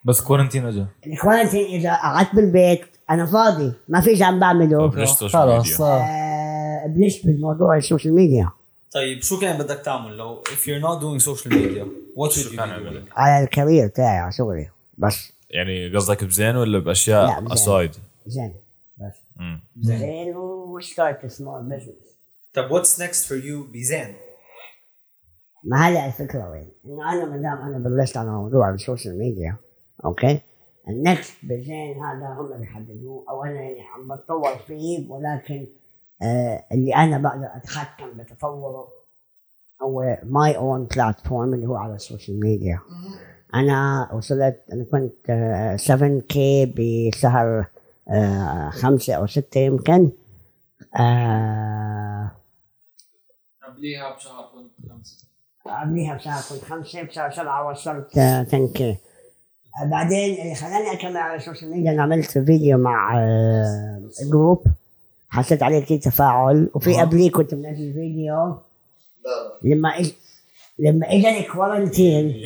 بس 0.05 0.21
quarantine 0.21 0.65
اجى 0.65 0.85
ال 1.07 1.12
quarantine 1.12 1.65
اذا 1.65 1.95
قعدت 1.95 2.35
بالبيت 2.35 2.81
أنا 3.09 3.25
فاضي 3.25 3.73
ما 3.87 4.01
في 4.01 4.15
شيء 4.15 4.23
عم 4.25 4.39
بعمله. 4.39 5.13
صار 5.13 6.01
آه، 6.01 6.87
بلشت 6.87 7.25
بالموضوع 7.25 7.77
ال 7.77 7.82
social 7.82 8.15
media 8.15 8.49
طيب 8.93 9.21
شو 9.21 9.39
كان 9.39 9.57
بدك 9.57 9.79
تعمل 9.85 10.17
لو 10.17 10.43
if 10.43 10.59
you're 10.67 10.83
not 10.83 11.01
doing 11.01 11.25
social 11.25 11.49
media 11.53 11.83
what 12.17 12.29
شو 12.31 12.41
should 12.49 12.53
you 12.53 12.57
doing 12.57 13.11
على 13.17 13.43
ال 13.43 13.49
career 13.49 13.87
تاعي 13.87 14.17
على 14.17 14.31
شغلي 14.31 14.69
بس. 14.97 15.33
يعني 15.49 15.95
قصدك 15.95 16.23
بزين 16.23 16.55
ولا 16.55 16.77
لا، 16.77 16.83
باشياء. 16.83 17.53
aside 17.53 17.91
زين 18.27 18.53
بس. 18.97 19.15
زين 19.81 20.35
و 20.35 20.50
start 20.50 21.25
small 21.25 21.61
business 21.63 21.95
طب 22.53 22.69
what's 22.69 22.89
next 22.99 23.25
for 23.27 23.43
you 23.45 23.73
بزين؟ 23.73 24.15
ما 25.63 25.77
هلا 25.87 26.05
الفكرة 26.05 26.49
وين؟ 26.51 26.69
إنه 26.85 27.13
أنا 27.13 27.25
ما 27.25 27.37
دام 27.37 27.57
أنا 27.67 27.89
بلشت 27.89 28.17
على 28.17 28.29
موضوع 28.29 28.69
ال 28.73 28.79
social 28.79 29.17
media 29.19 29.55
okay؟ 30.05 30.39
ال 30.87 30.96
next 30.96 31.33
بزين 31.43 32.03
هذا 32.03 32.27
هم 32.39 32.53
اللي 32.53 32.63
يحددوه 32.65 33.25
أو 33.29 33.43
أنا 33.43 33.53
يعني 33.61 33.81
عم 33.81 34.15
بتطور 34.15 34.55
فيه 34.57 35.11
ولكن 35.11 35.67
آه 36.21 36.63
اللي 36.71 36.95
أنا 36.95 37.17
بقدر 37.17 37.49
أتحكم 37.55 38.17
بتطوره 38.17 38.87
هو 39.81 40.17
my 40.23 40.57
own 40.57 40.83
platform 40.85 41.53
اللي 41.53 41.67
هو 41.67 41.75
على 41.75 41.95
ال 41.95 42.01
social 42.01 42.39
media 42.39 42.79
أنا 43.55 44.09
وصلت 44.13 44.63
أنا 44.73 44.83
كنت 44.91 45.29
آه 45.29 45.75
7 45.75 46.19
K 46.19 46.73
بشهر 46.77 47.65
آه 48.09 48.69
خمسة 48.69 49.13
أو 49.13 49.27
ستة 49.27 49.59
يمكن. 49.59 50.09
آه 50.99 52.31
قبليها 53.67 54.15
بشهر 54.15 54.51
كنت 54.53 54.91
خمسة. 54.91 55.27
قبليها 55.65 56.15
بشهر 56.15 56.41
كنت 56.49 56.63
خمسة 56.69 57.01
بشهر 57.03 57.31
سبعة 57.31 57.69
وصلت 57.71 58.17
آه، 58.17 58.41
10 58.41 58.67
K 58.67 58.97
بعدين 59.81 60.41
اللي 60.41 60.55
خلاني 60.55 60.93
أكمل 60.93 61.17
على 61.17 61.35
ال 61.35 61.40
social 61.40 61.71
media 61.71 61.91
أنا 61.91 62.03
عملت 62.03 62.31
فيديو 62.31 62.77
مع 62.77 63.19
آه، 63.19 64.01
group 64.31 64.63
حسيت 65.29 65.63
عليه 65.63 65.79
كثير 65.79 65.99
تفاعل. 65.99 66.69
وفي 66.73 66.93
قبليه 66.93 67.31
كنت 67.31 67.53
منزل 67.53 67.93
فيديو. 67.93 68.55
لما 69.63 69.89
اج 69.99 70.11
لما 70.79 71.07
اجى 71.11 71.39
ال 71.39 71.48
quarantine 71.48 72.33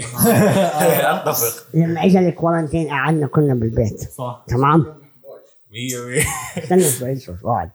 أتفق. 1.04 1.66
لما 1.74 2.06
اجى 2.06 2.20
ال 2.20 2.26
quarantine 2.26 2.88
قعدنا 2.88 3.28
كلنا 3.28 3.54
بالبيت. 3.54 4.00
صح. 4.02 4.46
تمام؟ 4.48 4.80
100 4.80 6.06
100 6.08 6.24
استنى 6.64 6.82
شوي 6.84 7.20
شوي 7.20 7.36
اقعد 7.44 7.70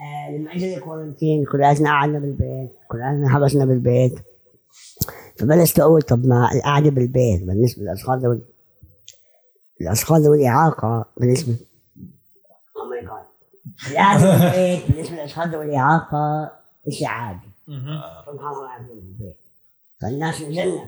آه، 0.00 0.36
لما 0.36 0.52
اجى 0.52 0.74
ال 0.76 0.82
quarantine 0.82 1.44
كلنا 1.44 1.90
قعدنا 1.90 2.18
بالبيت. 2.18 2.70
كلنا 2.88 3.28
حبسنا 3.28 3.64
بالبيت. 3.64 4.14
فبلشت 5.38 5.80
أقول 5.80 6.02
طب 6.02 6.26
ما 6.26 6.48
القعدة 6.54 6.90
بالبيت 6.90 7.42
بالنسبة 7.42 7.82
للاشخاص 7.82 8.22
ذوي 8.22 8.40
الأشخاص 9.80 10.20
ذوي 10.20 10.36
الإعاقة 10.38 11.04
بالنسبة 11.16 11.56
أو 12.76 12.84
ماي 12.90 13.00
جاد 13.00 13.24
القعده 13.90 14.38
بالبيت 14.38 14.90
بالنسبة 14.90 15.14
للأشخاص 15.16 15.46
ذوي 15.48 15.64
الإعاقة 15.64 16.50
شيء 16.90 17.06
عادي؟ 17.06 17.38
قاعدين 18.66 18.88
بالبيت 18.88 19.36
فالناس 20.00 20.40
بالبيت. 20.42 20.80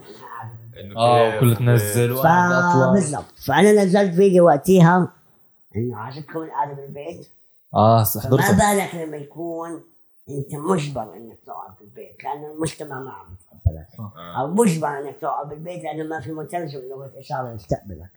آه 0.97 1.41
كله 1.41 1.55
تنزل 1.55 2.15
بطلع 2.15 2.91
فبالضبط 2.91 3.39
فأنا 3.47 3.73
نزلت 3.85 4.15
فيديو 4.15 4.47
وقتها 4.47 5.09
إنه 5.77 5.97
عجبكم 5.97 6.39
القعده 6.43 6.73
بالبيت 6.75 7.29
آه 7.75 8.05
فما 8.05 8.23
حضرتها 8.23 8.75
بالك 8.75 8.95
لما 8.95 9.17
يكون 9.17 9.81
أنت 10.29 10.55
مجبر 10.55 11.03
إنك 11.17 11.39
تقعد 11.47 11.71
بالبيت 11.81 12.25
لأن 12.25 12.45
المجتمع 12.45 13.01
ما 13.01 13.11
عم 13.13 13.27
يتقبلك. 13.35 14.11
أو 14.39 14.47
مجبر 14.47 14.89
إنك 14.99 15.17
تقعد 15.21 15.49
بالبيت 15.49 15.83
لأنه 15.85 16.05
ما 16.05 16.21
في 16.21 16.33
مترجم 16.33 16.79
لغة 16.91 17.11
إشارة 17.19 17.53
يستقبلك. 17.55 18.11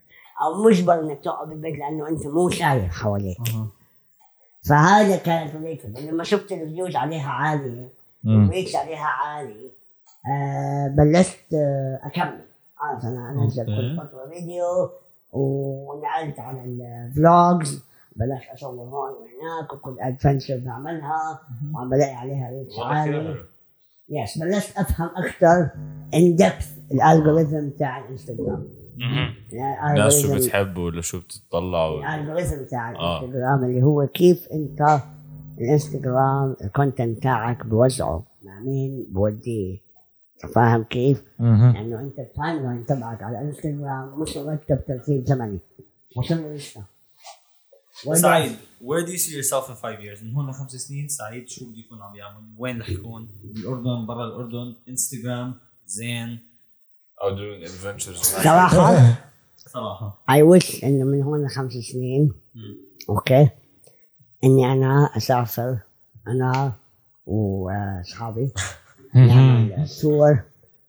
أو 0.44 0.64
مجبر 0.64 1.00
إنك 1.00 1.20
تقعد 1.24 1.50
بالبيت 1.50 1.80
لأنه 1.80 2.08
أنت 2.10 2.28
مو 2.28 2.50
شايف 2.50 2.92
حواليك. 2.92 3.38
فهذا 4.70 5.16
كانت 5.16 5.56
الفكرة 5.56 6.02
لما 6.02 6.24
شفت 6.24 6.52
ال 6.52 6.59
views 6.59 6.96
عليها 6.96 7.30
عالية 7.30 7.88
وال 8.26 8.40
reach 8.40 8.76
عليها 8.76 9.06
عالي 9.06 9.72
آه 10.28 10.88
بلشت 10.88 11.54
آه 11.54 12.00
أكمل. 12.04 12.42
خلاص 12.76 13.06
أنا 13.06 13.44
أنزل 13.44 13.66
كل 13.66 13.98
فترة 13.98 14.30
فيديو 14.30 14.90
ونقلت 15.34 16.40
على 16.40 16.64
ال 16.64 16.84
vlogs 16.84 17.84
بلشت 18.16 18.50
اصور 18.54 18.72
هون 18.72 19.10
وهناك 19.10 19.74
وكل 19.74 20.00
adventure 20.00 20.62
بعملها. 20.66 21.40
وعم 21.74 21.90
بلاقي 21.90 22.14
عليها 22.14 22.50
reach 22.50 22.80
عالي. 22.80 23.36
yes 24.10 24.38
بلشت 24.38 24.78
أفهم 24.78 25.10
أكثر 25.16 25.70
in 26.14 26.36
depth 26.36 26.72
ال 26.92 27.00
algorithm 27.00 27.70
تاع 27.80 27.98
الانستغرام 27.98 28.68
يعني 29.52 29.92
الناس 30.00 30.22
شو 30.22 30.36
بتحب 30.36 30.78
ولا 30.78 31.02
شو 31.02 31.20
بتطلع 31.20 31.88
ولا- 31.88 32.16
ال 32.16 32.21
algorithm 32.21 32.64
تاع 32.72 32.92
آه. 32.92 33.20
الانستغرام 33.20 33.64
اللي 33.64 33.84
هو 33.84 34.08
كيف 34.08 34.48
أنت 34.54 35.00
الانستغرام 35.62 36.56
ال 36.64 36.71
content 36.71 37.24
تاعك 37.24 37.66
بوزعه. 37.66 38.24
مع 38.44 38.60
مين؟ 38.60 39.06
بوديه 39.12 39.78
فاهم 40.56 40.84
كيف؟ 40.84 41.24
لأنه 41.40 42.00
أنت 42.00 42.20
ال 42.20 42.64
timeline 42.64 42.86
تبعك 42.86 43.24
على 43.24 43.40
الانستغرام 43.42 44.20
مش 44.22 44.38
مرتب 44.38 44.80
ترتيب 44.88 45.26
زمني. 45.26 45.60
وصلنا 46.16 46.56
لسه. 46.56 46.84
سعيد 48.14 48.52
where 48.84 49.06
do 49.06 49.10
you 49.12 49.18
see 49.18 49.32
yourself 49.36 49.70
in 49.70 49.76
five 49.76 50.00
years 50.00 50.24
من 50.24 50.34
هون 50.36 50.50
لخمس 50.50 50.72
سنين 50.76 51.08
سعيد 51.08 51.50
شو 51.50 51.66
بده 51.66 51.80
يكون 51.80 52.02
عم 52.02 52.16
يعمل؟ 52.16 52.42
وين 52.58 52.80
رح 52.82 52.90
يكون؟ 52.90 53.28
بالاردن 53.44 54.06
برا 54.06 54.26
الأردن 54.26 54.76
انستغرام 54.90 55.54
زين. 55.88 56.40
أو 57.24 57.36
doing 57.36 57.68
adventures 57.68 58.24
صراحة؟ 58.24 58.96
صراحة. 59.58 60.18
اي 60.30 60.42
ويش 60.42 60.84
إنه 60.84 61.06
من 61.06 61.22
هون 61.22 61.46
لخمس 61.46 61.74
سنين. 61.74 62.34
أوكي 63.10 63.50
إني 64.44 64.74
أنا 64.74 65.10
أسافر 65.18 65.78
أنا 66.28 66.72
وأصحابي. 67.26 68.52
نعمل 69.16 69.88
tour 70.02 70.40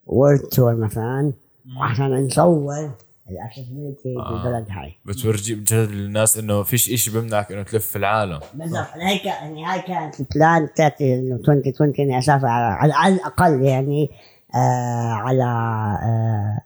world 0.07 0.41
tour 0.41 0.75
مثلا. 0.75 1.33
وعشان 1.79 2.27
نصور 2.27 2.91
ال 3.31 3.37
accessibility 3.37 4.15
بالبلد 4.15 4.67
هاي. 4.71 4.95
بتورجي 5.05 5.55
بجد 5.55 5.91
للناس 5.91 6.39
إنه 6.39 6.63
فيش 6.63 6.93
إشي 6.93 7.11
بمنعك 7.11 7.53
إنه 7.53 7.63
تلف 7.63 7.87
في 7.87 7.97
العالم. 7.97 8.41
بالضبط. 8.55 8.87
هيك 8.95 9.25
يعني 9.25 9.65
هاي 9.65 9.83
كانت 9.83 10.21
ال 10.21 10.30
plan 10.30 10.69
تاعتي 10.77 11.15
إنه 11.15 11.37
2020 11.37 11.93
إني 11.99 12.19
أسافر 12.19 12.47
على, 12.47 12.75
على, 12.75 12.93
على 12.93 13.15
الأقل 13.15 13.63
يعني 13.63 14.11
آه 14.55 15.13
على 15.13 15.45
آه 15.45 16.61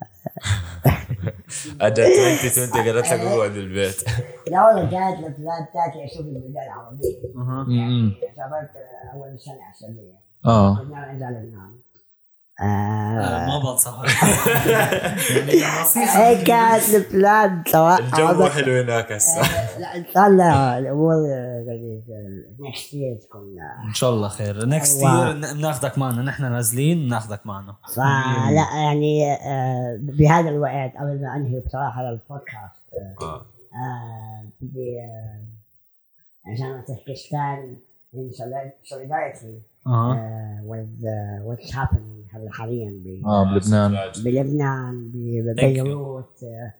اجت 1.81 1.99
2020 1.99 2.71
قالت 2.71 3.13
لك 3.13 3.21
اقعد 3.21 3.51
بالبيت 3.51 4.03
لا 4.51 4.67
والله 4.67 4.91
كانت 4.91 5.27
ال 5.27 5.35
plan 5.35 5.67
تاعتي 5.75 6.05
أشوف 6.05 6.21
البلدان 6.27 6.63
العربيه 6.67 7.17
مم. 7.35 8.13
سافرت 8.37 8.71
أول 9.15 9.41
سنة 9.41 9.55
على 9.63 9.73
السعوديه 9.75 10.15
آه 10.47 10.77
كنا 10.77 11.77
آه، 12.61 13.47
ما 13.47 13.57
آه 13.57 13.63
بنصح 13.73 14.01
هيك 16.17 16.47
كانت 16.47 16.95
ال 16.95 17.08
plan 17.08 17.63
سواء 17.67 18.01
الجو 18.03 18.45
حلو 18.45 18.83
هناك 18.83 19.13
هسه. 19.13 19.41
لا 19.79 19.97
إن 19.97 20.05
شاء 20.15 20.27
الله 20.27 20.79
الأمور 20.79 21.15
يعني 21.67 22.03
next 22.61 22.95
year 22.95 23.17
تكون 23.17 23.43
إن 23.89 23.95
شاء 23.95 24.11
الله 24.11 24.29
خير. 24.29 24.67
next. 24.67 25.03
year 25.03 25.33
بناخذك 25.55 25.99
معنا 25.99 26.23
نحن 26.23 26.53
نازلين 26.53 27.07
بناخذك 27.07 27.47
معنا. 27.47 27.75
فلا 27.97 28.67
يعني 28.83 29.33
آه، 29.35 29.97
بهذا 30.01 30.49
الوقت 30.49 30.97
قبل 30.97 31.21
ما 31.23 31.37
أنهي 31.37 31.61
بصراحة 31.61 32.01
البودكاست 32.11 32.83
آه. 33.23 33.47
آه، 33.75 34.45
بدي 34.61 35.01
آه، 35.01 35.41
عشان 36.53 36.83
stand 37.15 37.77
in 38.17 38.37
solid- 38.39 38.89
solidarity 38.93 39.55
أها. 39.87 40.15
uh, 40.15 40.71
with 40.71 40.95
uh, 41.05 41.09
what's 41.49 41.71
happening. 41.75 42.16
هلا 42.37 42.51
حاليا 42.53 42.91
ب- 43.05 43.27
آه 43.27 43.45
بلبنان. 43.45 43.97
بلبنان 44.25 45.11
ببيروت. 45.15 46.43
آه، 46.43 46.73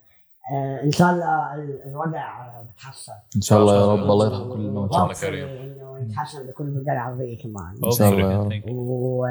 آه، 0.55 0.83
إن 0.85 0.93
شاء 0.93 1.11
الله 1.13 1.55
ال- 1.55 1.83
الوضع 1.87 2.49
بتحسن. 2.75 3.13
إن 3.37 3.41
شاء 3.41 3.59
الله 3.61 3.75
يا 3.77 3.87
رب 3.93 4.11
الله 4.11 4.27
يرحم 4.27 4.49
كل 4.55 4.61
الموتى 4.61 4.97
الله 4.97 5.15
كريم. 5.15 5.49
إنه 5.49 5.99
يتحسن 5.99 6.47
بكل 6.47 6.65
البلدان 6.65 6.95
العربيه 6.97 7.39
كمان. 7.43 7.75
إن 7.85 7.91
شاء 7.91 8.09
الله 8.13 8.33
يا 8.33 8.43
رب. 8.43 8.63
و 8.69 9.27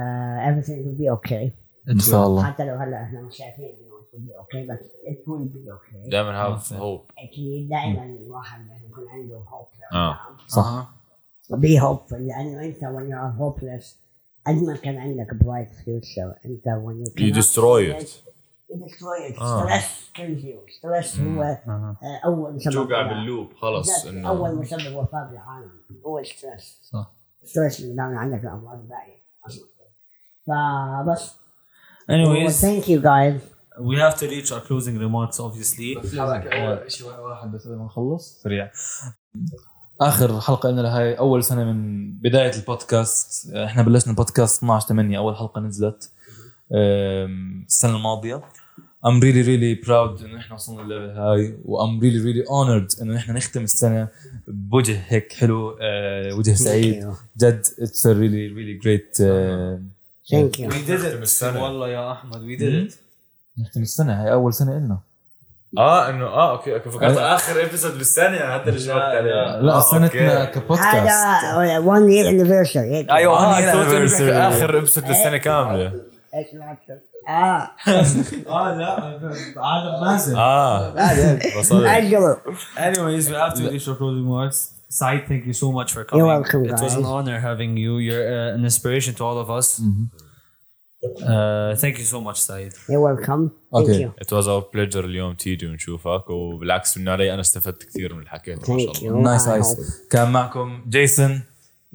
everything 0.49 0.79
will 0.85 0.97
be 1.01 1.17
okay. 1.17 1.49
إن 1.89 1.99
شاء 1.99 2.27
الله. 2.27 2.43
حتى 2.43 2.65
لو 2.65 2.75
هلا 2.75 3.03
إحنا 3.03 3.21
مش 3.21 3.37
شايفين 3.37 3.65
إنه 3.65 3.95
it 4.01 4.15
will 4.15 4.21
be 4.27 4.33
okay 4.43 4.67
but 4.69 4.81
it 5.11 5.19
will 5.27 5.45
be 5.55 5.71
okay. 5.71 6.09
دائما 6.11 6.41
هاف 6.41 6.73
هوب 6.73 7.01
أكيد 7.17 7.69
دائما 7.69 8.03
الواحد 8.05 8.59
لازم 8.67 8.85
يكون 8.91 9.03
عنده 9.09 9.39
hope. 9.39 9.93
آه. 9.93 10.17
صح 10.47 10.87
be 11.53 11.79
hopeful 11.81 12.13
لأنه 12.19 12.61
أنت 12.65 12.77
when 12.79 13.09
you 13.11 13.15
are 13.15 13.39
hopeless 13.41 14.04
قد 14.47 14.63
ما 14.63 14.75
كان 14.75 14.97
عندك 14.97 15.33
bright 15.33 15.69
future 15.85 16.33
أنت 16.45 16.65
you 16.65 17.21
You 17.21 17.33
it. 18.01 18.07
You 18.71 18.77
destroy 18.87 19.31
it. 19.31 19.41
آه. 19.41 19.63
stress 19.79 20.11
kills 20.17 20.43
you. 20.45 20.77
stress 20.79 21.19
هو 21.19 21.43
آه، 21.43 21.95
أول 22.25 22.61
سبب 22.61 22.73
توقع. 22.73 23.01
بال 23.07 23.22
loop 23.22 23.53
خلص 23.53 24.05
إنه 24.05 24.29
أول 24.29 24.55
مسبب 24.55 24.95
وفاة 24.95 25.27
بالعالم 25.31 25.71
هو 26.05 26.19
ال 26.19 26.28
stress 26.28 26.79
صح. 26.91 27.11
stress 27.45 27.79
اللي 27.79 27.95
دائما 27.95 28.19
عندك 28.19 28.43
الامراض 28.43 28.79
الباقية 28.79 29.15
أصلاً. 29.47 29.65
فبس 30.47 31.31
anyways 32.11 32.49
thank 32.51 32.89
you 32.89 33.01
guys 33.01 33.41
we 33.75 33.95
have 33.99 34.15
to 34.17 34.23
reach 34.27 34.51
our 34.51 34.61
closing 34.67 34.97
remarks 34.97 35.37
obviously 35.39 36.07
شيء 36.87 37.07
واحد 37.07 37.51
بس 37.51 37.67
قبل 37.67 37.75
ما 37.75 37.85
نخلص 37.85 38.41
سريع 38.43 38.71
آخر 40.01 40.41
حلقة 40.41 40.69
لنا 40.71 40.81
لهي 40.81 41.13
أول 41.13 41.43
سنة 41.43 41.63
من 41.63 42.11
بداية 42.11 42.51
البودكاست. 42.55 43.53
إحنا 43.53 43.83
بلشنا 43.83 44.11
البودكاست 44.11 44.57
12 44.57 44.87
8 44.87 45.17
أول 45.17 45.35
حلقة 45.35 45.61
نزلت 45.61 46.09
السنة 46.71 47.95
الماضية. 47.95 48.41
I'm 49.07 49.19
really 49.21 49.43
really 49.45 49.85
proud 49.87 50.23
إنه 50.23 50.37
إحنا 50.39 50.53
وصلنا 50.55 50.81
للل 50.81 50.95
level 50.95 51.17
هاي 51.19 51.57
و 51.65 51.77
I'm 51.85 51.99
really 52.01 52.21
really 52.25 52.47
honored 52.49 53.01
إنه 53.01 53.17
إحنا 53.17 53.33
نختم 53.33 53.63
السنة 53.63 54.07
بوجه 54.47 55.01
هيك 55.07 55.33
حلو 55.33 55.77
أه، 55.81 56.35
وجه 56.35 56.53
سعيد. 56.53 57.13
جد 57.37 57.65
it's 57.65 58.05
a 58.05 58.13
really 58.13 58.49
really 58.55 58.83
great 58.85 59.17
thank 60.31 60.59
you 60.59 60.69
we 60.69 60.73
did 60.73 60.91
نختم 60.91 61.19
it 61.19 61.21
السنة. 61.21 61.63
والله 61.63 61.87
يا 61.89 62.11
أحمد 62.11 62.41
we 62.41 62.59
did 62.59 62.91
it. 62.91 62.95
نختم 63.57 63.81
السنة 63.81 64.23
هاي 64.23 64.31
أول 64.31 64.53
سنة 64.53 64.77
إلنا. 64.77 64.97
اه 65.78 66.08
انه 66.10 66.26
اه 66.26 66.50
اوكي 66.50 66.74
اوكي 66.74 66.90
فكرت 66.90 67.16
اخر 67.18 67.62
ابيسود 67.64 67.98
بالسنه 67.98 68.36
هذا 68.36 68.68
اللي 68.68 68.80
شفت 68.80 68.90
عليه 68.90 69.60
لا 69.60 69.72
آه، 69.74 69.80
سنتنا 69.80 70.40
أوكي. 70.40 70.60
كبودكاست 70.60 70.86
هذا 70.96 71.78
1 71.78 72.02
year 72.02 72.26
anniversary 72.26 72.76
هيك 72.76 73.10
ايوه 73.10 73.36
اه 73.38 73.58
هني 73.58 73.72
صوت 73.72 73.94
اللي 73.94 74.08
anniversary. 74.08 74.22
بيحكي 74.22 74.48
اخر 74.48 74.78
ابيسود 74.78 75.04
بالسنه 75.06 75.36
كامله 75.36 75.92
ايش 76.34 76.46
معناته؟ 76.54 77.10
اه 77.28 77.70
اه 78.48 78.74
لا 78.74 79.20
عالم 79.56 80.00
مازن 80.04 80.36
اه 80.36 80.94
وصلت 81.58 81.86
اجلوا 81.86 82.34
Anyways, 82.76 83.28
we 83.28 83.34
have 83.34 83.54
to 83.54 83.62
reach 83.70 83.88
our 83.88 83.96
closing 84.00 84.24
remarks. 84.26 84.58
Saeed, 85.00 85.22
thank 85.30 85.44
you 85.50 85.52
so 85.62 85.68
much 85.78 85.90
for 85.94 86.02
coming. 86.04 86.18
You're 86.18 86.32
welcome, 86.36 86.64
It 86.64 86.72
was 86.72 86.80
guys. 86.80 86.96
an 87.00 87.04
honor 87.14 87.38
having 87.48 87.72
you. 87.84 87.92
You're 88.06 88.26
uh, 88.36 88.56
an 88.56 88.62
inspiration 88.70 89.12
to 89.18 89.22
all 89.28 89.38
of 89.44 89.48
us. 89.58 89.68
Uh, 91.05 91.75
thank 91.83 91.95
you 91.99 92.05
so 92.13 92.19
much, 92.27 92.39
Saeed. 92.47 92.73
you're 92.89 93.01
welcome. 93.09 93.49
ثانك 93.73 93.85
Okay. 93.87 94.01
يو 94.01 94.11
It 94.21 94.27
was 94.31 94.45
our 94.47 94.61
pleasure 94.75 94.95
اليوم 95.05 95.33
تيجي 95.33 95.67
ونشوفك 95.67 96.29
وبالعكس 96.29 96.97
من 96.97 97.09
علي 97.09 97.33
أنا 97.33 97.41
استفدت 97.41 97.83
كثير 97.83 98.13
من 98.13 98.19
اللي 98.19 98.29
حكيته 98.29 98.73
ما 98.73 98.79
شاء 98.79 98.93
ثانك 98.93 98.97
الله. 98.97 99.17
يو 99.17 99.21
نايس 99.21 99.47
ايس 99.47 99.75
كان 100.11 100.31
معكم 100.31 100.81
جيسون 100.89 101.41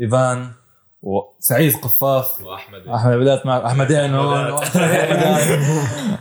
إيفان 0.00 0.50
وسعيد 1.02 1.74
قفاف. 1.76 2.42
وأحمد. 2.42 2.86
أحمد 2.88 3.16
بدأت 3.16 3.46
معك. 3.46 3.62
احمدين 3.62 4.14
هون 4.14 4.36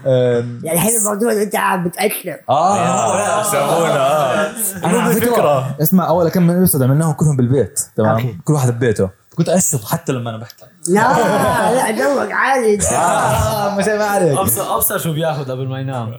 أم، 0.06 0.62
يعني 0.64 0.78
الحين 0.78 0.98
الموضوع 0.98 1.32
أنت 1.32 1.56
عم 1.56 1.84
بتأثر. 1.88 2.38
آه. 2.50 3.44
سوونا. 3.44 4.00
آه 4.00 4.52
أنا 4.86 5.00
على 5.02 5.14
فكرة 5.22 5.78
اسمع 5.82 6.08
أول 6.10 6.30
كم 6.30 6.44
من 6.48 6.68
عملناهم 6.84 7.14
كلهم 7.14 7.38
بالبيت 7.38 7.80
أوكي. 7.80 7.92
تمام 7.96 8.42
كل 8.46 8.54
واحد 8.54 8.74
ببيته. 8.74 9.10
كنت 9.38 9.50
اشرب 9.50 9.82
حتى 9.82 10.12
لما 10.12 10.30
أنا 10.30 10.38
بحكي. 10.38 10.66
لا 10.94 11.74
لا 11.74 11.92
جوك 11.92 12.32
آه 12.32 13.76
مش 13.76 13.86
ما 13.86 14.06
عليك. 14.06 14.38
ابصر 14.38 14.76
أبصر 14.76 14.98
شو 14.98 15.14
بياخذ 15.14 15.52
قبل 15.52 15.68
ما 15.68 15.80
ينام. 15.80 16.18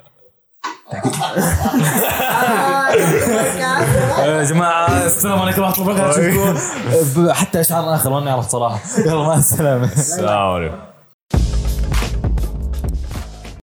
يا 4.18 4.42
جماعة 4.42 5.06
السلام 5.06 5.38
عليكم 5.38 5.62
ورحمة 5.62 5.90
الله 5.90 6.12
وبركاته. 6.12 7.32
حتى 7.32 7.60
اشعار 7.60 7.94
آخر؟ 7.94 8.10
ما 8.10 8.20
نعرف 8.20 8.48
صراحة. 8.48 8.78
يلا 8.98 9.22
مع 9.22 9.34
السلامة. 9.34 9.92
السلام 9.92 10.38
عليكم. 10.38 10.76